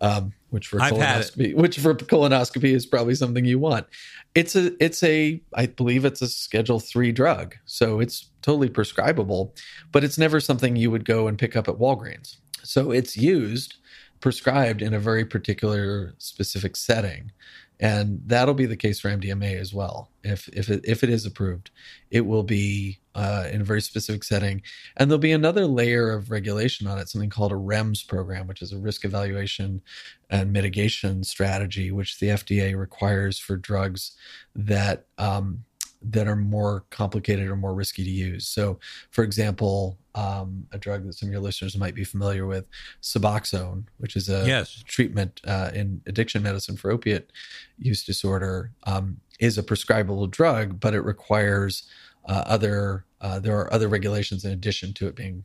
Um, 0.00 0.32
which 0.50 0.68
for 0.68 0.80
I've 0.80 0.92
colonoscopy, 0.92 1.54
which 1.54 1.78
for 1.78 1.94
colonoscopy 1.94 2.72
is 2.72 2.86
probably 2.86 3.14
something 3.14 3.44
you 3.44 3.58
want. 3.58 3.86
It's 4.34 4.56
a 4.56 4.72
it's 4.82 5.02
a 5.02 5.40
I 5.54 5.66
believe 5.66 6.04
it's 6.04 6.22
a 6.22 6.28
Schedule 6.28 6.80
Three 6.80 7.12
drug, 7.12 7.56
so 7.66 8.00
it's 8.00 8.30
totally 8.40 8.70
prescribable, 8.70 9.54
but 9.92 10.04
it's 10.04 10.16
never 10.16 10.40
something 10.40 10.76
you 10.76 10.90
would 10.90 11.04
go 11.04 11.28
and 11.28 11.38
pick 11.38 11.54
up 11.56 11.68
at 11.68 11.76
Walgreens. 11.76 12.36
So 12.62 12.90
it's 12.90 13.16
used 13.16 13.76
prescribed 14.20 14.82
in 14.82 14.94
a 14.94 14.98
very 14.98 15.24
particular 15.24 16.14
specific 16.18 16.76
setting 16.76 17.30
and 17.78 18.22
that'll 18.26 18.54
be 18.54 18.66
the 18.66 18.76
case 18.76 19.00
for 19.00 19.10
MDMA 19.10 19.60
as 19.60 19.74
well. 19.74 20.10
If 20.24 20.48
if 20.48 20.70
it, 20.70 20.80
if 20.84 21.04
it 21.04 21.10
is 21.10 21.26
approved, 21.26 21.70
it 22.10 22.22
will 22.22 22.42
be 22.42 22.98
uh, 23.14 23.48
in 23.52 23.60
a 23.60 23.64
very 23.64 23.82
specific 23.82 24.24
setting, 24.24 24.62
and 24.96 25.10
there'll 25.10 25.18
be 25.18 25.32
another 25.32 25.66
layer 25.66 26.10
of 26.10 26.30
regulation 26.30 26.86
on 26.86 26.98
it, 26.98 27.08
something 27.08 27.30
called 27.30 27.52
a 27.52 27.56
REMS 27.56 28.06
program, 28.06 28.46
which 28.46 28.62
is 28.62 28.72
a 28.72 28.78
risk 28.78 29.04
evaluation 29.04 29.82
and 30.30 30.52
mitigation 30.52 31.22
strategy, 31.22 31.90
which 31.90 32.18
the 32.18 32.28
FDA 32.28 32.76
requires 32.76 33.38
for 33.38 33.56
drugs 33.56 34.12
that 34.54 35.06
um, 35.18 35.64
that 36.10 36.28
are 36.28 36.36
more 36.36 36.84
complicated 36.90 37.48
or 37.48 37.56
more 37.56 37.74
risky 37.74 38.04
to 38.04 38.10
use. 38.10 38.46
So, 38.46 38.78
for 39.10 39.24
example, 39.24 39.98
um, 40.14 40.66
a 40.72 40.78
drug 40.78 41.06
that 41.06 41.14
some 41.14 41.28
of 41.28 41.32
your 41.32 41.42
listeners 41.42 41.76
might 41.76 41.94
be 41.94 42.04
familiar 42.04 42.46
with, 42.46 42.64
Suboxone, 43.02 43.84
which 43.98 44.16
is 44.16 44.28
a 44.28 44.46
yes. 44.46 44.82
treatment 44.86 45.40
uh, 45.46 45.70
in 45.74 46.00
addiction 46.06 46.42
medicine 46.42 46.76
for 46.76 46.90
opiate 46.90 47.30
use 47.78 48.04
disorder, 48.04 48.72
um, 48.84 49.20
is 49.40 49.58
a 49.58 49.62
prescribable 49.62 50.26
drug, 50.26 50.80
but 50.80 50.94
it 50.94 51.00
requires 51.00 51.84
uh, 52.26 52.44
other. 52.46 53.04
Uh, 53.20 53.38
there 53.38 53.58
are 53.58 53.72
other 53.72 53.88
regulations 53.88 54.44
in 54.44 54.52
addition 54.52 54.92
to 54.92 55.06
it 55.06 55.16
being 55.16 55.44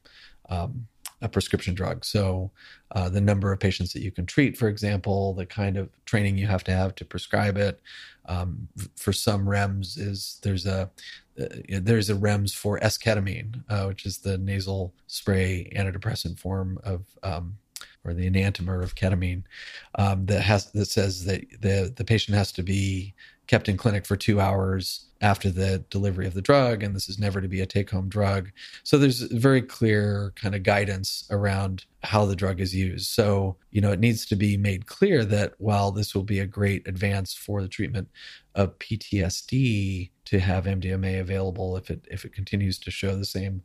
um, 0.49 0.88
a 1.22 1.30
prescription 1.30 1.74
drug. 1.74 2.03
So, 2.05 2.51
uh, 2.91 3.09
the 3.09 3.22
number 3.22 3.51
of 3.51 3.59
patients 3.59 3.93
that 3.93 4.01
you 4.01 4.12
can 4.12 4.26
treat, 4.26 4.57
for 4.57 4.68
example, 4.68 5.34
the 5.34 5.45
kind 5.45 5.78
of 5.78 5.89
training 6.05 6.38
you 6.38 6.47
have 6.47 6.64
to 6.66 6.72
have 6.72 6.95
to 6.95 7.05
prescribe 7.05 7.57
it. 7.57 7.82
Um, 8.26 8.67
for 8.95 9.13
some 9.13 9.45
REMS, 9.45 9.97
is 9.97 10.39
there's 10.43 10.65
a 10.65 10.89
uh, 11.39 11.45
there's 11.80 12.09
a 12.09 12.15
REMS 12.15 12.53
for 12.53 12.80
esketamine, 12.80 13.63
uh, 13.69 13.86
which 13.86 14.05
is 14.05 14.19
the 14.19 14.38
nasal 14.38 14.93
spray 15.07 15.72
antidepressant 15.76 16.39
form 16.39 16.80
of 16.84 17.05
um, 17.24 17.57
or 18.03 18.13
the 18.13 18.30
enantiomer 18.30 18.84
of 18.84 18.95
ketamine 18.95 19.43
um, 19.95 20.26
that 20.26 20.41
has 20.41 20.72
that 20.72 20.88
says 20.88 21.26
that 21.26 21.41
the 21.61 21.93
the 21.95 22.05
patient 22.05 22.38
has 22.38 22.51
to 22.51 22.63
be 22.63 23.13
kept 23.51 23.67
in 23.67 23.75
clinic 23.75 24.05
for 24.05 24.15
two 24.15 24.39
hours 24.39 25.07
after 25.19 25.51
the 25.51 25.83
delivery 25.89 26.25
of 26.25 26.33
the 26.33 26.41
drug, 26.41 26.81
and 26.81 26.95
this 26.95 27.09
is 27.09 27.19
never 27.19 27.41
to 27.41 27.49
be 27.49 27.59
a 27.59 27.65
take 27.65 27.89
home 27.89 28.07
drug. 28.07 28.49
So 28.83 28.97
there's 28.97 29.23
very 29.23 29.61
clear 29.61 30.31
kind 30.37 30.55
of 30.55 30.63
guidance 30.63 31.27
around 31.29 31.83
how 32.01 32.25
the 32.25 32.35
drug 32.37 32.61
is 32.61 32.73
used. 32.73 33.09
So, 33.09 33.57
you 33.69 33.81
know, 33.81 33.91
it 33.91 33.99
needs 33.99 34.25
to 34.27 34.37
be 34.37 34.55
made 34.55 34.85
clear 34.85 35.25
that 35.25 35.55
while 35.57 35.91
this 35.91 36.15
will 36.15 36.23
be 36.23 36.39
a 36.39 36.45
great 36.45 36.87
advance 36.87 37.33
for 37.33 37.61
the 37.61 37.67
treatment 37.67 38.07
of 38.55 38.79
PTSD 38.79 40.11
to 40.23 40.39
have 40.39 40.63
MDMA 40.63 41.19
available 41.19 41.75
if 41.75 41.89
it 41.89 42.07
if 42.09 42.23
it 42.23 42.31
continues 42.31 42.79
to 42.79 42.89
show 42.89 43.17
the 43.17 43.25
same 43.25 43.63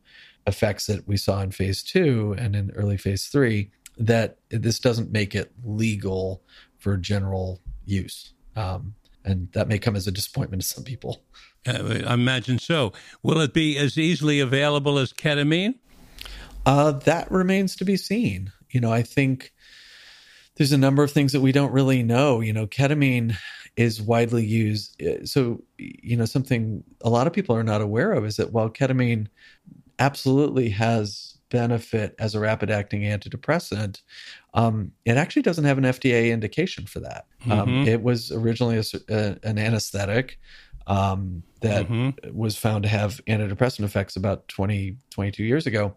effects 0.49 0.87
that 0.87 1.07
we 1.07 1.17
saw 1.17 1.43
in 1.43 1.53
phase 1.53 1.85
two 1.85 2.35
and 2.37 2.57
in 2.57 2.73
early 2.73 2.97
phase 2.97 3.27
three, 3.27 3.71
that 3.97 4.39
this 4.49 4.81
doesn't 4.81 5.13
make 5.13 5.37
it 5.37 5.53
legal 5.63 6.43
for 6.77 6.97
general 6.97 7.61
use. 7.85 8.33
Um, 8.57 8.97
and 9.27 9.51
that 9.53 9.69
may 9.69 9.79
come 9.79 9.97
as 9.97 10.07
a 10.07 10.13
disappointment 10.13 10.63
to 10.63 10.69
some 10.69 10.85
people. 10.85 11.23
Uh, 11.67 12.03
I 12.07 12.15
imagine 12.15 12.59
so. 12.59 12.93
Will 13.23 13.41
it 13.41 13.53
be 13.53 13.77
as 13.77 13.99
easily 13.99 14.41
available 14.41 14.99
as 14.99 15.13
ketamine? 15.13 15.75
Uh, 16.65 16.93
that 16.93 17.31
remains 17.31 17.77
to 17.77 17.85
be 17.85 17.97
seen. 17.97 18.53
You 18.71 18.81
know, 18.81 18.93
I 18.93 19.03
think 19.03 19.53
there's 20.57 20.73
a 20.73 20.79
number 20.79 21.03
of 21.03 21.11
things 21.11 21.33
that 21.33 21.41
we 21.41 21.53
don't 21.53 21.73
really 21.73 22.03
know. 22.03 22.41
You 22.41 22.53
know, 22.53 22.67
ketamine 22.67 23.37
is 23.77 24.01
widely 24.01 24.45
used. 24.45 25.03
Uh, 25.03 25.27
so, 25.27 25.63
you 25.77 26.17
know, 26.17 26.25
something 26.25 26.83
a 27.03 27.11
lot 27.11 27.27
of 27.27 27.33
people 27.33 27.55
are 27.57 27.65
not 27.65 27.83
aware 27.83 28.13
of 28.13 28.25
is 28.25 28.37
that 28.37 28.53
while 28.53 28.71
ketamine 28.71 29.27
absolutely 29.99 30.71
has 30.71 31.36
benefit 31.51 32.15
as 32.19 32.35
a 32.35 32.41
rapid 32.41 32.71
acting 32.71 33.03
antidepressant, 33.03 34.03
um, 34.55 34.93
it 35.05 35.17
actually 35.17 35.43
doesn't 35.43 35.65
have 35.65 35.79
an 35.79 35.85
FDA 35.85 36.31
indication 36.31 36.87
for 36.87 37.01
that. 37.01 37.27
Um, 37.45 37.51
mm-hmm. 37.51 37.61
Um, 37.61 37.89
it 37.89 38.03
was 38.03 38.33
originally 38.33 38.79
a, 38.79 38.85
a, 39.09 39.37
an 39.43 39.59
anesthetic 39.59 40.39
um, 40.87 41.43
that 41.61 41.89
mm-hmm. 41.89 42.37
was 42.37 42.57
found 42.57 42.85
to 42.85 42.89
have 42.89 43.21
antidepressant 43.27 43.85
effects 43.85 44.17
about 44.17 44.47
20, 44.49 44.97
22 45.11 45.45
years 45.45 45.67
ago. 45.67 45.97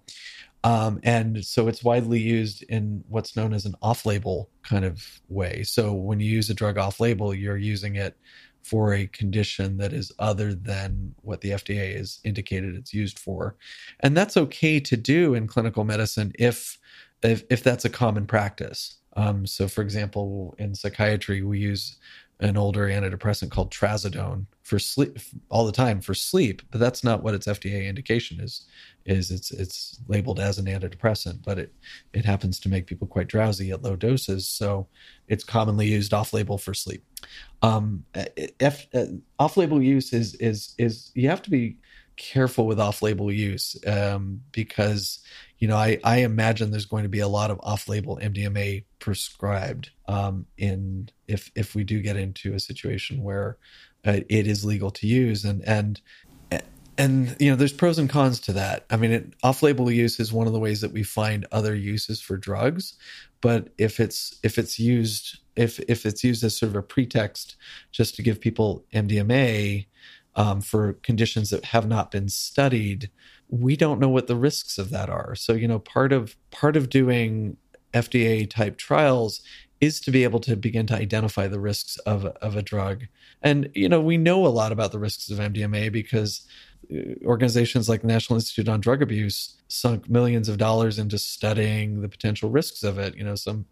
Um, 0.64 1.00
and 1.04 1.46
so 1.46 1.68
it's 1.68 1.84
widely 1.84 2.20
used 2.20 2.64
in 2.64 3.04
what's 3.08 3.36
known 3.36 3.54
as 3.54 3.66
an 3.66 3.76
off 3.82 4.06
label 4.06 4.50
kind 4.64 4.84
of 4.84 5.22
way. 5.30 5.64
So 5.64 5.94
when 5.94 6.20
you 6.20 6.30
use 6.30 6.50
a 6.50 6.54
drug 6.54 6.78
off 6.78 7.00
label, 7.00 7.34
you're 7.34 7.58
using 7.58 7.96
it 7.96 8.18
for 8.64 8.94
a 8.94 9.08
condition 9.08 9.78
that 9.78 9.94
is 9.94 10.12
other 10.20 10.54
than 10.54 11.16
what 11.22 11.42
the 11.42 11.52
FDA 11.52 11.96
has 11.98 12.20
indicated 12.24 12.76
it's 12.76 12.94
used 12.94 13.18
for. 13.18 13.56
And 14.02 14.16
that's 14.16 14.38
okay 14.38 14.80
to 14.80 14.98
do 14.98 15.34
in 15.34 15.48
clinical 15.48 15.84
medicine 15.84 16.32
if 16.38 16.78
if, 17.22 17.44
if 17.50 17.64
that's 17.64 17.86
a 17.86 17.90
common 17.90 18.26
practice. 18.26 18.96
Um, 19.16 19.46
so, 19.46 19.68
for 19.68 19.82
example, 19.82 20.56
in 20.58 20.74
psychiatry, 20.74 21.42
we 21.42 21.60
use 21.60 21.98
an 22.42 22.56
older 22.56 22.88
antidepressant 22.88 23.52
called 23.52 23.72
trazodone 23.72 24.46
for 24.64 24.80
sleep 24.80 25.20
all 25.50 25.66
the 25.66 25.72
time 25.72 26.00
for 26.00 26.14
sleep, 26.14 26.62
but 26.72 26.80
that's 26.80 27.04
not 27.04 27.22
what 27.22 27.34
its 27.34 27.48
FDA 27.48 27.88
indication 27.88 28.40
is. 28.40 28.66
Is 29.06 29.32
it's 29.32 29.52
it's 29.52 30.00
labeled 30.08 30.40
as 30.40 30.58
an 30.58 30.66
antidepressant, 30.66 31.44
but 31.44 31.58
it 31.58 31.74
it 32.14 32.26
happens 32.26 32.60
to 32.60 32.70
make 32.70 32.86
people 32.86 33.08
quite 33.08 33.28
drowsy 33.28 33.72
at 33.72 33.82
low 33.82 33.96
doses, 33.96 34.48
so 34.48 34.88
it's 35.28 35.44
commonly 35.44 35.88
used 35.88 36.14
off-label 36.14 36.58
for 36.58 36.74
sleep. 36.74 37.04
Um, 37.62 38.06
if, 38.14 38.88
uh, 38.94 39.06
off-label 39.40 39.82
use 39.82 40.14
is 40.14 40.36
is 40.36 40.76
is 40.78 41.12
you 41.16 41.28
have 41.30 41.42
to 41.42 41.50
be 41.50 41.78
careful 42.20 42.68
with 42.68 42.80
off-label 42.80 43.32
use 43.32 43.76
um, 43.88 44.42
because 44.52 45.20
you 45.58 45.68
know 45.68 45.76
I, 45.76 46.00
I 46.04 46.18
imagine 46.18 46.70
there's 46.70 46.86
going 46.86 47.04
to 47.04 47.10
be 47.10 47.22
a 47.22 47.28
lot 47.28 47.50
of 47.50 47.60
off-label 47.64 48.20
MDMA 48.22 48.84
prescribed 49.00 49.90
um, 50.08 50.46
in 50.58 51.10
if 51.28 51.50
if 51.56 51.74
we 51.74 51.84
do 51.84 52.02
get 52.02 52.18
into 52.18 52.54
a 52.54 52.60
situation 52.60 53.24
where 53.24 53.58
uh, 54.06 54.20
it 54.30 54.46
is 54.46 54.64
legal 54.64 54.92
to 54.92 55.08
use 55.08 55.46
and 55.46 55.64
and 55.68 56.02
and 56.98 57.36
you 57.40 57.50
know 57.50 57.56
there's 57.56 57.74
pros 57.74 57.98
and 57.98 58.10
cons 58.10 58.42
to 58.42 58.54
that. 58.54 58.86
I 58.90 58.98
mean 58.98 59.12
it, 59.12 59.34
off-label 59.42 59.90
use 59.90 60.20
is 60.20 60.34
one 60.34 60.46
of 60.46 60.54
the 60.54 60.60
ways 60.60 60.82
that 60.82 60.92
we 60.92 61.04
find 61.04 61.48
other 61.52 61.74
uses 61.74 62.22
for 62.22 62.38
drugs 62.38 62.96
but 63.42 63.70
if 63.78 64.00
it's 64.00 64.38
if 64.44 64.58
it's 64.58 64.80
used 64.80 65.40
if 65.56 65.80
if 65.82 66.06
it's 66.06 66.24
used 66.24 66.44
as 66.44 66.58
sort 66.58 66.70
of 66.72 66.76
a 66.76 66.82
pretext 66.82 67.56
just 67.92 68.16
to 68.16 68.22
give 68.22 68.42
people 68.42 68.86
mdma 68.94 69.86
um, 70.40 70.62
for 70.62 70.94
conditions 70.94 71.50
that 71.50 71.66
have 71.66 71.86
not 71.86 72.12
been 72.12 72.30
studied, 72.30 73.12
we 73.50 73.76
don't 73.76 74.00
know 74.00 74.08
what 74.08 74.28
the 74.28 74.38
risks 74.38 74.78
of 74.78 74.90
that 74.90 75.10
are. 75.10 75.36
So, 75.36 75.52
you 75.52 75.68
know, 75.68 75.80
part 75.80 76.14
of 76.14 76.38
part 76.50 76.78
of 76.78 76.90
doing 76.90 77.58
FDA 77.94 78.50
type 78.50 78.78
trials 78.78 79.42
is 79.82 80.00
to 80.02 80.12
be 80.12 80.24
able 80.24 80.40
to 80.42 80.56
begin 80.56 80.88
to 80.88 80.96
identify 80.96 81.48
the 81.48 81.60
risks 81.60 81.98
of, 82.00 82.26
of 82.26 82.56
a 82.56 82.62
drug. 82.62 83.04
And, 83.42 83.70
you 83.74 83.90
know, 83.90 84.00
we 84.00 84.18
know 84.18 84.46
a 84.46 84.50
lot 84.50 84.72
about 84.72 84.94
the 84.94 85.00
risks 85.00 85.30
of 85.30 85.40
MDMA 85.40 85.92
because 85.92 86.46
uh, 86.94 87.16
organizations 87.26 87.90
like 87.90 88.02
the 88.02 88.08
National 88.08 88.38
Institute 88.38 88.70
on 88.70 88.82
Drug 88.82 89.02
Abuse 89.02 89.58
sunk 89.68 90.10
millions 90.10 90.48
of 90.48 90.58
dollars 90.58 91.00
into 91.00 91.18
studying 91.18 92.02
the 92.02 92.10
potential 92.10 92.50
risks 92.50 92.84
of 92.84 92.98
it, 92.98 93.16
you 93.16 93.24
know, 93.24 93.36
some 93.36 93.66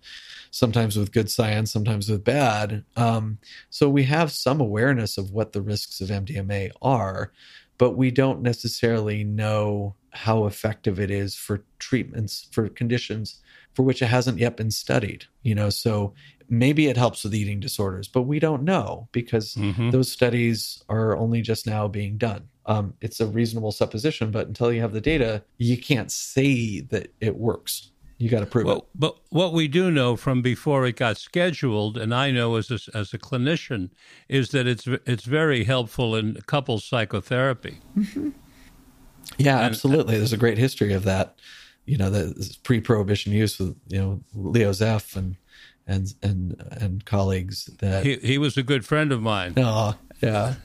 sometimes 0.52 0.98
with 0.98 1.12
good 1.12 1.30
science, 1.30 1.72
sometimes 1.72 2.10
with 2.10 2.24
bad. 2.24 2.84
Um, 2.96 3.38
so 3.70 3.90
we 3.90 4.04
have 4.04 4.32
some 4.32 4.60
awareness 4.60 5.18
of 5.18 5.32
what 5.32 5.54
the 5.54 5.62
risks 5.62 6.02
of 6.02 6.10
MDMA 6.10 6.72
are, 6.82 7.32
but 7.78 7.92
we 7.92 8.12
don't 8.12 8.42
necessarily 8.42 9.24
know 9.24 9.96
how 10.18 10.46
effective 10.46 11.00
it 11.00 11.12
is 11.12 11.36
for 11.36 11.64
treatments 11.80 12.48
for 12.52 12.68
conditions 12.70 13.40
for 13.74 13.84
which 13.84 14.02
it 14.02 14.08
hasn't 14.08 14.40
yet 14.40 14.58
been 14.58 14.72
studied 14.72 15.26
you 15.44 15.54
know 15.54 15.70
so 15.70 16.14
maybe 16.50 16.88
it 16.88 16.98
helps 16.98 17.24
with 17.24 17.36
eating 17.36 17.60
disorders 17.60 18.08
but 18.08 18.24
we 18.24 18.40
don't 18.40 18.64
know 18.64 19.08
because 19.12 19.54
mm-hmm. 19.54 19.92
those 19.92 20.12
studies 20.12 20.84
are 20.90 21.16
only 21.16 21.42
just 21.42 21.68
now 21.68 21.88
being 21.88 22.18
done 22.18 22.48
um, 22.66 22.94
it's 23.00 23.20
a 23.20 23.28
reasonable 23.28 23.72
supposition 23.72 24.32
but 24.32 24.48
until 24.48 24.74
you 24.74 24.82
have 24.82 24.94
the 24.94 25.02
data 25.02 25.44
you 25.60 25.78
can't 25.78 26.12
say 26.12 26.82
that 26.82 27.14
it 27.22 27.36
works 27.36 27.92
you 28.18 28.30
got 28.30 28.40
to 28.40 28.46
prove 28.46 28.66
well, 28.66 28.78
it. 28.78 28.84
But 28.96 29.18
what 29.30 29.54
we 29.54 29.68
do 29.68 29.92
know 29.92 30.16
from 30.16 30.42
before 30.42 30.86
it 30.86 30.96
got 30.96 31.18
scheduled, 31.18 31.98
and 31.98 32.14
I 32.14 32.32
know 32.32 32.56
as 32.56 32.72
a, 32.72 32.80
as 32.98 33.14
a 33.14 33.18
clinician, 33.18 33.90
is 34.28 34.50
that 34.50 34.68
it's 34.68 34.88
it's 35.06 35.26
very 35.26 35.64
helpful 35.64 36.16
in 36.16 36.36
couples 36.48 36.84
psychotherapy. 36.86 37.80
Mm-hmm. 37.98 38.30
Yeah, 39.38 39.58
and, 39.58 39.66
absolutely. 39.66 40.18
There's 40.18 40.34
a 40.34 40.38
great 40.38 40.58
history 40.58 40.94
of 40.94 41.04
that 41.04 41.36
you 41.88 41.98
know, 41.98 42.10
the 42.12 42.56
pre-prohibition 42.64 43.32
use 43.32 43.58
with 43.58 43.76
you 43.88 43.98
know 43.98 44.22
Leo 44.36 44.72
Zeff 44.72 45.16
and 45.16 45.38
and 45.88 46.14
and 46.22 46.62
and 46.72 47.06
colleagues 47.06 47.66
that 47.80 48.06
he 48.06 48.18
he 48.18 48.38
was 48.38 48.58
a 48.58 48.64
good 48.64 48.86
friend 48.86 49.12
of 49.12 49.22
mine. 49.22 49.54
Oh, 49.58 49.96
yeah. 50.22 50.56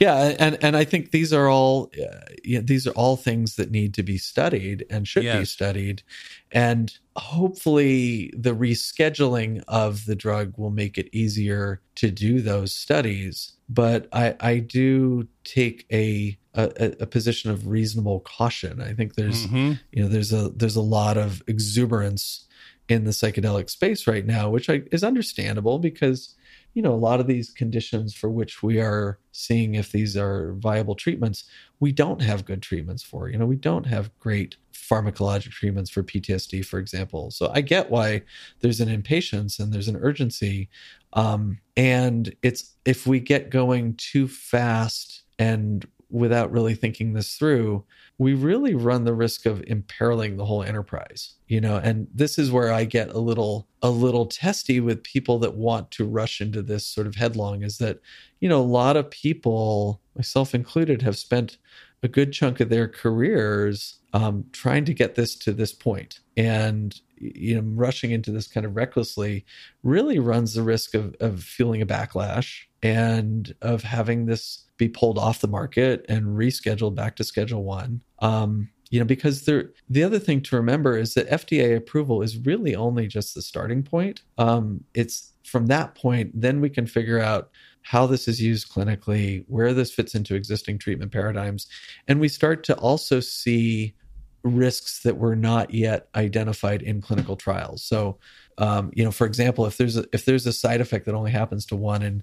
Yeah, 0.00 0.34
and 0.38 0.56
and 0.64 0.78
I 0.78 0.84
think 0.84 1.10
these 1.10 1.30
are 1.30 1.48
all 1.48 1.90
uh, 1.94 2.20
yeah, 2.42 2.60
these 2.62 2.86
are 2.86 2.92
all 2.92 3.16
things 3.16 3.56
that 3.56 3.70
need 3.70 3.92
to 3.94 4.02
be 4.02 4.16
studied 4.16 4.86
and 4.88 5.06
should 5.06 5.24
yes. 5.24 5.38
be 5.38 5.44
studied, 5.44 6.02
and 6.50 6.90
hopefully 7.16 8.32
the 8.34 8.54
rescheduling 8.54 9.62
of 9.68 10.06
the 10.06 10.16
drug 10.16 10.54
will 10.56 10.70
make 10.70 10.96
it 10.96 11.10
easier 11.12 11.82
to 11.96 12.10
do 12.10 12.40
those 12.40 12.72
studies. 12.72 13.52
But 13.68 14.08
I 14.10 14.36
I 14.40 14.58
do 14.60 15.28
take 15.44 15.84
a 15.92 16.38
a, 16.54 16.96
a, 17.00 17.06
position 17.06 17.50
of 17.50 17.68
reasonable 17.68 18.20
caution. 18.20 18.80
I 18.80 18.94
think 18.94 19.14
there's 19.14 19.46
mm-hmm. 19.46 19.72
you 19.92 20.02
know 20.02 20.08
there's 20.08 20.32
a 20.32 20.48
there's 20.48 20.76
a 20.76 20.80
lot 20.80 21.18
of 21.18 21.42
exuberance 21.46 22.46
in 22.88 23.04
the 23.04 23.10
psychedelic 23.10 23.68
space 23.68 24.06
right 24.06 24.26
now, 24.26 24.48
which 24.48 24.70
I, 24.70 24.82
is 24.90 25.04
understandable 25.04 25.78
because 25.78 26.34
you 26.74 26.82
know 26.82 26.92
a 26.92 26.94
lot 26.94 27.20
of 27.20 27.26
these 27.26 27.50
conditions 27.50 28.14
for 28.14 28.30
which 28.30 28.62
we 28.62 28.80
are 28.80 29.18
seeing 29.32 29.74
if 29.74 29.92
these 29.92 30.16
are 30.16 30.54
viable 30.54 30.94
treatments, 30.94 31.44
we 31.80 31.92
don't 31.92 32.22
have 32.22 32.44
good 32.44 32.62
treatments 32.62 33.02
for. 33.02 33.28
You 33.28 33.38
know, 33.38 33.46
we 33.46 33.56
don't 33.56 33.86
have 33.86 34.16
great 34.18 34.56
pharmacologic 34.72 35.50
treatments 35.50 35.90
for 35.90 36.02
PTSD, 36.02 36.64
for 36.64 36.78
example. 36.78 37.30
So 37.30 37.50
I 37.54 37.60
get 37.60 37.90
why 37.90 38.22
there's 38.60 38.80
an 38.80 38.88
impatience 38.88 39.58
and 39.58 39.72
there's 39.72 39.88
an 39.88 39.96
urgency. 39.96 40.68
Um, 41.12 41.58
and 41.76 42.34
it's 42.42 42.76
if 42.84 43.06
we 43.06 43.20
get 43.20 43.50
going 43.50 43.94
too 43.94 44.26
fast 44.28 45.22
and 45.38 45.86
without 46.10 46.50
really 46.50 46.74
thinking 46.74 47.12
this 47.12 47.36
through, 47.36 47.84
we 48.20 48.34
really 48.34 48.74
run 48.74 49.04
the 49.04 49.14
risk 49.14 49.46
of 49.46 49.64
imperiling 49.66 50.36
the 50.36 50.44
whole 50.44 50.62
enterprise. 50.62 51.36
You 51.48 51.58
know, 51.58 51.78
and 51.78 52.06
this 52.14 52.38
is 52.38 52.52
where 52.52 52.70
I 52.70 52.84
get 52.84 53.08
a 53.08 53.18
little 53.18 53.66
a 53.80 53.88
little 53.88 54.26
testy 54.26 54.78
with 54.78 55.02
people 55.02 55.38
that 55.38 55.54
want 55.54 55.90
to 55.92 56.04
rush 56.04 56.42
into 56.42 56.60
this 56.60 56.84
sort 56.84 57.06
of 57.06 57.14
headlong 57.14 57.62
is 57.62 57.78
that, 57.78 57.98
you 58.40 58.48
know, 58.50 58.60
a 58.60 58.62
lot 58.62 58.98
of 58.98 59.10
people, 59.10 60.02
myself 60.14 60.54
included, 60.54 61.00
have 61.00 61.16
spent 61.16 61.56
a 62.02 62.08
good 62.08 62.30
chunk 62.30 62.60
of 62.60 62.68
their 62.68 62.88
careers 62.88 64.00
um, 64.12 64.44
trying 64.52 64.84
to 64.84 64.92
get 64.92 65.14
this 65.14 65.34
to 65.36 65.52
this 65.52 65.72
point 65.72 66.20
and 66.36 67.00
you 67.16 67.54
know 67.54 67.62
rushing 67.74 68.10
into 68.10 68.30
this 68.32 68.48
kind 68.48 68.64
of 68.64 68.74
recklessly 68.74 69.44
really 69.82 70.18
runs 70.18 70.54
the 70.54 70.62
risk 70.62 70.94
of, 70.94 71.14
of 71.20 71.42
feeling 71.42 71.82
a 71.82 71.86
backlash 71.86 72.62
and 72.82 73.54
of 73.62 73.82
having 73.82 74.26
this 74.26 74.64
be 74.76 74.88
pulled 74.88 75.18
off 75.18 75.40
the 75.40 75.48
market 75.48 76.04
and 76.08 76.26
rescheduled 76.26 76.94
back 76.94 77.16
to 77.16 77.24
schedule 77.24 77.64
one. 77.64 78.00
Um, 78.20 78.70
you 78.90 78.98
know 78.98 79.06
because 79.06 79.42
there 79.44 79.70
the 79.88 80.02
other 80.02 80.18
thing 80.18 80.40
to 80.42 80.56
remember 80.56 80.96
is 80.96 81.14
that 81.14 81.30
fda 81.30 81.76
approval 81.76 82.22
is 82.22 82.36
really 82.38 82.74
only 82.74 83.06
just 83.06 83.34
the 83.34 83.42
starting 83.42 83.82
point. 83.82 84.22
Um, 84.36 84.84
it's 84.94 85.32
from 85.44 85.66
that 85.66 85.94
point 85.94 86.32
then 86.34 86.60
we 86.60 86.68
can 86.68 86.86
figure 86.86 87.20
out 87.20 87.50
how 87.82 88.06
this 88.06 88.28
is 88.28 88.42
used 88.42 88.70
clinically 88.70 89.44
where 89.48 89.72
this 89.72 89.92
fits 89.92 90.14
into 90.14 90.34
existing 90.34 90.78
treatment 90.78 91.12
paradigms. 91.12 91.66
And 92.08 92.20
we 92.20 92.28
start 92.28 92.62
to 92.64 92.76
also 92.76 93.20
see 93.20 93.94
risks 94.42 95.02
that 95.02 95.16
were 95.16 95.36
not 95.36 95.72
yet 95.72 96.08
identified 96.14 96.82
in 96.82 97.00
clinical 97.00 97.36
trials 97.36 97.82
so 97.82 98.18
um, 98.58 98.90
you 98.94 99.04
know 99.04 99.10
for 99.10 99.26
example 99.26 99.66
if 99.66 99.76
there's 99.76 99.96
a, 99.96 100.04
if 100.12 100.24
there's 100.24 100.46
a 100.46 100.52
side 100.52 100.80
effect 100.80 101.06
that 101.06 101.14
only 101.14 101.30
happens 101.30 101.66
to 101.66 101.76
one 101.76 102.02
in 102.02 102.22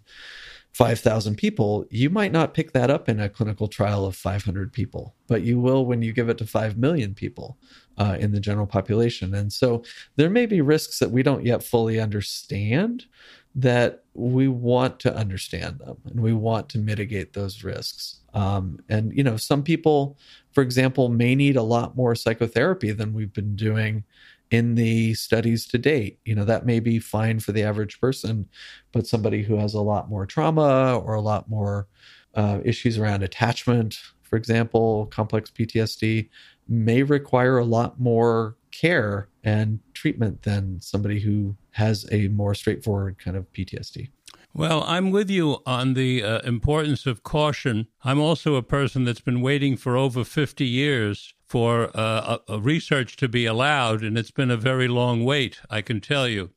5,000 0.78 1.38
people, 1.38 1.88
you 1.90 2.08
might 2.12 2.32
not 2.32 2.54
pick 2.54 2.72
that 2.74 2.92
up 2.92 3.10
in 3.10 3.20
a 3.20 3.30
clinical 3.30 3.68
trial 3.68 4.06
of 4.06 4.16
500 4.16 4.72
people, 4.72 5.16
but 5.26 5.42
you 5.42 5.60
will 5.60 5.88
when 5.88 6.04
you 6.04 6.14
give 6.14 6.30
it 6.30 6.38
to 6.38 6.46
5 6.46 6.78
million 6.78 7.16
people 7.16 7.58
uh, 7.98 8.16
in 8.20 8.32
the 8.32 8.40
general 8.40 8.68
population. 8.68 9.34
And 9.34 9.52
so 9.52 9.84
there 10.18 10.30
may 10.30 10.46
be 10.46 10.62
risks 10.62 11.00
that 11.00 11.10
we 11.10 11.24
don't 11.24 11.44
yet 11.44 11.64
fully 11.64 12.00
understand 12.00 13.08
that 13.56 14.04
we 14.14 14.48
want 14.48 15.00
to 15.00 15.16
understand 15.16 15.80
them 15.80 15.98
and 16.06 16.20
we 16.20 16.32
want 16.34 16.70
to 16.70 16.78
mitigate 16.78 17.34
those 17.34 17.64
risks. 17.64 18.20
Um, 18.36 18.80
and, 18.88 19.12
you 19.18 19.24
know, 19.24 19.36
some 19.36 19.64
people, 19.64 20.16
for 20.58 20.64
example, 20.64 21.08
may 21.10 21.36
need 21.36 21.56
a 21.56 21.62
lot 21.62 21.96
more 21.96 22.16
psychotherapy 22.16 22.92
than 22.92 23.14
we've 23.14 23.32
been 23.32 23.56
doing 23.56 24.04
in 24.50 24.74
the 24.74 25.14
studies 25.14 25.68
to 25.68 25.78
date. 25.78 26.18
You 26.26 26.34
know, 26.34 26.46
that 26.46 26.66
may 26.66 26.80
be 26.80 26.98
fine 26.98 27.40
for 27.40 27.52
the 27.52 27.62
average 27.62 28.02
person, 28.02 28.50
but 28.92 29.06
somebody 29.06 29.44
who 29.44 29.56
has 29.58 29.76
a 29.76 29.82
lot 29.82 30.10
more 30.10 30.26
trauma 30.26 30.98
or 30.98 31.14
a 31.14 31.22
lot 31.22 31.48
more 31.48 31.86
uh, 32.34 32.58
issues 32.66 32.98
around 32.98 33.22
attachment, 33.22 34.00
for 34.24 34.36
example, 34.36 35.06
complex 35.12 35.52
PTSD, 35.52 36.28
may 36.68 37.04
require 37.04 37.60
a 37.60 37.64
lot 37.64 38.00
more 38.00 38.58
care 38.72 39.30
and 39.44 39.80
treatment 39.94 40.42
than 40.42 40.82
somebody 40.82 41.20
who 41.20 41.56
has 41.70 42.08
a 42.12 42.30
more 42.30 42.56
straightforward 42.56 43.20
kind 43.20 43.38
of 43.38 43.46
PTSD. 43.54 44.10
Well, 44.58 44.84
I'm 44.88 45.12
with 45.12 45.30
you 45.30 45.62
on 45.68 45.94
the 45.94 46.24
uh, 46.24 46.40
importance 46.40 47.06
of 47.06 47.22
caution. 47.22 47.90
I'm 48.04 48.20
also 48.20 48.56
a 48.56 48.64
person 48.64 49.04
that's 49.04 49.22
been 49.22 49.42
waiting 49.42 49.78
for 49.78 49.96
over 49.96 50.24
50 50.24 50.66
years 50.66 51.36
for 51.46 51.92
uh, 51.96 52.40
a, 52.48 52.54
a 52.54 52.60
research 52.60 53.18
to 53.18 53.28
be 53.28 53.46
allowed, 53.46 54.02
and 54.02 54.18
it's 54.18 54.32
been 54.32 54.50
a 54.50 54.58
very 54.58 54.88
long 54.88 55.24
wait, 55.24 55.62
I 55.70 55.84
can 55.84 56.02
tell 56.02 56.28
you. 56.28 56.50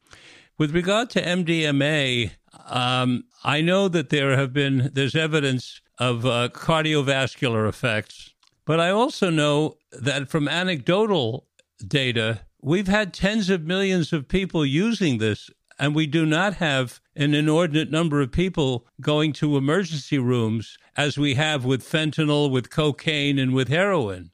With 0.57 0.75
regard 0.75 1.11
to 1.11 1.23
MDMA, 1.23 2.31
um, 2.69 3.25
I 3.45 3.61
know 3.61 3.87
that 3.89 4.09
there 4.09 4.35
have 4.35 4.55
been 4.55 4.89
there's 4.95 5.15
evidence 5.15 5.83
of 5.99 6.25
uh, 6.25 6.49
cardiovascular 6.55 7.69
effects, 7.69 8.33
but 8.65 8.81
I 8.81 8.89
also 8.89 9.29
know 9.29 9.77
that 9.93 10.31
from 10.31 10.49
anecdotal 10.49 11.49
data, 11.87 12.47
we've 12.63 12.89
had 12.89 13.13
tens 13.13 13.51
of 13.51 13.65
millions 13.65 14.11
of 14.11 14.27
people 14.27 14.65
using 14.65 15.19
this, 15.19 15.51
and 15.81 15.95
we 15.95 16.07
do 16.07 16.27
not 16.27 16.57
have 16.57 17.01
an 17.17 17.33
inordinate 17.33 17.91
number 17.91 18.21
of 18.21 18.31
people 18.31 18.87
going 19.01 19.33
to 19.33 19.57
emergency 19.57 20.19
rooms 20.19 20.77
as 20.95 21.17
we 21.17 21.35
have 21.35 21.65
with 21.65 21.83
fentanyl, 21.83 22.51
with 22.51 22.69
cocaine, 22.69 23.39
and 23.39 23.55
with 23.55 23.69
heroin. 23.69 24.31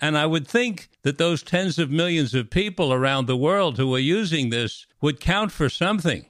And 0.00 0.18
I 0.18 0.26
would 0.26 0.46
think 0.46 0.90
that 1.02 1.16
those 1.16 1.42
tens 1.44 1.78
of 1.78 1.88
millions 1.90 2.34
of 2.34 2.50
people 2.50 2.92
around 2.92 3.26
the 3.26 3.36
world 3.36 3.78
who 3.78 3.94
are 3.94 4.00
using 4.00 4.50
this 4.50 4.86
would 5.00 5.20
count 5.20 5.52
for 5.52 5.68
something. 5.68 6.26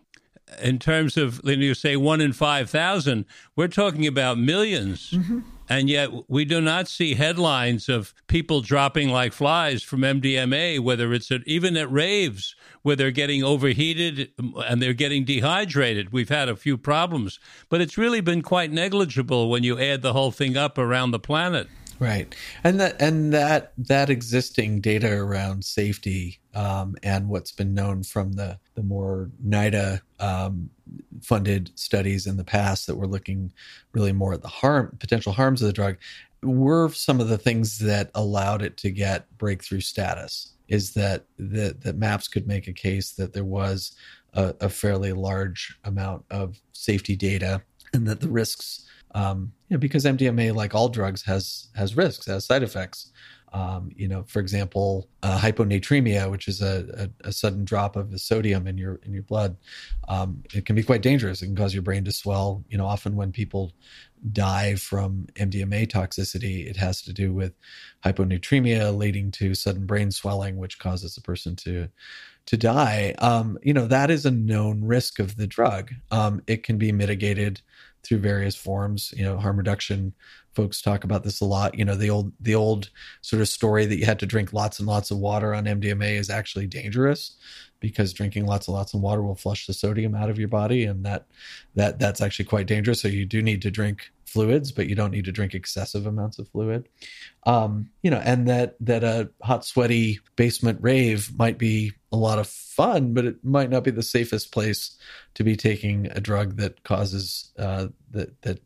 In 0.63 0.79
terms 0.79 1.17
of, 1.17 1.41
you 1.45 1.75
say 1.75 1.97
one 1.97 2.21
in 2.21 2.35
5,000, 2.35 3.25
we're 3.57 3.69
talking 3.69 4.07
about 4.07 4.37
1000000s 4.37 5.15
mm-hmm. 5.15 5.41
And 5.69 5.91
yet 5.91 6.11
we 6.29 6.45
do 6.45 6.61
not 6.61 6.89
see 6.89 7.15
headlines 7.15 7.89
of 7.89 8.15
people 8.27 8.61
dropping 8.63 9.11
like 9.11 9.33
flies 9.33 9.83
from 9.83 10.01
MDMA, 10.01 10.81
whether 10.81 11.13
it's 11.13 11.31
at, 11.31 11.47
even 11.47 11.77
at 11.77 11.91
raves 11.93 12.57
where 12.83 12.97
they're 12.97 13.11
getting 13.11 13.45
overheated 13.45 14.33
um, 14.39 14.55
and 14.67 14.81
they're 14.81 14.95
getting 14.95 15.25
dehydrated. 15.25 16.13
We've 16.13 16.29
had 16.31 16.49
a 16.49 16.57
few 16.57 16.79
problems, 16.79 17.39
but 17.69 17.81
it's 17.81 17.99
really 17.99 18.21
been 18.21 18.43
quite 18.43 18.73
negligible 18.73 19.51
when 19.51 19.63
you 19.63 19.79
add 19.79 20.03
the 20.03 20.15
whole 20.15 20.31
thing 20.31 20.57
up 20.57 20.79
around 20.79 21.11
the 21.11 21.19
planet. 21.19 21.69
Right, 22.01 22.33
and 22.63 22.79
that 22.79 23.01
and 23.03 23.33
that 23.35 23.73
that 23.77 24.09
existing 24.09 24.81
data 24.81 25.11
around 25.11 25.65
safety 25.65 26.39
um, 26.55 26.95
and 27.03 27.29
what's 27.29 27.51
been 27.51 27.75
known 27.75 28.05
from 28.05 28.35
the 28.35 28.59
the 28.77 28.85
more 28.85 29.31
NIDA 29.45 30.01
um, 30.21 30.71
funded 31.23 31.73
studies 31.75 32.29
in 32.29 32.37
the 32.37 32.45
past 32.45 32.87
that 32.87 32.95
were 32.95 33.09
looking 33.09 33.53
really 33.93 34.13
more 34.13 34.33
at 34.33 34.43
the 34.43 34.49
harm 34.49 34.97
potential 35.01 35.33
harms 35.33 35.61
of 35.61 35.67
the 35.67 35.73
drug 35.73 35.97
were 36.43 36.89
some 36.91 37.21
of 37.21 37.29
the 37.29 37.39
things 37.39 37.79
that 37.81 38.13
allowed 38.15 38.63
it 38.63 38.77
to 38.77 38.91
get 38.91 39.27
breakthrough 39.37 39.81
status. 39.81 40.53
Is 40.69 40.93
that 40.95 41.25
that 41.39 41.81
that 41.81 41.99
MAPS 41.99 42.29
could 42.29 42.47
make 42.47 42.69
a 42.69 42.73
case 42.73 43.11
that 43.13 43.33
there 43.33 43.45
was 43.45 43.97
a, 44.35 44.55
a 44.61 44.69
fairly 44.69 45.13
large 45.13 45.77
amount 45.83 46.25
of 46.31 46.61
safety 46.73 47.17
data 47.17 47.63
and 47.93 48.07
that 48.07 48.21
the 48.21 48.29
risks 48.29 48.88
um, 49.15 49.53
you 49.69 49.77
know, 49.77 49.81
because 49.81 50.05
MDMA, 50.05 50.55
like 50.55 50.75
all 50.75 50.89
drugs, 50.89 51.23
has 51.23 51.69
has 51.75 51.97
risks, 51.97 52.27
has 52.27 52.47
side 52.47 52.63
effects. 52.63 53.11
Um, 53.53 53.91
you 53.97 54.09
know, 54.09 54.25
for 54.25 54.41
example, 54.41 55.09
uh, 55.23 55.39
hyponatremia, 55.39 56.31
which 56.31 56.49
is 56.49 56.61
a, 56.61 57.09
a, 57.25 57.29
a, 57.29 57.33
sudden 57.33 57.65
drop 57.65 57.97
of 57.97 58.11
the 58.11 58.19
sodium 58.19 58.67
in 58.67 58.77
your 58.77 58.97
in 59.05 59.15
your 59.15 59.23
blood, 59.23 59.57
um, 60.07 60.43
it 60.53 60.67
can 60.67 60.77
be 60.77 60.83
quite 60.83 61.01
dangerous. 61.01 61.41
It 61.41 61.47
can 61.47 61.57
cause 61.57 61.73
your 61.73 61.83
brain 61.83 62.05
to 62.05 62.13
swell. 62.13 62.63
You 62.69 62.77
know, 62.77 62.85
often 62.85 63.17
when 63.17 63.33
people 63.33 63.73
die 64.33 64.75
from 64.75 65.29
MDMA 65.35 65.89
toxicity, 65.91 66.69
it 66.69 66.77
has 66.77 67.01
to 67.03 67.13
do 67.13 67.33
with 67.33 67.55
hyponatremia 68.05 68.95
leading 68.95 69.31
to 69.33 69.55
sudden 69.55 69.87
brain 69.87 70.11
swelling, 70.11 70.59
which 70.59 70.79
causes 70.79 71.17
a 71.17 71.23
person 71.23 71.57
to 71.57 71.89
to 72.47 72.57
die. 72.57 73.15
Um, 73.19 73.59
you 73.63 73.73
know, 73.73 73.87
that 73.87 74.11
is 74.11 74.27
a 74.27 74.31
known 74.31 74.85
risk 74.85 75.19
of 75.19 75.37
the 75.37 75.47
drug. 75.47 75.93
Um, 76.11 76.43
it 76.47 76.65
can 76.65 76.77
be 76.77 76.93
mitigated 76.93 77.63
through 78.09 78.19
various 78.19 78.57
forms. 78.57 79.13
You 79.17 79.25
know, 79.25 79.39
harm 79.39 79.57
reduction 79.57 80.15
folks 80.55 80.81
talk 80.81 81.05
about 81.05 81.23
this 81.23 81.41
a 81.41 81.45
lot. 81.45 81.79
You 81.79 81.85
know, 81.85 81.95
the 81.95 82.11
old 82.11 82.33
the 82.41 82.55
old 82.55 82.91
sort 83.21 83.43
of 83.43 83.49
story 83.49 83.87
that 83.87 83.97
you 83.97 84.07
had 84.07 84.19
to 84.21 84.27
drink 84.27 84.53
lots 84.53 84.79
and 84.79 84.89
lots 84.89 85.11
of 85.11 85.19
water 85.19 85.55
on 85.55 85.67
MDMA 85.67 86.19
is 86.19 86.31
actually 86.31 86.67
dangerous 86.67 87.37
because 87.81 88.13
drinking 88.13 88.47
lots 88.47 88.67
and 88.67 88.75
lots 88.75 88.95
of 88.95 89.01
water 89.01 89.23
will 89.23 89.37
flush 89.37 89.67
the 89.67 89.73
sodium 89.73 90.15
out 90.15 90.31
of 90.31 90.39
your 90.39 90.49
body 90.49 90.85
and 90.85 91.05
that 91.05 91.27
that 91.75 91.99
that's 91.99 92.21
actually 92.21 92.47
quite 92.47 92.67
dangerous. 92.67 93.01
So 93.01 93.09
you 93.09 93.27
do 93.27 93.43
need 93.43 93.63
to 93.63 93.71
drink 93.71 94.11
fluids, 94.29 94.71
but 94.73 94.89
you 94.89 94.95
don't 94.95 95.11
need 95.11 95.25
to 95.25 95.33
drink 95.33 95.55
excessive 95.55 96.07
amounts 96.07 96.39
of 96.39 96.49
fluid. 96.49 96.89
Um, 97.45 97.89
you 98.03 98.11
know, 98.11 98.23
and 98.25 98.49
that 98.49 98.77
that 98.81 99.05
a 99.05 99.31
hot, 99.43 99.65
sweaty 99.65 100.21
basement 100.37 100.79
rave 100.83 101.37
might 101.37 101.59
be 101.59 101.93
a 102.13 102.17
lot 102.17 102.39
of 102.39 102.47
fun, 102.47 103.15
but 103.15 103.25
it 103.25 103.45
might 103.45 103.71
not 103.71 103.85
be 103.85 103.91
the 103.91 104.03
safest 104.03 104.53
place 104.53 104.97
to 105.35 105.45
be 105.45 105.57
taking 105.57 106.07
a 106.13 106.21
drug 106.21 106.57
that 106.57 106.83
causes 106.85 107.53
uh, 107.59 107.89
that 108.11 108.41
that 108.43 108.61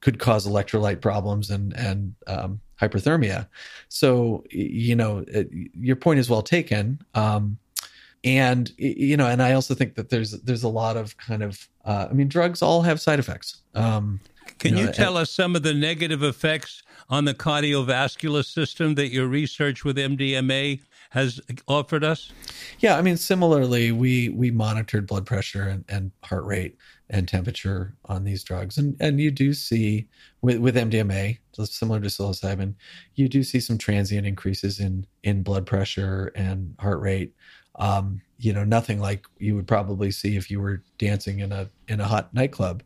could 0.00 0.18
cause 0.18 0.46
electrolyte 0.46 1.00
problems 1.00 1.50
and 1.50 1.72
and 1.74 2.14
um, 2.26 2.60
hyperthermia. 2.80 3.48
So 3.88 4.44
you 4.50 4.96
know, 4.96 5.24
it, 5.28 5.48
your 5.52 5.96
point 5.96 6.20
is 6.20 6.28
well 6.28 6.42
taken. 6.42 7.00
Um, 7.14 7.58
and 8.24 8.72
you 8.78 9.18
know, 9.18 9.26
and 9.26 9.42
I 9.42 9.52
also 9.52 9.74
think 9.74 9.96
that 9.96 10.08
there's 10.08 10.32
there's 10.42 10.62
a 10.62 10.68
lot 10.68 10.96
of 10.96 11.16
kind 11.18 11.42
of 11.42 11.68
uh, 11.84 12.08
I 12.10 12.14
mean, 12.14 12.28
drugs 12.28 12.62
all 12.62 12.82
have 12.82 13.00
side 13.00 13.18
effects. 13.18 13.58
Um, 13.74 14.18
can 14.58 14.76
you, 14.76 14.84
know, 14.84 14.88
you 14.88 14.92
tell 14.92 15.16
and, 15.16 15.22
us 15.22 15.30
some 15.30 15.56
of 15.56 15.62
the 15.62 15.74
negative 15.74 16.22
effects 16.22 16.82
on 17.08 17.24
the 17.24 17.34
cardiovascular 17.34 18.44
system 18.44 18.94
that 18.94 19.08
your 19.08 19.26
research 19.26 19.84
with 19.84 19.96
MDMA 19.96 20.80
has 21.10 21.40
offered 21.68 22.02
us? 22.02 22.32
Yeah, 22.80 22.98
I 22.98 23.02
mean, 23.02 23.16
similarly, 23.16 23.92
we 23.92 24.30
we 24.30 24.50
monitored 24.50 25.06
blood 25.06 25.26
pressure 25.26 25.62
and, 25.62 25.84
and 25.88 26.10
heart 26.24 26.44
rate 26.44 26.76
and 27.08 27.28
temperature 27.28 27.94
on 28.06 28.24
these 28.24 28.42
drugs, 28.42 28.78
and 28.78 28.96
and 29.00 29.20
you 29.20 29.30
do 29.30 29.54
see 29.54 30.08
with 30.42 30.58
with 30.58 30.74
MDMA, 30.74 31.38
similar 31.52 32.00
to 32.00 32.08
psilocybin, 32.08 32.74
you 33.14 33.28
do 33.28 33.44
see 33.44 33.60
some 33.60 33.78
transient 33.78 34.26
increases 34.26 34.80
in 34.80 35.06
in 35.22 35.44
blood 35.44 35.66
pressure 35.66 36.32
and 36.34 36.74
heart 36.80 37.00
rate. 37.00 37.32
Um, 37.76 38.20
you 38.38 38.52
know, 38.52 38.64
nothing 38.64 39.00
like 39.00 39.26
you 39.38 39.54
would 39.54 39.68
probably 39.68 40.10
see 40.10 40.36
if 40.36 40.50
you 40.50 40.60
were 40.60 40.82
dancing 40.98 41.40
in 41.40 41.52
a 41.52 41.70
in 41.86 42.00
a 42.00 42.06
hot 42.06 42.34
nightclub. 42.34 42.82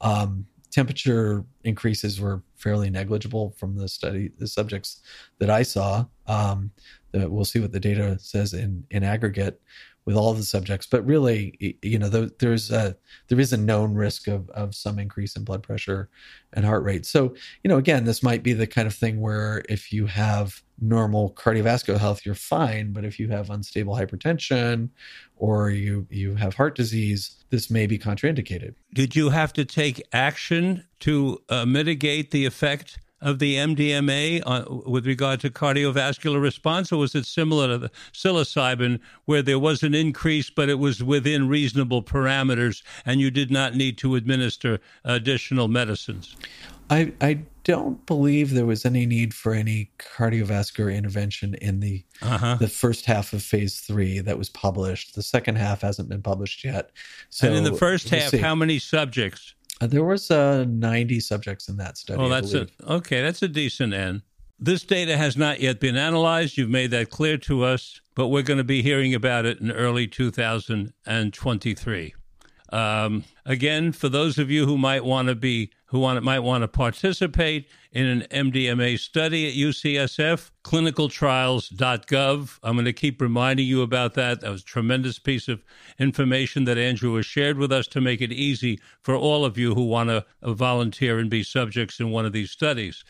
Um, 0.00 0.46
temperature 0.72 1.44
increases 1.64 2.20
were 2.20 2.42
fairly 2.56 2.90
negligible 2.90 3.54
from 3.58 3.76
the 3.76 3.88
study, 3.88 4.32
the 4.38 4.46
subjects 4.48 5.02
that 5.38 5.50
I 5.50 5.62
saw. 5.62 6.06
Um, 6.26 6.70
we'll 7.12 7.44
see 7.44 7.60
what 7.60 7.72
the 7.72 7.80
data 7.80 8.18
says 8.18 8.54
in 8.54 8.84
in 8.90 9.04
aggregate 9.04 9.60
with 10.04 10.16
all 10.16 10.34
the 10.34 10.42
subjects, 10.42 10.86
but 10.86 11.04
really, 11.06 11.78
you 11.82 11.98
know, 11.98 12.08
there's 12.08 12.70
a 12.70 12.96
there 13.28 13.38
is 13.38 13.52
a 13.52 13.56
known 13.56 13.94
risk 13.94 14.26
of 14.26 14.48
of 14.50 14.74
some 14.74 14.98
increase 14.98 15.36
in 15.36 15.44
blood 15.44 15.62
pressure 15.62 16.08
and 16.52 16.64
heart 16.64 16.82
rate. 16.82 17.06
So, 17.06 17.34
you 17.62 17.68
know, 17.68 17.78
again, 17.78 18.04
this 18.04 18.22
might 18.22 18.42
be 18.42 18.52
the 18.52 18.66
kind 18.66 18.86
of 18.86 18.94
thing 18.94 19.20
where 19.20 19.62
if 19.68 19.92
you 19.92 20.06
have 20.06 20.60
normal 20.80 21.32
cardiovascular 21.34 21.98
health, 21.98 22.26
you're 22.26 22.34
fine, 22.34 22.92
but 22.92 23.04
if 23.04 23.20
you 23.20 23.28
have 23.28 23.50
unstable 23.50 23.94
hypertension 23.94 24.90
or 25.36 25.70
you 25.70 26.06
you 26.10 26.34
have 26.34 26.54
heart 26.54 26.74
disease, 26.74 27.44
this 27.50 27.70
may 27.70 27.86
be 27.86 27.98
contraindicated. 27.98 28.74
Did 28.92 29.14
you 29.14 29.30
have 29.30 29.52
to 29.52 29.64
take 29.64 30.02
action 30.12 30.84
to 31.00 31.38
uh, 31.48 31.64
mitigate 31.64 32.32
the 32.32 32.44
effect 32.44 32.98
of 33.22 33.38
the 33.38 33.54
MDMA 33.54 34.42
on, 34.44 34.62
uh, 34.62 34.90
with 34.90 35.06
regard 35.06 35.40
to 35.40 35.50
cardiovascular 35.50 36.42
response, 36.42 36.92
or 36.92 36.98
was 36.98 37.14
it 37.14 37.24
similar 37.24 37.68
to 37.68 37.78
the 37.78 37.90
psilocybin, 38.12 39.00
where 39.24 39.42
there 39.42 39.58
was 39.58 39.82
an 39.82 39.94
increase, 39.94 40.50
but 40.50 40.68
it 40.68 40.78
was 40.78 41.02
within 41.02 41.48
reasonable 41.48 42.02
parameters, 42.02 42.82
and 43.06 43.20
you 43.20 43.30
did 43.30 43.50
not 43.50 43.74
need 43.74 43.96
to 43.98 44.16
administer 44.16 44.80
additional 45.04 45.68
medicines? 45.68 46.36
I, 46.90 47.12
I 47.20 47.38
don't 47.64 48.04
believe 48.06 48.52
there 48.52 48.66
was 48.66 48.84
any 48.84 49.06
need 49.06 49.32
for 49.32 49.54
any 49.54 49.90
cardiovascular 49.98 50.94
intervention 50.94 51.54
in 51.54 51.80
the 51.80 52.04
uh-huh. 52.20 52.56
the 52.56 52.68
first 52.68 53.06
half 53.06 53.32
of 53.32 53.42
phase 53.42 53.80
three 53.80 54.18
that 54.18 54.36
was 54.36 54.50
published. 54.50 55.14
The 55.14 55.22
second 55.22 55.56
half 55.56 55.80
hasn't 55.82 56.08
been 56.08 56.22
published 56.22 56.64
yet. 56.64 56.90
So 57.30 57.46
and 57.46 57.56
in 57.56 57.64
the 57.64 57.70
1st 57.70 58.08
half, 58.08 58.40
how 58.40 58.54
many 58.54 58.78
subjects? 58.78 59.54
Uh, 59.82 59.86
there 59.88 60.04
was 60.04 60.30
uh, 60.30 60.64
90 60.68 61.18
subjects 61.18 61.68
in 61.68 61.76
that 61.76 61.98
study. 61.98 62.22
Oh, 62.22 62.28
that's 62.28 62.52
it. 62.52 62.70
Okay, 62.86 63.20
that's 63.20 63.42
a 63.42 63.48
decent 63.48 63.92
end. 63.92 64.22
This 64.60 64.84
data 64.84 65.16
has 65.16 65.36
not 65.36 65.58
yet 65.58 65.80
been 65.80 65.96
analyzed. 65.96 66.56
You've 66.56 66.70
made 66.70 66.92
that 66.92 67.10
clear 67.10 67.36
to 67.38 67.64
us, 67.64 68.00
but 68.14 68.28
we're 68.28 68.44
going 68.44 68.58
to 68.58 68.64
be 68.64 68.80
hearing 68.80 69.12
about 69.12 69.44
it 69.44 69.58
in 69.58 69.72
early 69.72 70.06
2023. 70.06 72.14
Um, 72.72 73.24
again, 73.44 73.90
for 73.90 74.08
those 74.08 74.38
of 74.38 74.52
you 74.52 74.66
who 74.66 74.78
might 74.78 75.04
want 75.04 75.26
to 75.26 75.34
be 75.34 75.72
who 75.86 75.98
want, 75.98 76.22
might 76.22 76.38
want 76.38 76.62
to 76.62 76.68
participate 76.68 77.66
in 77.92 78.06
an 78.06 78.22
MDMA 78.30 78.98
study 78.98 79.48
at 79.48 79.54
UCSF, 79.54 80.50
clinicaltrials.gov. 80.64 82.58
I'm 82.62 82.74
going 82.74 82.86
to 82.86 82.92
keep 82.92 83.20
reminding 83.20 83.66
you 83.66 83.82
about 83.82 84.14
that. 84.14 84.40
That 84.40 84.50
was 84.50 84.62
a 84.62 84.64
tremendous 84.64 85.18
piece 85.18 85.46
of 85.46 85.62
information 85.98 86.64
that 86.64 86.78
Andrew 86.78 87.14
has 87.16 87.26
shared 87.26 87.58
with 87.58 87.70
us 87.70 87.86
to 87.88 88.00
make 88.00 88.22
it 88.22 88.32
easy 88.32 88.80
for 89.02 89.14
all 89.14 89.44
of 89.44 89.58
you 89.58 89.74
who 89.74 89.84
want 89.84 90.08
to 90.08 90.24
volunteer 90.42 91.18
and 91.18 91.28
be 91.28 91.42
subjects 91.42 92.00
in 92.00 92.10
one 92.10 92.24
of 92.24 92.32
these 92.32 92.50
studies. 92.50 93.04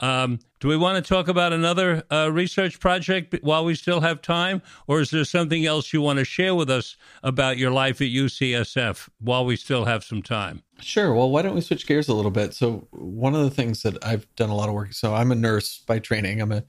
Um, 0.00 0.40
do 0.60 0.68
we 0.68 0.76
want 0.76 1.02
to 1.02 1.08
talk 1.08 1.28
about 1.28 1.54
another 1.54 2.02
uh, 2.10 2.30
research 2.30 2.78
project 2.78 3.34
while 3.42 3.64
we 3.64 3.74
still 3.74 4.00
have 4.00 4.20
time? 4.20 4.60
Or 4.86 5.00
is 5.00 5.10
there 5.10 5.24
something 5.24 5.64
else 5.64 5.92
you 5.92 6.02
want 6.02 6.18
to 6.18 6.24
share 6.24 6.54
with 6.54 6.68
us 6.68 6.96
about 7.22 7.56
your 7.56 7.70
life 7.70 8.02
at 8.02 8.08
UCSF 8.08 9.08
while 9.18 9.46
we 9.46 9.56
still 9.56 9.86
have 9.86 10.04
some 10.04 10.22
time? 10.22 10.62
Sure. 10.80 11.14
Well, 11.14 11.30
why 11.30 11.40
don't 11.42 11.54
we 11.54 11.62
switch 11.62 11.86
gears 11.86 12.08
a 12.08 12.14
little 12.14 12.30
bit? 12.30 12.52
So, 12.52 12.86
one 12.90 13.34
of 13.34 13.42
the 13.42 13.50
things 13.50 13.82
that 13.82 14.04
I've 14.04 14.26
done 14.36 14.50
a 14.50 14.54
lot 14.54 14.68
of 14.68 14.74
work. 14.74 14.92
So, 14.92 15.14
I'm 15.14 15.32
a 15.32 15.34
nurse 15.34 15.78
by 15.86 15.98
training. 15.98 16.40
I'm 16.42 16.52
a 16.52 16.64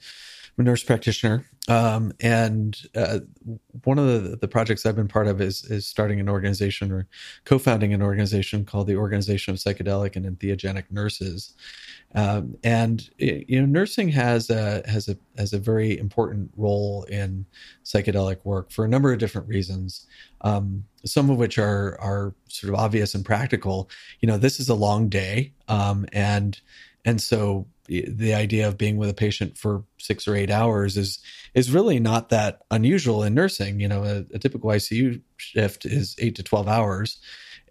nurse 0.64 0.84
practitioner, 0.84 1.46
um, 1.68 2.14
and 2.20 2.82
uh, 2.96 3.20
one 3.84 4.00
of 4.00 4.06
the, 4.06 4.38
the 4.38 4.48
projects 4.48 4.86
I've 4.86 4.96
been 4.96 5.08
part 5.08 5.28
of 5.28 5.40
is 5.42 5.64
is 5.66 5.86
starting 5.86 6.20
an 6.20 6.30
organization 6.30 6.92
or 6.92 7.08
co-founding 7.46 7.94
an 7.94 8.02
organization 8.02 8.66
called 8.66 8.88
the 8.88 8.96
Organization 8.96 9.54
of 9.54 9.60
Psychedelic 9.60 10.16
and 10.16 10.26
Entheogenic 10.26 10.86
Nurses. 10.90 11.54
Um, 12.16 12.58
and 12.64 13.10
you 13.18 13.60
know, 13.60 13.66
nursing 13.66 14.10
has 14.10 14.50
a 14.50 14.82
has 14.88 15.08
a 15.10 15.18
has 15.38 15.54
a 15.54 15.60
very 15.60 15.98
important 15.98 16.52
role 16.56 17.04
in 17.04 17.46
psychedelic 17.84 18.38
work 18.44 18.72
for 18.72 18.86
a 18.86 18.90
number 18.90 19.12
of 19.12 19.20
different 19.20 19.48
reasons. 19.48 20.08
Um, 20.42 20.86
some 21.06 21.30
of 21.30 21.38
which 21.38 21.58
are 21.58 22.00
are 22.00 22.34
sort 22.48 22.74
of 22.74 22.80
obvious 22.80 23.14
and 23.14 23.26
practical. 23.26 23.90
You 24.22 24.28
know, 24.28 24.38
this 24.38 24.60
is 24.60 24.70
a 24.70 24.74
long 24.74 25.10
day, 25.10 25.54
um, 25.68 26.06
and 26.14 26.60
and 27.06 27.22
so 27.22 27.68
the 27.88 28.34
idea 28.34 28.68
of 28.68 28.78
being 28.78 28.98
with 28.98 29.10
a 29.10 29.14
patient 29.14 29.58
for 29.58 29.84
six 29.98 30.28
or 30.28 30.36
eight 30.36 30.52
hours 30.52 30.98
is 30.98 31.20
is 31.54 31.72
really 31.72 32.00
not 32.00 32.30
that 32.30 32.62
unusual 32.72 33.24
in 33.24 33.34
nursing. 33.34 33.80
You 33.80 33.88
know, 33.88 34.04
a, 34.04 34.26
a 34.34 34.40
typical 34.40 34.70
ICU 34.70 35.22
shift 35.38 35.86
is 35.86 36.16
eight 36.20 36.36
to 36.36 36.44
twelve 36.44 36.68
hours, 36.68 37.20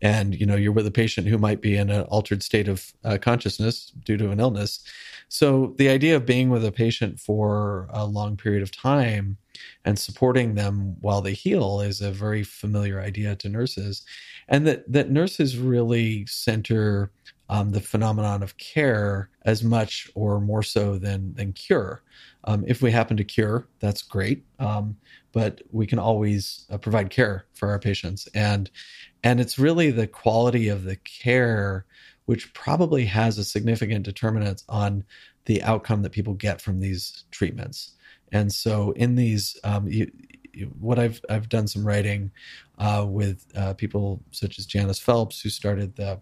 and 0.03 0.35
you 0.35 0.47
know 0.47 0.57
you're 0.57 0.73
with 0.73 0.87
a 0.87 0.93
patient 0.93 1.27
who 1.27 1.39
might 1.39 1.61
be 1.61 1.77
in 1.77 1.91
an 1.91 2.03
altered 2.03 2.43
state 2.43 2.69
of 2.69 2.93
uh, 3.05 3.19
consciousness 3.21 3.93
due 4.05 4.17
to 4.17 4.31
an 4.31 4.41
illness. 4.41 4.83
So 5.29 5.75
the 5.77 5.89
idea 5.89 6.17
of 6.17 6.25
being 6.25 6.51
with 6.51 6.65
a 6.65 6.71
patient 6.71 7.19
for 7.19 7.89
a 7.91 8.07
long 8.07 8.37
period 8.37 8.63
of 8.63 8.71
time 8.71 9.39
and 9.85 9.99
supporting 9.99 10.55
them 10.55 10.97
while 11.01 11.21
they 11.21 11.33
heal 11.33 11.81
is 11.81 12.01
a 12.01 12.13
very 12.13 12.45
familiar 12.45 13.01
idea 13.01 13.35
to 13.37 13.49
nurses 13.49 14.05
and 14.49 14.67
that 14.67 14.91
that 14.91 15.11
nurses 15.11 15.59
really 15.59 16.27
center 16.27 17.11
um, 17.49 17.71
the 17.71 17.81
phenomenon 17.81 18.43
of 18.43 18.57
care 18.59 19.31
as 19.45 19.63
much 19.63 20.11
or 20.15 20.41
more 20.41 20.63
so 20.63 20.99
than 20.99 21.35
than 21.35 21.53
cure. 21.53 22.03
Um, 22.45 22.65
if 22.67 22.83
we 22.83 22.91
happen 22.91 23.17
to 23.17 23.25
cure, 23.25 23.67
that's 23.81 24.03
great, 24.03 24.45
um, 24.59 24.97
but 25.33 25.63
we 25.73 25.87
can 25.87 25.99
always 25.99 26.67
uh, 26.71 26.79
provide 26.79 27.11
care 27.11 27.47
for 27.55 27.71
our 27.71 27.79
patients, 27.79 28.29
and 28.35 28.71
and 29.23 29.41
it's 29.41 29.59
really 29.59 29.91
the 29.91 30.07
quality 30.07 30.69
of 30.69 30.85
the 30.85 30.97
care 30.97 31.87
which 32.27 32.53
probably 32.55 33.05
has 33.05 33.39
a 33.39 33.45
significant 33.45 34.05
determinant 34.05 34.65
on 34.69 35.05
the 35.47 35.63
outcome 35.63 36.03
that 36.03 36.13
people 36.13 36.35
get 36.35 36.61
from 36.61 36.81
these 36.81 37.25
treatments. 37.31 37.93
And 38.33 38.53
so, 38.53 38.91
in 38.93 39.15
these, 39.15 39.57
um, 39.63 39.89
you, 39.89 40.11
what 40.79 40.99
I've 40.99 41.21
I've 41.29 41.49
done 41.49 41.67
some 41.67 41.87
writing 41.87 42.31
uh, 42.79 43.07
with 43.09 43.47
uh, 43.57 43.75
people 43.75 44.23
such 44.31 44.59
as 44.59 44.67
Janis 44.67 44.99
Phelps, 44.99 45.41
who 45.41 45.49
started 45.49 45.97
the 45.97 46.21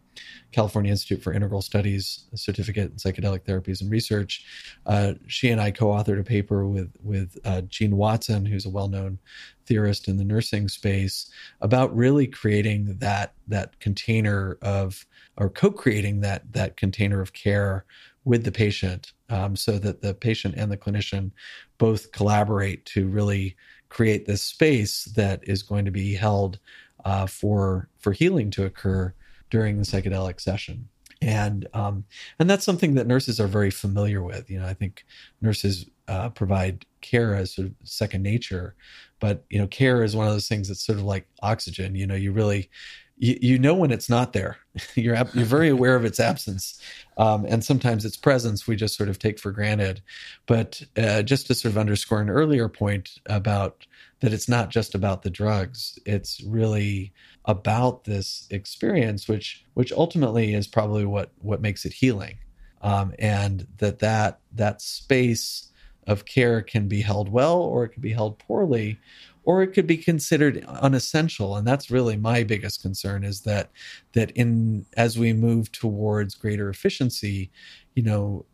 California 0.53 0.91
Institute 0.91 1.23
for 1.23 1.33
Integral 1.33 1.63
Studies 1.63 2.25
certificate 2.35 2.91
in 2.91 2.97
psychedelic 2.97 3.41
therapies 3.41 3.81
and 3.81 3.91
research. 3.91 4.45
Uh, 4.87 5.15
she 5.27 5.51
and 5.51 5.61
I 5.61 5.71
co-authored 5.71 6.21
a 6.21 6.25
paper 6.25 6.67
with 6.67 6.93
with 7.03 7.37
uh, 7.45 7.63
Jean 7.63 7.97
Watson, 7.97 8.47
who's 8.47 8.67
a 8.67 8.71
well-known 8.71 9.19
theorist 9.67 10.09
in 10.09 10.17
the 10.17 10.25
nursing 10.25 10.69
space, 10.69 11.31
about 11.61 11.95
really 11.97 12.27
creating 12.27 12.97
that 12.99 13.35
that 13.49 13.79
container 13.81 14.59
of 14.63 15.07
or 15.37 15.49
co-creating 15.49 16.21
that 16.21 16.53
that 16.53 16.77
container 16.77 17.21
of 17.21 17.33
care 17.33 17.85
with 18.25 18.45
the 18.45 18.53
patient, 18.53 19.13
um, 19.29 19.55
so 19.55 19.79
that 19.79 20.01
the 20.01 20.15
patient 20.15 20.55
and 20.57 20.73
the 20.73 20.77
clinician 20.77 21.31
both 21.77 22.11
collaborate 22.13 22.85
to 22.87 23.07
really 23.09 23.55
create 23.95 24.27
this 24.27 24.43
space 24.43 25.05
that 25.17 25.41
is 25.45 25.63
going 25.63 25.85
to 25.85 25.91
be 25.91 26.15
held 26.15 26.59
uh, 27.05 27.27
for 27.27 27.89
for 27.99 28.13
healing 28.13 28.51
to 28.51 28.65
occur 28.65 29.15
during 29.51 29.79
the 29.79 29.85
psychedelic 29.85 30.41
session 30.41 30.89
and 31.23 31.67
um, 31.73 32.05
and 32.39 32.51
that's 32.51 32.65
something 32.65 32.95
that 32.95 33.07
nurses 33.07 33.41
are 33.41 33.47
very 33.47 33.71
familiar 33.71 34.23
with. 34.23 34.51
You 34.51 34.61
know, 34.61 34.67
I 34.67 34.75
think 34.75 35.07
nurses 35.41 35.87
uh, 36.07 36.29
provide 36.29 36.85
care 37.01 37.35
as 37.35 37.55
sort 37.55 37.69
of 37.69 37.75
second 37.85 38.23
nature, 38.23 38.75
but 39.21 39.45
you 39.49 39.59
know, 39.59 39.67
care 39.67 40.03
is 40.03 40.15
one 40.15 40.27
of 40.27 40.35
those 40.35 40.49
things 40.49 40.69
that's 40.69 40.85
sort 40.85 40.99
of 40.99 41.05
like 41.05 41.27
oxygen. 41.43 41.95
You 41.95 42.07
know, 42.07 42.15
you 42.15 42.33
really 42.33 42.69
you, 43.17 43.39
you 43.41 43.59
know 43.59 43.75
when 43.75 43.91
it's 43.91 44.09
not 44.09 44.33
there. 44.33 44.59
you're 44.95 45.17
you're 45.35 45.45
very 45.45 45.69
aware 45.69 45.95
of 45.97 46.05
its 46.05 46.19
absence, 46.19 46.81
um, 47.17 47.45
and 47.49 47.65
sometimes 47.65 48.05
its 48.05 48.17
presence 48.17 48.67
we 48.67 48.77
just 48.77 48.97
sort 48.97 49.09
of 49.09 49.19
take 49.19 49.39
for 49.39 49.53
granted. 49.53 50.03
But 50.47 50.83
uh, 50.97 51.23
just 51.23 51.47
to 51.47 51.55
sort 51.55 51.73
of 51.73 51.79
underscore 51.79 52.21
an 52.21 52.31
earlier 52.31 52.69
point 52.69 53.19
about 53.27 53.87
that, 54.21 54.33
it's 54.33 54.49
not 54.49 54.71
just 54.71 54.95
about 54.95 55.23
the 55.23 55.31
drugs. 55.31 55.99
It's 56.07 56.43
really 56.43 57.13
about 57.45 58.05
this 58.05 58.47
experience, 58.51 59.29
which 59.29 59.65
which 59.75 59.93
ultimately 59.93 60.55
is 60.55 60.67
probably 60.67 61.05
what 61.05 61.31
what 61.41 61.61
makes 61.61 61.85
it 61.85 61.93
healing, 61.93 62.39
um, 62.83 63.15
and 63.19 63.67
that 63.79 64.01
that 64.01 64.41
that 64.53 64.83
space 64.83 65.71
of 66.07 66.25
care 66.25 66.61
can 66.61 66.89
be 66.89 67.01
held 67.01 67.31
well 67.31 67.61
or 67.61 67.85
it 67.85 67.91
can 67.91 68.03
be 68.03 68.13
held 68.13 68.39
poorly 68.39 68.99
or 69.45 69.63
it 69.63 69.69
could 69.69 69.87
be 69.87 69.97
considered 69.97 70.65
unessential 70.67 71.57
and 71.57 71.67
that's 71.67 71.91
really 71.91 72.17
my 72.17 72.43
biggest 72.43 72.83
concern 72.83 73.25
is 73.25 73.43
that 73.43 73.71
that 74.13 74.31
in 74.33 74.85
as 74.97 75.19
we 75.19 75.33
move 75.33 75.71
towards 75.73 76.35
greater 76.35 76.69
efficiency 76.69 77.51
you 77.95 78.03
know 78.03 78.45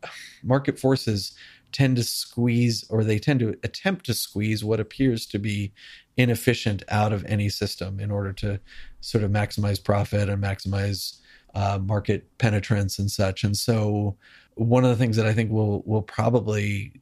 market 0.43 0.78
forces 0.78 1.32
tend 1.72 1.97
to 1.97 2.03
squeeze 2.03 2.84
or 2.91 3.05
they 3.05 3.18
tend 3.18 3.41
to 3.41 3.57
attempt 3.62 4.05
to 4.07 4.14
squeeze 4.14 4.64
what 4.64 4.80
appears 4.80 5.26
to 5.26 5.38
be 5.38 5.72
inefficient 6.16 6.82
out 6.88 7.12
of 7.12 7.24
any 7.26 7.49
system 7.49 8.01
in 8.01 8.11
order 8.11 8.32
to 8.32 8.61
sort 9.01 9.24
of 9.24 9.30
maximize 9.30 9.82
profit 9.82 10.28
and 10.28 10.43
maximize 10.43 11.18
uh, 11.55 11.78
market 11.82 12.26
penetrance 12.38 12.99
and 12.99 13.11
such. 13.11 13.45
And 13.45 13.57
so 13.57 14.16
one 14.55 14.84
of 14.84 14.91
the 14.91 14.97
things 14.97 15.16
that 15.16 15.26
I 15.26 15.32
think 15.32 15.51
will 15.51 15.82
will 15.86 16.03
probably 16.03 16.93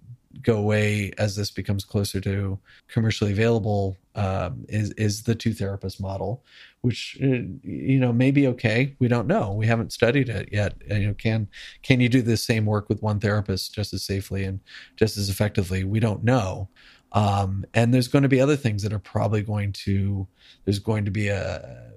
go 0.42 0.56
away 0.58 1.12
as 1.18 1.36
this 1.36 1.50
becomes 1.50 1.84
closer 1.84 2.20
to 2.20 2.58
commercially 2.88 3.32
available 3.32 3.96
um, 4.14 4.64
is 4.68 4.90
is 4.92 5.22
the 5.22 5.34
two 5.34 5.54
therapist 5.54 6.00
model, 6.00 6.44
which 6.80 7.18
uh, 7.22 7.42
you 7.62 7.98
know 7.98 8.12
may 8.12 8.30
be 8.30 8.46
okay. 8.48 8.96
We 8.98 9.08
don't 9.08 9.26
know. 9.26 9.52
We 9.52 9.66
haven't 9.66 9.92
studied 9.92 10.28
it 10.28 10.48
yet. 10.50 10.74
You 10.88 11.08
know, 11.08 11.14
can 11.14 11.48
can 11.82 12.00
you 12.00 12.08
do 12.08 12.22
the 12.22 12.36
same 12.36 12.66
work 12.66 12.88
with 12.88 13.02
one 13.02 13.20
therapist 13.20 13.74
just 13.74 13.92
as 13.92 14.02
safely 14.02 14.44
and 14.44 14.60
just 14.96 15.16
as 15.16 15.28
effectively? 15.28 15.84
We 15.84 16.00
don't 16.00 16.24
know. 16.24 16.68
Um, 17.12 17.64
and 17.72 17.94
there's 17.94 18.08
going 18.08 18.24
to 18.24 18.28
be 18.28 18.40
other 18.40 18.56
things 18.56 18.82
that 18.82 18.92
are 18.92 18.98
probably 18.98 19.42
going 19.42 19.72
to 19.84 20.26
there's 20.64 20.78
going 20.78 21.04
to 21.04 21.10
be 21.10 21.28
a 21.28 21.88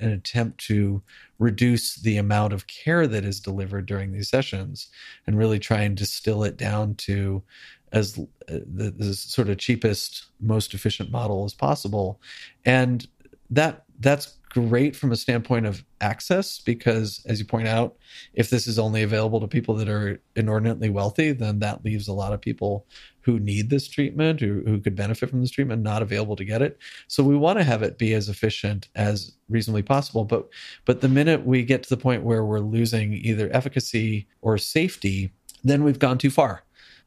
an 0.00 0.10
attempt 0.10 0.58
to 0.58 1.02
reduce 1.38 1.96
the 1.96 2.16
amount 2.16 2.52
of 2.52 2.66
care 2.66 3.06
that 3.06 3.24
is 3.24 3.40
delivered 3.40 3.86
during 3.86 4.12
these 4.12 4.28
sessions 4.28 4.88
and 5.26 5.38
really 5.38 5.58
try 5.58 5.82
and 5.82 5.96
distill 5.96 6.44
it 6.44 6.56
down 6.56 6.94
to 6.94 7.42
as 7.92 8.18
uh, 8.18 8.24
the, 8.48 8.94
the 8.96 9.14
sort 9.14 9.48
of 9.48 9.58
cheapest, 9.58 10.26
most 10.40 10.74
efficient 10.74 11.10
model 11.10 11.44
as 11.44 11.54
possible. 11.54 12.20
And 12.64 13.06
that 13.50 13.84
that's 14.00 14.36
great 14.50 14.96
from 14.96 15.12
a 15.12 15.16
standpoint 15.16 15.66
of 15.66 15.84
access 16.00 16.58
because 16.58 17.22
as 17.26 17.38
you 17.38 17.44
point 17.44 17.68
out 17.68 17.96
if 18.32 18.48
this 18.48 18.66
is 18.66 18.78
only 18.78 19.02
available 19.02 19.40
to 19.40 19.46
people 19.46 19.74
that 19.74 19.88
are 19.88 20.20
inordinately 20.36 20.88
wealthy 20.88 21.32
then 21.32 21.58
that 21.58 21.84
leaves 21.84 22.08
a 22.08 22.12
lot 22.12 22.32
of 22.32 22.40
people 22.40 22.86
who 23.28 23.38
need 23.38 23.68
this 23.68 23.86
treatment 23.86 24.40
or 24.42 24.62
who 24.62 24.80
could 24.80 24.96
benefit 24.96 25.28
from 25.28 25.42
this 25.42 25.50
treatment 25.50 25.82
not 25.82 26.00
available 26.00 26.34
to 26.34 26.46
get 26.46 26.62
it. 26.62 26.78
So 27.08 27.22
we 27.22 27.36
want 27.36 27.58
to 27.58 27.64
have 27.64 27.82
it 27.82 27.98
be 27.98 28.14
as 28.14 28.30
efficient 28.30 28.88
as 28.94 29.32
reasonably 29.50 29.82
possible. 29.82 30.24
But 30.24 30.48
but 30.86 31.02
the 31.02 31.10
minute 31.10 31.44
we 31.44 31.62
get 31.62 31.82
to 31.82 31.90
the 31.90 31.98
point 31.98 32.22
where 32.22 32.42
we're 32.42 32.60
losing 32.60 33.12
either 33.12 33.50
efficacy 33.52 34.26
or 34.40 34.56
safety 34.56 35.30
then 35.62 35.84
we've 35.84 35.98
gone 35.98 36.16
too 36.16 36.30
far 36.30 36.62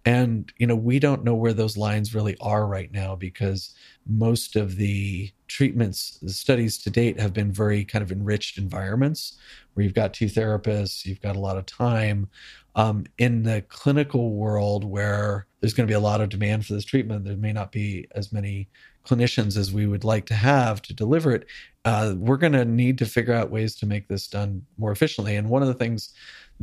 and, 0.06 0.52
you 0.58 0.66
know, 0.66 0.76
we 0.76 1.00
don't 1.00 1.24
know 1.24 1.36
where 1.36 1.54
those 1.54 1.78
lines 1.78 2.16
really 2.16 2.36
are 2.42 2.66
right 2.66 2.92
now 2.92 3.16
because 3.16 3.76
most 4.08 4.56
of 4.56 4.76
the 4.76 5.32
treatments, 5.48 6.18
the 6.22 6.32
studies 6.32 6.78
to 6.80 6.90
date 6.90 7.20
have 7.20 7.34
been 7.34 7.52
very 7.52 7.86
kind 7.86 8.02
of 8.02 8.12
enriched 8.12 8.58
environments 8.58 9.38
where 9.74 9.84
you've 9.84 9.94
got 9.94 10.14
two 10.14 10.26
therapists, 10.26 11.06
you've 11.06 11.22
got 11.22 11.36
a 11.36 11.40
lot 11.40 11.58
of 11.58 11.66
time. 11.66 12.30
Um, 12.76 13.06
in 13.18 13.44
the 13.44 13.62
clinical 13.68 14.32
world 14.32 14.86
where 14.86 15.46
there's 15.60 15.74
going 15.74 15.86
to 15.88 15.92
be 15.92 15.96
a 15.96 16.00
lot 16.00 16.22
of 16.22 16.30
demand 16.30 16.66
for 16.66 16.74
this 16.74 16.86
treatment, 16.86 17.26
there 17.26 17.38
may 17.38 17.54
not 17.54 17.72
be 17.72 18.08
as 18.16 18.32
many 18.32 18.70
clinicians 19.06 19.58
as 19.58 19.74
we 19.74 19.88
would 19.88 20.04
like 20.04 20.26
to 20.28 20.34
have 20.34 20.82
to 20.84 20.94
deliver 20.94 21.32
it. 21.32 21.46
Uh, 21.86 22.14
we're 22.18 22.38
going 22.38 22.54
to 22.54 22.66
need 22.66 22.98
to 23.00 23.06
figure 23.06 23.34
out 23.34 23.52
ways 23.52 23.76
to 23.76 23.86
make 23.86 24.08
this 24.08 24.28
done 24.28 24.66
more 24.78 24.92
efficiently. 24.92 25.36
And 25.36 25.50
one 25.50 25.62
of 25.62 25.68
the 25.68 25.74
things 25.74 26.14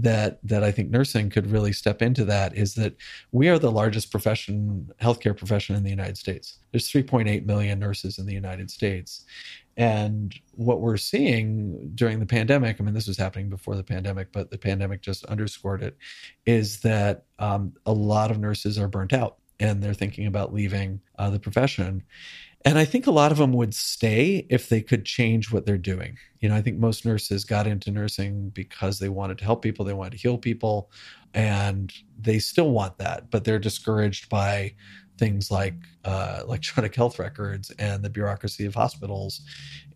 that 0.03 0.39
that 0.45 0.63
I 0.63 0.71
think 0.71 0.91
nursing 0.91 1.29
could 1.29 1.51
really 1.51 1.73
step 1.73 2.03
into 2.03 2.25
that 2.27 2.57
is 2.57 2.75
that 2.75 2.95
we 3.33 3.49
are 3.49 3.59
the 3.59 3.73
largest 3.73 4.11
profession 4.11 4.91
healthcare 5.01 5.37
profession 5.37 5.75
in 5.75 5.83
the 5.83 5.91
United 5.91 6.17
States. 6.17 6.59
There's 6.71 6.91
3.8 6.91 7.45
million 7.47 7.79
nurses 7.79 8.19
in 8.19 8.27
the 8.27 8.35
United 8.35 8.71
States. 8.71 9.25
And 9.77 10.35
what 10.53 10.81
we're 10.81 10.97
seeing 10.97 11.93
during 11.95 12.19
the 12.19 12.27
pandemic, 12.27 12.81
I 12.81 12.85
mean, 12.85 12.95
this 12.95 13.07
was 13.07 13.17
happening 13.17 13.49
before 13.49 13.77
the 13.77 13.85
pandemic, 13.85 14.33
but 14.33 14.51
the 14.51 14.59
pandemic 14.59 15.03
just 15.03 15.25
underscored 15.27 15.83
it, 15.83 15.97
is 16.47 16.81
that 16.81 17.25
um, 17.39 17.75
a 17.87 17.93
lot 17.93 18.31
of 18.31 18.39
nurses 18.39 18.79
are 18.79 18.89
burnt 18.89 19.13
out 19.13 19.37
and 19.61 19.83
they're 19.83 19.95
thinking 19.95 20.27
about 20.27 20.53
leaving 20.53 21.01
uh, 21.19 21.31
the 21.31 21.41
profession. 21.41 22.03
And 22.69 22.79
I 22.79 22.85
think 22.85 23.07
a 23.07 23.11
lot 23.11 23.33
of 23.33 23.39
them 23.39 23.55
would 23.55 23.73
stay 23.73 24.47
if 24.51 24.69
they 24.69 24.83
could 24.83 25.07
change 25.07 25.51
what 25.51 25.65
they're 25.65 25.79
doing. 25.79 26.19
You 26.41 26.51
know, 26.51 26.55
I 26.55 26.61
think 26.61 26.77
most 26.77 27.07
nurses 27.07 27.43
got 27.43 27.67
into 27.67 27.91
nursing 27.91 28.51
because 28.51 28.99
they 28.99 29.09
wanted 29.09 29.39
to 29.39 29.45
help 29.45 29.63
people, 29.63 29.87
they 29.87 29.95
wanted 29.95 30.11
to 30.11 30.19
heal 30.19 30.37
people, 30.37 30.91
and 31.33 31.91
they 32.21 32.39
still 32.39 32.71
want 32.71 32.99
that, 32.99 33.31
but 33.31 33.45
they're 33.45 33.59
discouraged 33.59 34.29
by 34.29 34.75
things 35.17 35.51
like 35.51 35.77
uh, 36.05 36.41
electronic 36.43 36.95
health 36.95 37.19
records 37.19 37.71
and 37.79 38.05
the 38.05 38.11
bureaucracy 38.11 38.67
of 38.67 38.75
hospitals 38.75 39.41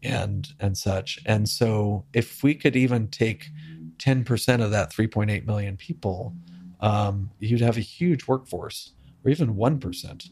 and 0.03 0.49
and 0.59 0.75
such. 0.79 1.19
And 1.27 1.47
so, 1.47 2.07
if 2.15 2.43
we 2.43 2.55
could 2.55 2.75
even 2.75 3.09
take 3.09 3.51
10% 3.99 4.63
of 4.63 4.71
that 4.71 4.91
3.8 4.91 5.45
million 5.45 5.77
people, 5.77 6.35
um, 6.81 7.33
you'd 7.39 7.61
have 7.61 7.77
a 7.77 7.81
huge 7.81 8.27
workforce, 8.27 8.93
or 9.27 9.31
even 9.31 9.57
1% 9.57 10.31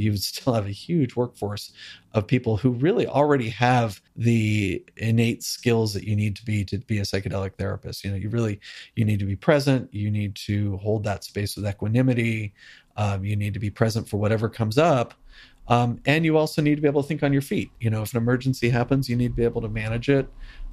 you 0.00 0.10
would 0.12 0.22
still 0.22 0.52
have 0.52 0.66
a 0.66 0.70
huge 0.70 1.16
workforce 1.16 1.72
of 2.12 2.26
people 2.26 2.56
who 2.56 2.70
really 2.70 3.06
already 3.06 3.48
have 3.48 4.00
the 4.16 4.84
innate 4.96 5.42
skills 5.42 5.94
that 5.94 6.04
you 6.04 6.14
need 6.14 6.36
to 6.36 6.44
be 6.44 6.64
to 6.64 6.78
be 6.78 6.98
a 6.98 7.02
psychedelic 7.02 7.54
therapist. 7.56 8.04
You 8.04 8.10
know, 8.10 8.16
you 8.16 8.28
really 8.28 8.60
you 8.96 9.04
need 9.04 9.18
to 9.18 9.26
be 9.26 9.36
present. 9.36 9.92
You 9.92 10.10
need 10.10 10.34
to 10.46 10.76
hold 10.78 11.04
that 11.04 11.24
space 11.24 11.56
with 11.56 11.66
equanimity. 11.66 12.54
Um, 12.96 13.24
you 13.24 13.36
need 13.36 13.54
to 13.54 13.60
be 13.60 13.70
present 13.70 14.08
for 14.08 14.18
whatever 14.18 14.48
comes 14.48 14.78
up. 14.78 15.14
Um, 15.68 16.00
and 16.06 16.24
you 16.24 16.36
also 16.36 16.60
need 16.60 16.74
to 16.74 16.82
be 16.82 16.88
able 16.88 17.02
to 17.02 17.08
think 17.08 17.22
on 17.22 17.32
your 17.32 17.42
feet. 17.42 17.70
You 17.80 17.90
know, 17.90 18.02
if 18.02 18.12
an 18.12 18.18
emergency 18.18 18.68
happens, 18.68 19.08
you 19.08 19.16
need 19.16 19.28
to 19.28 19.34
be 19.34 19.44
able 19.44 19.62
to 19.62 19.68
manage 19.68 20.08
it. 20.08 20.28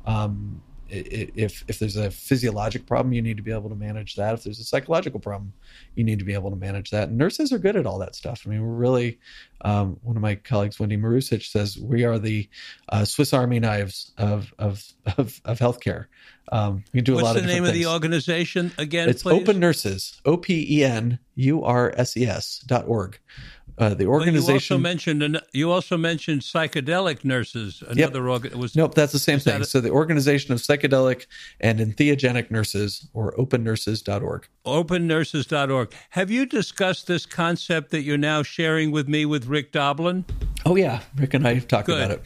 Um, 0.05 0.61
if 0.89 1.63
if 1.67 1.79
there's 1.79 1.95
a 1.95 2.11
physiologic 2.11 2.85
problem, 2.85 3.13
you 3.13 3.21
need 3.21 3.37
to 3.37 3.43
be 3.43 3.51
able 3.51 3.69
to 3.69 3.75
manage 3.75 4.15
that. 4.15 4.33
If 4.33 4.43
there's 4.43 4.59
a 4.59 4.63
psychological 4.63 5.19
problem, 5.19 5.53
you 5.95 6.03
need 6.03 6.19
to 6.19 6.25
be 6.25 6.33
able 6.33 6.49
to 6.49 6.55
manage 6.55 6.89
that. 6.91 7.09
And 7.09 7.17
nurses 7.17 7.53
are 7.53 7.59
good 7.59 7.75
at 7.75 7.85
all 7.85 7.99
that 7.99 8.15
stuff. 8.15 8.43
I 8.45 8.49
mean, 8.49 8.61
we're 8.61 8.73
really 8.73 9.19
um, 9.61 9.97
one 10.03 10.15
of 10.15 10.21
my 10.21 10.35
colleagues, 10.35 10.79
Wendy 10.79 10.97
Marusic, 10.97 11.43
says 11.43 11.77
we 11.77 12.03
are 12.05 12.17
the 12.17 12.49
uh, 12.89 13.05
Swiss 13.05 13.33
Army 13.33 13.59
knives 13.59 14.11
of 14.17 14.53
of 14.57 14.83
of, 15.17 15.41
of 15.45 15.59
healthcare. 15.59 16.05
Um, 16.51 16.83
we 16.93 17.01
do 17.01 17.13
What's 17.13 17.21
a 17.21 17.25
lot 17.25 17.35
of 17.35 17.43
the 17.43 17.47
name 17.47 17.63
things. 17.63 17.69
of 17.69 17.75
the 17.75 17.85
organization 17.85 18.71
again? 18.77 19.07
It's 19.09 19.23
please? 19.23 19.41
Open 19.41 19.59
Nurses, 19.59 20.19
O 20.25 20.37
P 20.37 20.65
E 20.69 20.83
N 20.83 21.19
U 21.35 21.63
R 21.63 21.93
S 21.95 22.17
E 22.17 22.25
S 22.25 22.63
dot 22.65 22.87
org. 22.87 23.19
Uh, 23.79 23.93
the 23.93 24.05
Well, 24.05 24.19
you 24.19 24.27
also 24.27 24.27
organization. 24.41 24.81
mentioned 24.81 25.23
an- 25.23 25.39
you 25.53 25.71
also 25.71 25.95
mentioned 25.97 26.41
psychedelic 26.41 27.23
nurses. 27.23 27.81
Another 27.87 28.27
organ 28.27 28.59
was 28.59 28.75
Nope, 28.75 28.93
that's 28.93 29.13
the 29.13 29.19
same 29.19 29.39
thing. 29.39 29.61
a- 29.61 29.65
so 29.65 29.79
the 29.79 29.89
Organization 29.89 30.51
of 30.53 30.59
Psychedelic 30.59 31.27
and 31.61 31.79
Entheogenic 31.79 32.51
Nurses, 32.51 33.07
or 33.13 33.33
opennurses.org. 33.37 34.47
opennurses.org. 34.65 35.93
Have 36.09 36.29
you 36.29 36.45
discussed 36.45 37.07
this 37.07 37.25
concept 37.25 37.91
that 37.91 38.01
you're 38.01 38.17
now 38.17 38.43
sharing 38.43 38.91
with 38.91 39.07
me 39.07 39.25
with 39.25 39.45
Rick 39.45 39.71
Doblin? 39.71 40.25
Oh 40.65 40.75
yeah, 40.75 40.99
Rick 41.15 41.33
and 41.33 41.47
I 41.47 41.53
have 41.53 41.67
talked 41.69 41.87
Good. 41.87 41.97
about 42.03 42.11
it. 42.11 42.21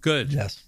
Good. 0.00 0.32
Yes. 0.32 0.62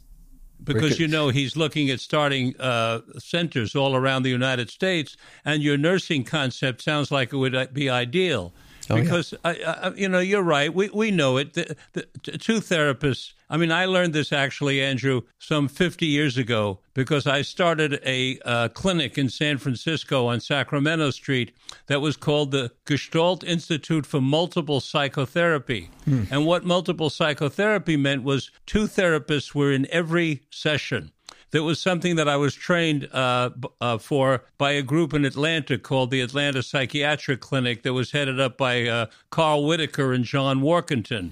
because 0.63 0.91
Rick- 0.93 0.99
you 1.01 1.09
know 1.09 1.29
he's 1.29 1.57
looking 1.57 1.91
at 1.91 2.01
starting 2.01 2.55
uh, 2.59 3.01
centers 3.19 3.75
all 3.75 3.95
around 3.97 4.23
the 4.23 4.31
United 4.31 4.71
States, 4.71 5.17
and 5.45 5.63
your 5.63 5.77
nursing 5.77 6.25
concept 6.25 6.81
sounds 6.83 7.11
like 7.11 7.33
it 7.33 7.37
would 7.37 7.55
uh, 7.55 7.67
be 7.73 7.91
ideal. 7.91 8.55
Oh, 8.91 8.97
yeah. 8.97 9.03
because 9.03 9.35
I, 9.45 9.51
I, 9.63 9.93
you 9.95 10.09
know, 10.09 10.19
you're 10.19 10.43
right. 10.43 10.73
We 10.73 10.91
we 10.91 11.11
know 11.11 11.37
it. 11.37 11.55
The, 11.55 11.77
the, 11.93 12.03
two 12.39 12.61
therapists. 12.61 13.33
I 13.49 13.57
mean, 13.57 13.71
I 13.71 13.85
learned 13.85 14.15
this 14.15 14.33
actually, 14.33 14.83
Andrew, 14.83 15.23
some 15.39 15.69
50 15.69 16.07
years 16.07 16.37
ago 16.37 16.81
because 16.95 17.27
I 17.27 17.43
started 17.43 18.01
a 18.05 18.39
uh, 18.45 18.69
clinic 18.69 19.19
in 19.19 19.29
San 19.29 19.59
Francisco 19.59 20.27
on 20.27 20.41
Sacramento 20.41 21.11
Street 21.11 21.53
that 21.87 22.01
was 22.01 22.17
called 22.17 22.51
the 22.51 22.73
Gestalt 22.85 23.45
Institute 23.45 24.07
for 24.07 24.21
Multiple 24.21 24.81
Psychotherapy. 24.81 25.91
And 26.31 26.47
what 26.47 26.65
multiple 26.65 27.11
psychotherapy 27.11 27.97
meant 27.97 28.25
was 28.25 28.51
two 28.67 28.87
therapists 28.87 29.55
were 29.55 29.73
in 29.73 29.87
every 29.91 30.43
session. 30.51 31.13
That 31.55 31.63
was 31.63 31.79
something 31.79 32.17
that 32.17 32.29
I 32.29 32.37
was 32.37 32.53
trained 32.53 33.09
uh, 33.13 33.51
uh, 33.81 33.99
for 33.99 34.43
by 34.59 34.73
a 34.73 34.83
group 34.83 35.15
in 35.15 35.25
Atlanta 35.25 35.79
called 35.79 36.11
the 36.11 36.21
Atlanta 36.21 36.65
Psychiatric 36.65 37.41
Clinic 37.41 37.85
that 37.85 37.93
was 37.93 38.11
headed 38.11 38.41
up 38.41 38.59
by 38.59 38.89
uh, 38.89 39.07
Carl 39.31 39.65
Whitaker 39.65 40.13
and 40.13 40.25
John 40.25 40.63
Warkentin. 40.63 41.31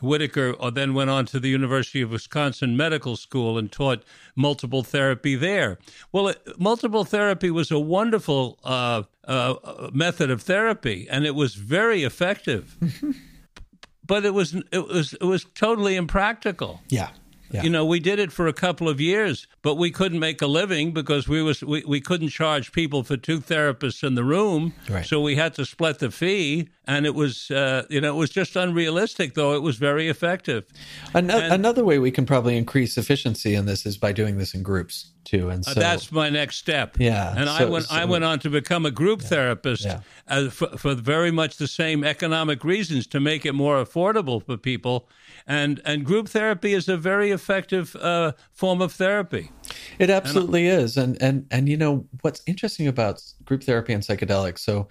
Whitaker 0.00 0.54
uh, 0.58 0.70
then 0.70 0.94
went 0.94 1.10
on 1.10 1.26
to 1.26 1.38
the 1.38 1.50
University 1.50 2.00
of 2.00 2.10
Wisconsin 2.10 2.78
Medical 2.78 3.14
School 3.14 3.58
and 3.58 3.70
taught 3.70 4.04
multiple 4.34 4.82
therapy 4.82 5.36
there. 5.36 5.76
Well, 6.12 6.28
it, 6.28 6.40
multiple 6.58 7.04
therapy 7.04 7.50
was 7.50 7.70
a 7.70 7.78
wonderful 7.78 8.58
uh, 8.64 9.02
uh, 9.26 9.90
method 9.92 10.30
of 10.30 10.40
therapy, 10.40 11.06
and 11.10 11.26
it 11.26 11.34
was 11.34 11.56
very 11.56 12.04
effective. 12.04 12.74
but 14.06 14.24
it 14.24 14.32
was 14.32 14.54
it 14.72 14.88
was 14.88 15.12
it 15.12 15.24
was 15.24 15.44
totally 15.54 15.94
impractical. 15.94 16.80
Yeah. 16.88 17.10
Yeah. 17.50 17.62
You 17.62 17.70
know, 17.70 17.84
we 17.86 17.98
did 18.00 18.18
it 18.18 18.30
for 18.30 18.46
a 18.46 18.52
couple 18.52 18.88
of 18.90 19.00
years, 19.00 19.46
but 19.62 19.76
we 19.76 19.90
couldn't 19.90 20.18
make 20.18 20.42
a 20.42 20.46
living 20.46 20.92
because 20.92 21.26
we 21.28 21.42
was 21.42 21.62
we, 21.62 21.82
we 21.86 22.00
couldn't 22.00 22.28
charge 22.28 22.72
people 22.72 23.02
for 23.04 23.16
two 23.16 23.40
therapists 23.40 24.02
in 24.04 24.14
the 24.16 24.24
room. 24.24 24.74
Right. 24.88 25.06
So 25.06 25.20
we 25.20 25.36
had 25.36 25.54
to 25.54 25.64
split 25.64 25.98
the 25.98 26.10
fee, 26.10 26.68
and 26.86 27.06
it 27.06 27.14
was 27.14 27.50
uh, 27.50 27.84
you 27.88 28.00
know 28.02 28.14
it 28.14 28.18
was 28.18 28.30
just 28.30 28.54
unrealistic. 28.56 29.34
Though 29.34 29.54
it 29.54 29.62
was 29.62 29.76
very 29.76 30.08
effective. 30.08 30.64
Ano- 31.14 31.38
and- 31.38 31.54
another 31.54 31.84
way 31.84 31.98
we 31.98 32.10
can 32.10 32.26
probably 32.26 32.56
increase 32.56 32.98
efficiency 32.98 33.54
in 33.54 33.64
this 33.66 33.86
is 33.86 33.96
by 33.96 34.12
doing 34.12 34.36
this 34.38 34.54
in 34.54 34.62
groups 34.62 35.12
too. 35.24 35.48
And 35.50 35.64
so 35.64 35.70
Uh, 35.72 35.74
That's 35.74 36.10
my 36.12 36.30
next 36.30 36.56
step. 36.56 36.96
Yeah, 36.98 37.34
and 37.36 37.48
I 37.48 37.58
so- 37.60 37.70
went. 37.70 37.86
I 37.90 38.04
went 38.04 38.24
on 38.24 38.38
to 38.40 38.50
become 38.50 38.84
a 38.86 38.90
group 38.90 39.22
therapist 39.22 39.84
Yeah. 39.84 40.00
uh, 40.26 40.50
for, 40.50 40.68
for 40.76 40.94
very 40.94 41.30
much 41.30 41.56
the 41.56 41.66
same 41.68 42.04
economic 42.04 42.62
reasons 42.64 43.06
to 43.08 43.20
make 43.20 43.46
it 43.46 43.54
more 43.54 43.82
affordable 43.82 44.44
for 44.44 44.56
people. 44.58 45.08
And 45.46 45.80
and 45.84 46.04
group 46.04 46.28
therapy 46.28 46.74
is 46.74 46.88
a 46.88 46.96
very 46.96 47.30
effective 47.38 47.94
uh, 47.96 48.32
form 48.52 48.82
of 48.82 48.92
therapy. 48.92 49.52
It 50.00 50.10
absolutely 50.10 50.66
is, 50.66 50.96
and 50.96 51.20
and 51.22 51.46
and 51.52 51.68
you 51.68 51.76
know 51.76 52.04
what's 52.22 52.42
interesting 52.46 52.88
about 52.88 53.22
group 53.44 53.62
therapy 53.62 53.92
and 53.92 54.02
psychedelics. 54.02 54.58
So, 54.58 54.88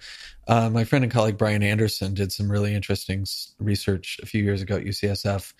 uh, 0.48 0.70
my 0.70 0.84
friend 0.84 1.04
and 1.04 1.12
colleague 1.12 1.36
Brian 1.36 1.62
Anderson 1.62 2.14
did 2.14 2.32
some 2.32 2.50
really 2.50 2.74
interesting 2.74 3.26
research 3.58 4.18
a 4.22 4.26
few 4.26 4.42
years 4.42 4.62
ago 4.62 4.76
at 4.76 4.84
UCSF, 4.84 5.52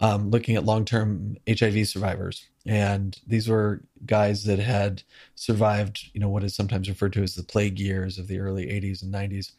um, 0.00 0.30
looking 0.30 0.56
at 0.56 0.64
long-term 0.64 1.36
HIV 1.46 1.86
survivors, 1.86 2.46
and 2.64 3.18
these 3.26 3.46
were 3.46 3.82
guys 4.06 4.44
that 4.44 4.58
had 4.58 5.02
survived, 5.34 6.10
you 6.14 6.20
know, 6.20 6.30
what 6.30 6.44
is 6.44 6.54
sometimes 6.54 6.88
referred 6.88 7.12
to 7.12 7.22
as 7.22 7.34
the 7.34 7.42
plague 7.42 7.78
years 7.78 8.18
of 8.18 8.28
the 8.28 8.40
early 8.40 8.66
'80s 8.66 9.02
and 9.02 9.12
'90s, 9.12 9.52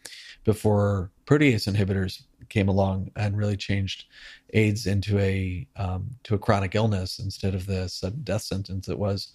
before 0.43 1.11
protease 1.27 1.71
inhibitors 1.71 2.23
came 2.51 2.67
along 2.67 3.09
and 3.15 3.35
really 3.35 3.57
changed 3.57 4.05
AIDS 4.53 4.85
into 4.85 5.17
a 5.17 5.67
um, 5.77 6.11
to 6.23 6.35
a 6.35 6.39
chronic 6.39 6.75
illness 6.75 7.17
instead 7.17 7.55
of 7.55 7.65
the 7.65 7.87
sudden 7.87 8.21
death 8.23 8.43
sentence 8.43 8.87
it 8.87 8.99
was 8.99 9.33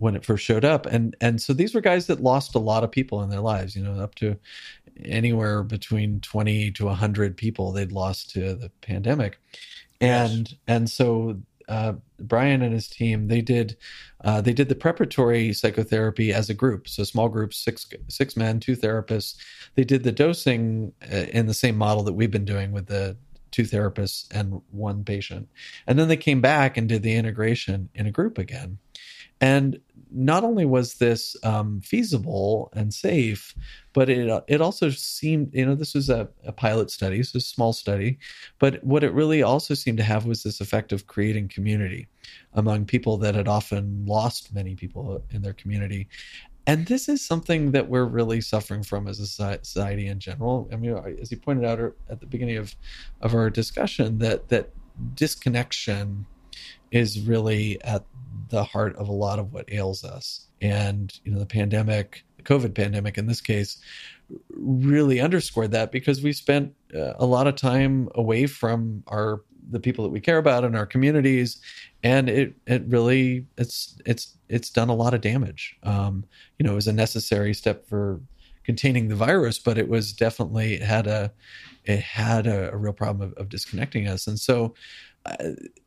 when 0.00 0.16
it 0.16 0.24
first 0.24 0.44
showed 0.44 0.64
up. 0.64 0.86
And 0.86 1.14
and 1.20 1.40
so 1.40 1.52
these 1.52 1.74
were 1.74 1.80
guys 1.80 2.06
that 2.06 2.22
lost 2.22 2.54
a 2.54 2.58
lot 2.58 2.84
of 2.84 2.90
people 2.90 3.22
in 3.22 3.30
their 3.30 3.40
lives. 3.40 3.76
You 3.76 3.84
know, 3.84 4.00
up 4.02 4.14
to 4.16 4.36
anywhere 5.04 5.62
between 5.62 6.20
twenty 6.20 6.70
to 6.72 6.88
hundred 6.88 7.36
people 7.36 7.72
they'd 7.72 7.92
lost 7.92 8.30
to 8.30 8.54
the 8.54 8.70
pandemic. 8.80 9.38
And 10.00 10.54
and 10.66 10.88
so 10.90 11.38
uh, 11.70 11.92
Brian 12.18 12.62
and 12.62 12.74
his 12.74 12.88
team 12.88 13.28
they 13.28 13.40
did 13.40 13.76
uh, 14.24 14.40
they 14.40 14.52
did 14.52 14.68
the 14.68 14.74
preparatory 14.74 15.52
psychotherapy 15.52 16.32
as 16.32 16.50
a 16.50 16.54
group, 16.54 16.88
so 16.88 17.04
small 17.04 17.28
groups, 17.28 17.56
six 17.56 17.88
six 18.08 18.36
men, 18.36 18.60
two 18.60 18.76
therapists. 18.76 19.36
They 19.76 19.84
did 19.84 20.02
the 20.02 20.12
dosing 20.12 20.92
uh, 21.10 21.26
in 21.32 21.46
the 21.46 21.54
same 21.54 21.76
model 21.76 22.02
that 22.02 22.12
we've 22.12 22.30
been 22.30 22.44
doing 22.44 22.72
with 22.72 22.86
the 22.86 23.16
two 23.52 23.62
therapists 23.62 24.26
and 24.32 24.60
one 24.72 25.04
patient, 25.04 25.48
and 25.86 25.98
then 25.98 26.08
they 26.08 26.16
came 26.16 26.40
back 26.40 26.76
and 26.76 26.88
did 26.88 27.02
the 27.02 27.14
integration 27.14 27.88
in 27.94 28.06
a 28.06 28.12
group 28.12 28.36
again. 28.36 28.78
And 29.40 29.80
not 30.12 30.44
only 30.44 30.66
was 30.66 30.94
this 30.94 31.36
um, 31.44 31.80
feasible 31.82 32.70
and 32.74 32.92
safe, 32.92 33.54
but 33.92 34.08
it 34.08 34.44
it 34.48 34.60
also 34.60 34.90
seemed 34.90 35.54
you 35.54 35.64
know 35.64 35.74
this 35.74 35.94
was 35.94 36.10
a, 36.10 36.28
a 36.44 36.52
pilot 36.52 36.90
study, 36.90 37.22
so 37.22 37.36
a 37.36 37.40
small 37.40 37.72
study, 37.72 38.18
but 38.58 38.82
what 38.84 39.04
it 39.04 39.12
really 39.12 39.42
also 39.42 39.74
seemed 39.74 39.98
to 39.98 40.04
have 40.04 40.26
was 40.26 40.42
this 40.42 40.60
effect 40.60 40.92
of 40.92 41.06
creating 41.06 41.48
community 41.48 42.08
among 42.54 42.84
people 42.84 43.16
that 43.18 43.34
had 43.34 43.48
often 43.48 44.04
lost 44.06 44.54
many 44.54 44.74
people 44.74 45.22
in 45.30 45.42
their 45.42 45.54
community. 45.54 46.08
And 46.66 46.86
this 46.86 47.08
is 47.08 47.24
something 47.24 47.72
that 47.72 47.88
we're 47.88 48.04
really 48.04 48.40
suffering 48.40 48.82
from 48.82 49.08
as 49.08 49.18
a 49.18 49.26
society 49.26 50.06
in 50.06 50.20
general. 50.20 50.68
I 50.72 50.76
mean, 50.76 50.94
as 51.20 51.30
you 51.30 51.38
pointed 51.38 51.64
out 51.64 51.80
at 52.08 52.20
the 52.20 52.26
beginning 52.26 52.58
of, 52.58 52.74
of 53.22 53.34
our 53.34 53.50
discussion, 53.50 54.18
that 54.18 54.48
that 54.50 54.70
disconnection 55.14 56.26
is 56.90 57.20
really 57.20 57.82
at 57.82 58.04
the 58.48 58.64
heart 58.64 58.96
of 58.96 59.08
a 59.08 59.12
lot 59.12 59.38
of 59.38 59.52
what 59.52 59.72
ails 59.72 60.04
us. 60.04 60.46
And 60.60 61.12
you 61.24 61.32
know, 61.32 61.38
the 61.38 61.46
pandemic, 61.46 62.24
the 62.36 62.42
COVID 62.42 62.74
pandemic 62.74 63.16
in 63.16 63.26
this 63.26 63.40
case, 63.40 63.78
really 64.50 65.20
underscored 65.20 65.72
that 65.72 65.92
because 65.92 66.22
we 66.22 66.32
spent 66.32 66.74
uh, 66.94 67.14
a 67.18 67.26
lot 67.26 67.46
of 67.46 67.56
time 67.56 68.08
away 68.14 68.46
from 68.46 69.02
our 69.06 69.42
the 69.70 69.80
people 69.80 70.02
that 70.02 70.10
we 70.10 70.20
care 70.20 70.38
about 70.38 70.64
in 70.64 70.74
our 70.74 70.86
communities. 70.86 71.60
And 72.02 72.28
it 72.28 72.54
it 72.66 72.82
really 72.86 73.46
it's 73.56 73.96
it's 74.04 74.36
it's 74.48 74.70
done 74.70 74.88
a 74.88 74.94
lot 74.94 75.14
of 75.14 75.20
damage. 75.20 75.76
Um 75.82 76.24
you 76.58 76.66
know 76.66 76.72
it 76.72 76.76
was 76.76 76.88
a 76.88 76.92
necessary 76.92 77.54
step 77.54 77.86
for 77.86 78.20
containing 78.64 79.08
the 79.08 79.16
virus 79.16 79.58
but 79.58 79.78
it 79.78 79.88
was 79.88 80.12
definitely 80.12 80.74
it 80.74 80.82
had 80.82 81.06
a 81.06 81.32
it 81.84 82.00
had 82.00 82.46
a, 82.46 82.70
a 82.72 82.76
real 82.76 82.92
problem 82.92 83.30
of, 83.30 83.34
of 83.38 83.48
disconnecting 83.48 84.06
us. 84.06 84.26
And 84.26 84.38
so 84.38 84.74
uh, 85.26 85.36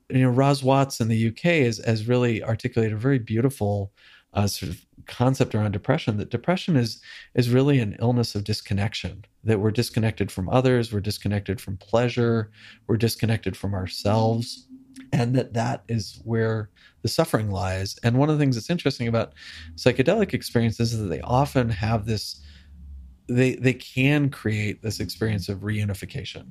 you 0.09 0.21
know 0.21 0.29
Ros 0.29 0.63
Watts 0.63 0.99
in 0.99 1.07
the 1.07 1.27
UK 1.27 1.65
has, 1.65 1.77
has 1.79 2.07
really 2.07 2.43
articulated 2.43 2.93
a 2.93 2.99
very 2.99 3.19
beautiful 3.19 3.91
uh, 4.33 4.47
sort 4.47 4.71
of 4.71 4.85
concept 5.05 5.53
around 5.53 5.71
depression 5.71 6.17
that 6.17 6.29
depression 6.29 6.75
is 6.75 7.01
is 7.35 7.49
really 7.49 7.79
an 7.79 7.95
illness 7.99 8.35
of 8.35 8.43
disconnection 8.43 9.25
that 9.43 9.59
we're 9.59 9.71
disconnected 9.71 10.31
from 10.31 10.47
others 10.49 10.93
we're 10.93 11.01
disconnected 11.01 11.59
from 11.59 11.75
pleasure 11.77 12.49
we're 12.87 12.97
disconnected 12.97 13.57
from 13.57 13.73
ourselves 13.73 14.67
and 15.11 15.35
that 15.35 15.53
that 15.53 15.83
is 15.87 16.21
where 16.23 16.69
the 17.01 17.07
suffering 17.07 17.51
lies. 17.51 17.97
And 18.03 18.17
one 18.17 18.29
of 18.29 18.37
the 18.37 18.41
things 18.41 18.55
that's 18.55 18.69
interesting 18.69 19.07
about 19.07 19.33
psychedelic 19.75 20.33
experiences 20.33 20.93
is 20.93 20.99
that 20.99 21.07
they 21.07 21.21
often 21.21 21.69
have 21.69 22.05
this 22.05 22.41
they 23.27 23.55
they 23.55 23.73
can 23.73 24.29
create 24.29 24.81
this 24.81 24.99
experience 24.99 25.47
of 25.47 25.59
reunification 25.59 26.45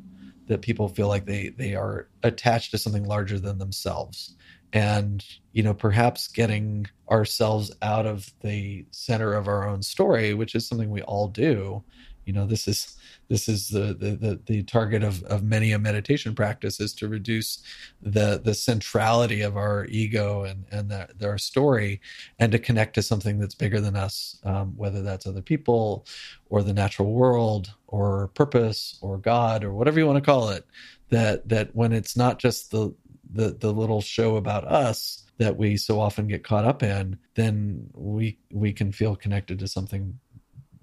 that 0.53 0.63
people 0.63 0.89
feel 0.89 1.09
like 1.09 1.27
they 1.27 1.49
they 1.49 1.75
are 1.75 2.09
attached 2.23 2.71
to 2.71 2.79
something 2.79 3.05
larger 3.05 3.39
than 3.39 3.59
themselves. 3.59 4.37
And 4.73 5.25
you 5.53 5.63
know 5.63 5.75
perhaps 5.75 6.29
getting 6.29 6.87
ourselves 7.11 7.71
out 7.83 8.07
of 8.07 8.33
the 8.41 8.87
center 8.91 9.35
of 9.35 9.47
our 9.49 9.69
own 9.69 9.83
story 9.83 10.33
which 10.33 10.55
is 10.55 10.67
something 10.67 10.91
we 10.91 11.03
all 11.03 11.29
do 11.29 11.85
You 12.25 12.33
know, 12.33 12.47
this 12.47 12.69
is 12.69 12.97
this 13.29 13.49
is 13.49 13.69
the 13.69 13.95
the 13.95 14.11
the, 14.17 14.41
the 14.47 14.63
target 14.63 15.03
of 15.03 15.23
of 15.25 15.43
many 15.43 15.73
a 15.73 15.79
meditation 15.79 16.35
practice 16.35 16.81
is 16.81 16.93
to 16.95 17.09
reduce 17.09 17.63
the 18.01 18.41
the 18.43 18.55
centrality 18.55 19.41
of 19.43 19.57
our 19.57 19.87
ego 19.87 20.45
and 20.45 20.65
and 20.71 20.93
our 21.23 21.39
story, 21.39 22.01
and 22.39 22.53
to 22.53 22.59
connect 22.59 22.95
to 22.95 23.03
something 23.03 23.39
that's 23.39 23.55
bigger 23.55 23.81
than 23.81 23.97
us, 23.97 24.39
um, 24.45 24.75
whether 24.77 25.03
that's 25.03 25.27
other 25.27 25.43
people, 25.43 26.07
or 26.51 26.63
the 26.63 26.73
natural 26.73 27.13
world, 27.13 27.73
or 27.89 28.29
purpose, 28.29 28.99
or 29.03 29.19
God, 29.19 29.65
or 29.65 29.73
whatever 29.73 29.99
you 29.99 30.07
want 30.07 30.23
to 30.23 30.31
call 30.31 30.51
it. 30.51 30.67
That 31.11 31.49
that 31.49 31.75
when 31.75 31.93
it's 31.93 32.17
not 32.17 32.39
just 32.39 32.71
the 32.71 32.95
the 33.33 33.57
the 33.59 33.73
little 33.73 34.01
show 34.01 34.37
about 34.37 34.65
us 34.65 35.25
that 35.39 35.57
we 35.57 35.77
so 35.77 35.99
often 35.99 36.29
get 36.29 36.45
caught 36.45 36.65
up 36.65 36.83
in, 36.83 37.19
then 37.35 37.89
we 37.95 38.39
we 38.53 38.73
can 38.73 38.93
feel 38.93 39.17
connected 39.17 39.59
to 39.59 39.67
something 39.67 40.19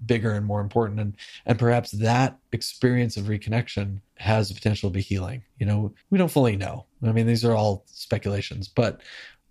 bigger 0.04 0.32
and 0.32 0.46
more 0.46 0.60
important 0.60 1.00
and 1.00 1.16
and 1.46 1.58
perhaps 1.58 1.90
that 1.92 2.38
experience 2.52 3.16
of 3.16 3.24
reconnection 3.24 4.00
has 4.16 4.48
the 4.48 4.54
potential 4.54 4.90
to 4.90 4.94
be 4.94 5.00
healing 5.00 5.42
you 5.58 5.66
know 5.66 5.92
we 6.10 6.18
don't 6.18 6.30
fully 6.30 6.56
know 6.56 6.86
i 7.02 7.12
mean 7.12 7.26
these 7.26 7.44
are 7.44 7.54
all 7.54 7.84
speculations 7.86 8.68
but 8.68 9.00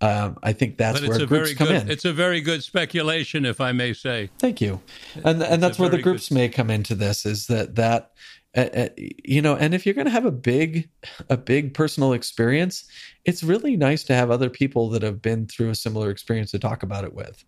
um, 0.02 0.38
I 0.42 0.54
think 0.54 0.78
that's 0.78 1.06
where 1.06 1.26
groups 1.26 1.52
come 1.52 1.66
good, 1.66 1.82
in. 1.82 1.90
It's 1.90 2.06
a 2.06 2.12
very 2.14 2.40
good 2.40 2.62
speculation, 2.62 3.44
if 3.44 3.60
I 3.60 3.72
may 3.72 3.92
say. 3.92 4.30
Thank 4.38 4.62
you, 4.62 4.80
and 5.22 5.42
and 5.42 5.62
that's 5.62 5.78
where 5.78 5.90
the 5.90 6.00
groups 6.00 6.30
good... 6.30 6.36
may 6.36 6.48
come 6.48 6.70
into 6.70 6.94
this. 6.94 7.26
Is 7.26 7.48
that 7.48 7.74
that 7.74 8.12
uh, 8.56 8.60
uh, 8.60 8.88
you 8.96 9.40
know, 9.40 9.54
and 9.54 9.74
if 9.74 9.86
you're 9.86 9.94
going 9.94 10.06
to 10.06 10.10
have 10.10 10.24
a 10.24 10.32
big 10.32 10.88
a 11.28 11.36
big 11.36 11.72
personal 11.72 12.12
experience, 12.12 12.84
it's 13.24 13.44
really 13.44 13.76
nice 13.76 14.02
to 14.04 14.14
have 14.14 14.30
other 14.30 14.50
people 14.50 14.88
that 14.90 15.02
have 15.02 15.22
been 15.22 15.46
through 15.46 15.70
a 15.70 15.74
similar 15.74 16.10
experience 16.10 16.50
to 16.50 16.58
talk 16.58 16.82
about 16.82 17.04
it 17.04 17.14
with. 17.14 17.44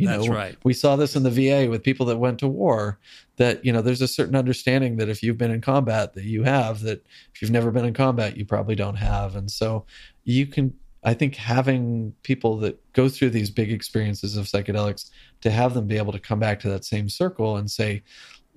You 0.00 0.08
That's 0.08 0.26
know, 0.26 0.32
right. 0.32 0.56
We 0.64 0.72
saw 0.72 0.96
this 0.96 1.14
in 1.14 1.22
the 1.22 1.30
VA 1.30 1.68
with 1.68 1.82
people 1.82 2.06
that 2.06 2.16
went 2.16 2.38
to 2.38 2.48
war. 2.48 2.98
That 3.36 3.64
you 3.64 3.72
know, 3.72 3.82
there's 3.82 4.00
a 4.00 4.08
certain 4.08 4.34
understanding 4.34 4.96
that 4.96 5.08
if 5.08 5.22
you've 5.22 5.36
been 5.36 5.50
in 5.50 5.60
combat, 5.60 6.14
that 6.14 6.24
you 6.24 6.42
have. 6.42 6.80
That 6.80 7.04
if 7.34 7.42
you've 7.42 7.50
never 7.50 7.70
been 7.70 7.84
in 7.84 7.92
combat, 7.92 8.36
you 8.36 8.46
probably 8.46 8.74
don't 8.74 8.96
have. 8.96 9.36
And 9.36 9.50
so 9.50 9.84
you 10.24 10.46
can. 10.46 10.74
I 11.02 11.14
think 11.14 11.34
having 11.36 12.14
people 12.22 12.58
that 12.58 12.78
go 12.92 13.08
through 13.08 13.30
these 13.30 13.50
big 13.50 13.72
experiences 13.72 14.36
of 14.36 14.46
psychedelics 14.46 15.10
to 15.40 15.50
have 15.50 15.72
them 15.74 15.86
be 15.86 15.96
able 15.96 16.12
to 16.12 16.18
come 16.18 16.38
back 16.38 16.60
to 16.60 16.68
that 16.68 16.84
same 16.84 17.08
circle 17.08 17.56
and 17.56 17.70
say, 17.70 18.02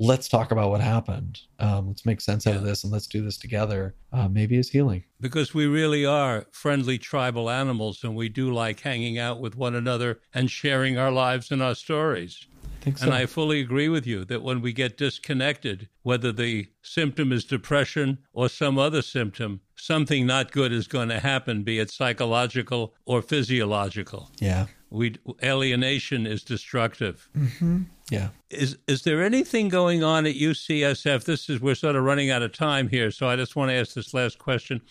let's 0.04 0.28
talk 0.28 0.51
about 0.51 0.70
what 0.70 0.82
happened. 0.82 1.39
Um, 1.60 1.88
let's 1.88 2.06
make 2.06 2.20
sense 2.20 2.45
yeah. 2.45 2.51
out 2.51 2.58
of 2.58 2.64
this 2.64 2.84
and 2.84 2.91
let's 2.91 3.08
do 3.08 3.24
this 3.24 3.38
together. 3.38 3.95
Uh, 4.12 4.28
maybe 4.28 4.58
is 4.58 4.70
healing. 4.70 5.04
Because 5.22 5.54
we 5.54 5.66
really 5.66 6.06
are 6.06 6.45
friendly 6.51 6.97
tribal 6.97 7.49
animals 7.49 8.04
and 8.04 8.16
we 8.16 8.28
do 8.28 8.54
like 8.54 8.82
hanging 8.82 9.18
out 9.18 9.39
with 9.39 9.56
one 9.56 9.76
another 9.76 10.20
and 10.34 10.51
sharing 10.51 10.97
our 10.97 11.12
lives 11.12 11.51
and 11.51 11.64
our 11.64 11.74
stories. 11.74 12.45
I 12.86 12.91
so. 12.91 13.06
And 13.06 13.14
I 13.14 13.26
fully 13.28 13.62
agree 13.62 13.88
with 13.88 14.06
you 14.06 14.26
that 14.26 14.43
when 14.43 14.62
we 14.62 14.74
get 14.74 14.97
disconnected, 14.97 15.88
whether 16.01 16.34
the 16.34 16.68
symptom 16.82 17.32
is 17.32 17.45
depression 17.45 18.18
or 18.34 18.49
some 18.49 18.78
other 18.78 19.01
symptom, 19.01 19.62
something 19.78 20.26
not 20.26 20.51
good 20.51 20.74
is 20.74 20.88
going 20.88 21.08
to 21.10 21.20
happen, 21.22 21.64
be 21.64 21.80
it 21.80 21.89
psychological 21.89 22.93
or 23.06 23.22
physiological. 23.22 24.32
Yeah. 24.39 24.66
We 24.89 25.16
alienation 25.41 26.28
is 26.28 26.43
destructive. 26.43 27.30
Mm-hmm. 27.36 27.84
Yeah. 28.10 28.30
Is 28.49 28.78
is 28.88 29.04
there 29.04 29.24
anything 29.24 29.70
going 29.70 30.04
on 30.04 30.26
at 30.26 30.36
UCSF? 30.36 31.24
This 31.24 31.49
is 31.49 31.62
we're 31.62 31.76
sort 31.76 31.95
of 31.95 32.04
running 32.04 32.30
out 32.30 32.41
of 32.41 32.51
time 32.51 32.89
here, 32.89 33.12
so 33.12 33.28
I 33.28 33.36
just 33.36 33.56
want 33.56 33.70
to 33.70 33.76
ask 33.76 33.93
this 33.93 34.14
last 34.14 34.39
question. 34.39 34.82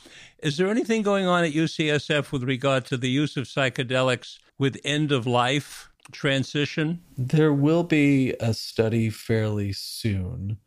Is 0.43 0.57
there 0.57 0.69
anything 0.69 1.03
going 1.03 1.27
on 1.27 1.45
at 1.45 1.53
UCSF 1.53 2.33
with 2.33 2.43
regard 2.43 2.87
to 2.87 2.97
the 2.97 3.11
use 3.11 3.37
of 3.37 3.45
psychedelics 3.45 4.39
with 4.59 4.81
end 4.85 5.13
of 5.13 5.27
life 5.27 5.91
transition? 6.11 7.03
There 7.17 7.53
will 7.53 7.85
be 7.85 8.35
a 8.41 8.55
study 8.55 9.11
fairly 9.11 9.73
soon 9.73 10.59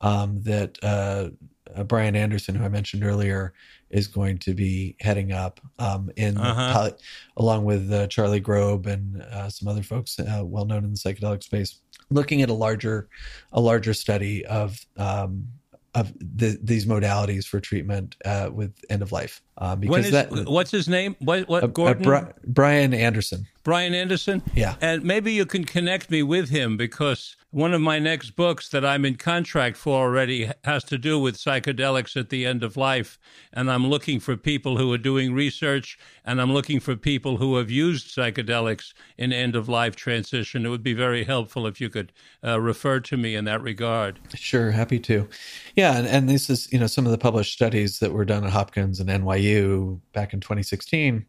um, 0.00 0.40
that 0.42 0.78
uh, 0.82 1.30
uh, 1.74 1.84
Brian 1.84 2.16
Anderson, 2.16 2.54
who 2.54 2.64
I 2.64 2.68
mentioned 2.68 3.04
earlier, 3.04 3.52
is 3.90 4.06
going 4.06 4.38
to 4.38 4.54
be 4.54 4.96
heading 5.00 5.32
up 5.32 5.60
um, 5.78 6.10
in 6.16 6.36
uh-huh. 6.36 6.90
along 7.36 7.64
with 7.64 7.92
uh, 7.92 8.06
Charlie 8.06 8.40
Grob 8.40 8.86
and 8.86 9.22
uh, 9.22 9.48
some 9.48 9.68
other 9.68 9.82
folks 9.82 10.18
uh, 10.18 10.42
well 10.44 10.64
known 10.64 10.84
in 10.84 10.92
the 10.92 10.98
psychedelic 10.98 11.42
space, 11.42 11.80
looking 12.10 12.42
at 12.42 12.50
a 12.50 12.54
larger 12.54 13.08
a 13.52 13.60
larger 13.60 13.94
study 13.94 14.46
of 14.46 14.78
um, 14.96 15.46
of 15.94 16.12
the, 16.20 16.58
these 16.62 16.86
modalities 16.86 17.44
for 17.46 17.58
treatment 17.58 18.16
uh, 18.24 18.48
with 18.52 18.72
end 18.90 19.02
of 19.02 19.10
life. 19.10 19.42
Uh, 19.58 19.74
because 19.74 20.06
is, 20.06 20.12
that 20.12 20.30
what's 20.30 20.70
his 20.70 20.88
name? 20.88 21.16
What 21.18 21.48
what 21.48 21.72
Gordon? 21.72 22.02
Bri- 22.02 22.32
Brian 22.46 22.94
Anderson. 22.94 23.46
Brian 23.64 23.94
Anderson. 23.94 24.42
Yeah, 24.54 24.76
and 24.80 25.02
maybe 25.02 25.32
you 25.32 25.46
can 25.46 25.64
connect 25.64 26.10
me 26.10 26.22
with 26.22 26.48
him 26.48 26.76
because 26.76 27.36
one 27.52 27.74
of 27.74 27.80
my 27.80 27.98
next 27.98 28.30
books 28.36 28.68
that 28.68 28.84
I'm 28.84 29.04
in 29.04 29.16
contract 29.16 29.76
for 29.76 29.98
already 29.98 30.50
has 30.62 30.84
to 30.84 30.96
do 30.96 31.18
with 31.18 31.36
psychedelics 31.36 32.16
at 32.16 32.28
the 32.28 32.46
end 32.46 32.62
of 32.62 32.76
life. 32.76 33.18
And 33.52 33.68
I'm 33.70 33.88
looking 33.88 34.20
for 34.20 34.36
people 34.36 34.76
who 34.76 34.92
are 34.92 34.98
doing 34.98 35.34
research 35.34 35.98
and 36.24 36.40
I'm 36.40 36.52
looking 36.52 36.78
for 36.78 36.94
people 36.94 37.38
who 37.38 37.56
have 37.56 37.68
used 37.68 38.14
psychedelics 38.14 38.94
in 39.18 39.32
end 39.32 39.56
of 39.56 39.68
life 39.68 39.96
transition. 39.96 40.64
It 40.64 40.68
would 40.68 40.84
be 40.84 40.94
very 40.94 41.24
helpful 41.24 41.66
if 41.66 41.80
you 41.80 41.90
could 41.90 42.12
uh, 42.44 42.60
refer 42.60 43.00
to 43.00 43.16
me 43.16 43.34
in 43.34 43.46
that 43.46 43.62
regard. 43.62 44.20
Sure, 44.34 44.70
happy 44.70 45.00
to. 45.00 45.28
Yeah, 45.74 45.98
and, 45.98 46.06
and 46.06 46.28
this 46.28 46.50
is, 46.50 46.72
you 46.72 46.78
know, 46.78 46.86
some 46.86 47.04
of 47.04 47.10
the 47.10 47.18
published 47.18 47.52
studies 47.52 47.98
that 47.98 48.12
were 48.12 48.24
done 48.24 48.44
at 48.44 48.50
Hopkins 48.50 49.00
and 49.00 49.10
NYU 49.10 50.00
back 50.12 50.32
in 50.32 50.40
2016 50.40 51.26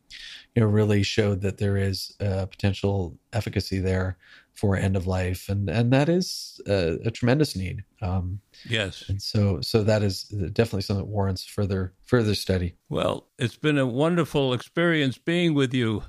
you 0.56 0.62
know 0.62 0.68
really 0.68 1.04
showed 1.04 1.42
that 1.42 1.58
there 1.58 1.78
is 1.78 2.16
a 2.20 2.46
potential 2.46 3.18
efficacy 3.34 3.80
there 3.80 4.18
for 4.54 4.76
end 4.76 4.96
of 4.96 5.08
life, 5.08 5.50
and 5.50 5.70
and 5.70 5.92
that 5.94 6.10
is 6.10 6.62
a, 6.68 6.98
a 7.06 7.12
tremendous 7.12 7.56
need. 7.56 7.84
Um, 8.02 8.40
yes, 8.70 9.06
and 9.08 9.22
so 9.22 9.62
so 9.62 9.84
that 9.84 10.04
is 10.04 10.24
definitely 10.24 10.82
something 10.82 11.06
that 11.06 11.12
warrants 11.12 11.46
further 11.46 11.94
further 12.04 12.36
study. 12.36 12.76
Well, 12.90 13.28
it's 13.40 13.58
been 13.58 13.78
a 13.78 13.88
wonderful 13.88 14.54
experience 14.54 15.18
being 15.18 15.54
with 15.54 15.74
you. 15.74 16.04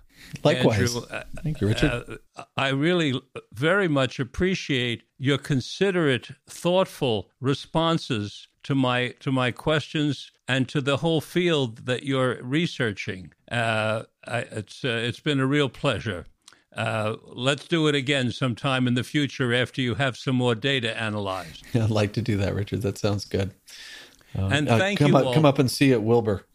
Likewise, 0.45 0.95
Andrew. 0.95 1.09
Uh, 1.11 1.25
thank 1.43 1.61
you, 1.61 1.67
Richard. 1.67 2.19
Uh, 2.37 2.45
I 2.57 2.69
really 2.69 3.21
very 3.53 3.89
much 3.89 4.21
appreciate 4.21 5.03
your 5.19 5.39
considerate, 5.39 6.29
thoughtful 6.49 7.31
responses 7.41 8.49
to 8.65 8.75
my 8.75 9.15
to 9.21 9.33
my 9.33 9.51
questions 9.51 10.31
and 10.49 10.69
to 10.69 10.81
the 10.81 10.99
whole 10.99 11.21
field 11.21 11.87
that 11.87 12.05
you're 12.05 12.43
researching. 12.43 13.33
Uh, 13.51 14.05
I, 14.27 14.39
it's 14.41 14.85
uh, 14.85 14.89
it's 14.89 15.21
been 15.21 15.41
a 15.41 15.47
real 15.47 15.69
pleasure. 15.69 16.27
Uh, 16.77 17.17
let's 17.27 17.67
do 17.69 17.87
it 17.87 17.95
again 17.95 18.33
sometime 18.33 18.87
in 18.87 18.95
the 18.95 19.05
future 19.05 19.53
after 19.53 19.81
you 19.81 19.95
have 19.97 20.17
some 20.17 20.37
more 20.37 20.55
data 20.55 20.99
analyzed. 20.99 21.65
I'd 21.75 21.91
like 21.91 22.13
to 22.15 22.23
do 22.23 22.37
that, 22.39 22.55
Richard. 22.55 22.83
That 22.83 22.99
sounds 22.99 23.25
good. 23.25 23.53
Um, 24.37 24.53
and 24.53 24.69
thank 24.69 24.99
come 24.99 25.13
you. 25.13 25.19
Up, 25.19 25.27
all. 25.27 25.35
Come 25.35 25.45
up 25.45 25.59
and 25.59 25.71
see 25.71 25.93
at 25.93 26.03
Wilbur. 26.03 26.47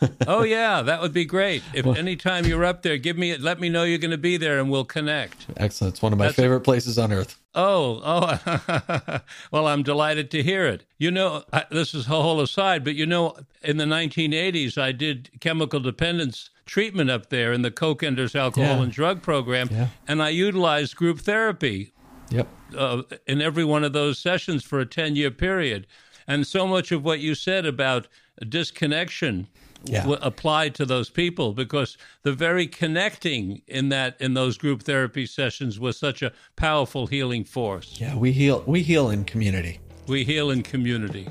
oh 0.26 0.42
yeah, 0.42 0.82
that 0.82 1.00
would 1.00 1.12
be 1.12 1.24
great. 1.24 1.62
If 1.74 1.84
well, 1.84 1.96
anytime 1.96 2.46
you're 2.46 2.64
up 2.64 2.82
there, 2.82 2.96
give 2.96 3.16
me 3.16 3.36
let 3.36 3.60
me 3.60 3.68
know 3.68 3.84
you're 3.84 3.98
going 3.98 4.10
to 4.10 4.18
be 4.18 4.36
there, 4.36 4.58
and 4.58 4.70
we'll 4.70 4.84
connect. 4.84 5.46
Excellent. 5.56 5.94
It's 5.94 6.02
one 6.02 6.12
of 6.12 6.18
my 6.18 6.26
That's 6.26 6.36
favorite 6.36 6.60
places 6.60 6.98
on 6.98 7.12
earth. 7.12 7.38
Oh, 7.54 8.00
oh. 8.04 9.20
well, 9.50 9.66
I'm 9.66 9.82
delighted 9.82 10.30
to 10.32 10.42
hear 10.42 10.66
it. 10.66 10.84
You 10.98 11.10
know, 11.10 11.44
I, 11.52 11.64
this 11.70 11.94
is 11.94 12.06
a 12.06 12.10
whole 12.10 12.40
aside, 12.40 12.84
but 12.84 12.94
you 12.94 13.06
know, 13.06 13.36
in 13.62 13.76
the 13.76 13.84
1980s, 13.84 14.78
I 14.78 14.92
did 14.92 15.30
chemical 15.40 15.80
dependence 15.80 16.50
treatment 16.70 17.10
up 17.10 17.30
there 17.30 17.52
in 17.52 17.62
the 17.62 17.70
Cokenders 17.70 18.36
Alcohol 18.36 18.76
yeah. 18.76 18.82
and 18.84 18.92
Drug 18.92 19.22
Program, 19.22 19.68
yeah. 19.72 19.88
and 20.06 20.22
I 20.22 20.28
utilized 20.28 20.94
group 20.94 21.18
therapy. 21.18 21.92
Yep. 22.30 22.46
Uh, 22.76 23.02
in 23.26 23.42
every 23.42 23.64
one 23.64 23.82
of 23.82 23.92
those 23.92 24.16
sessions 24.16 24.62
for 24.62 24.78
a 24.78 24.86
10 24.86 25.16
year 25.16 25.32
period. 25.32 25.88
And 26.28 26.46
so 26.46 26.68
much 26.68 26.92
of 26.92 27.04
what 27.04 27.18
you 27.18 27.34
said 27.34 27.66
about 27.66 28.06
disconnection 28.48 29.48
yeah. 29.82 30.02
w- 30.02 30.18
applied 30.22 30.76
to 30.76 30.86
those 30.86 31.10
people 31.10 31.52
because 31.54 31.98
the 32.22 32.32
very 32.32 32.68
connecting 32.68 33.62
in 33.66 33.88
that 33.88 34.16
in 34.20 34.34
those 34.34 34.56
group 34.56 34.84
therapy 34.84 35.26
sessions 35.26 35.80
was 35.80 35.98
such 35.98 36.22
a 36.22 36.30
powerful 36.54 37.08
healing 37.08 37.42
force. 37.42 38.00
Yeah, 38.00 38.14
we 38.14 38.30
heal 38.30 38.62
we 38.64 38.84
heal 38.84 39.10
in 39.10 39.24
community. 39.24 39.80
We 40.10 40.24
heal 40.24 40.50
in 40.50 40.64
community. 40.64 41.28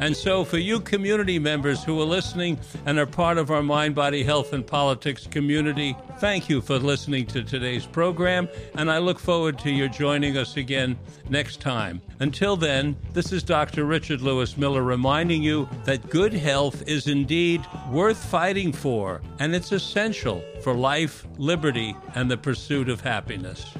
And 0.00 0.16
so, 0.16 0.44
for 0.44 0.58
you 0.58 0.80
community 0.80 1.38
members 1.38 1.84
who 1.84 2.00
are 2.00 2.04
listening 2.04 2.58
and 2.84 2.98
are 2.98 3.06
part 3.06 3.38
of 3.38 3.52
our 3.52 3.62
Mind, 3.62 3.94
Body, 3.94 4.24
Health, 4.24 4.52
and 4.52 4.66
Politics 4.66 5.28
community, 5.28 5.96
thank 6.18 6.48
you 6.48 6.60
for 6.60 6.78
listening 6.78 7.24
to 7.26 7.44
today's 7.44 7.86
program, 7.86 8.48
and 8.74 8.90
I 8.90 8.98
look 8.98 9.20
forward 9.20 9.60
to 9.60 9.70
your 9.70 9.86
joining 9.86 10.36
us 10.36 10.56
again 10.56 10.98
next 11.30 11.60
time. 11.60 12.02
Until 12.18 12.56
then, 12.56 12.96
this 13.12 13.32
is 13.32 13.44
Dr. 13.44 13.84
Richard 13.84 14.20
Louis 14.20 14.56
Miller 14.58 14.82
reminding 14.82 15.44
you 15.44 15.68
that 15.84 16.10
good 16.10 16.34
health 16.34 16.82
is 16.88 17.06
indeed 17.06 17.64
worth 17.90 18.22
fighting 18.22 18.72
for, 18.72 19.22
and 19.38 19.54
it's 19.54 19.70
essential 19.70 20.42
for 20.62 20.74
life, 20.74 21.24
liberty, 21.38 21.96
and 22.16 22.28
the 22.28 22.36
pursuit 22.36 22.88
of 22.88 23.00
happiness. 23.00 23.72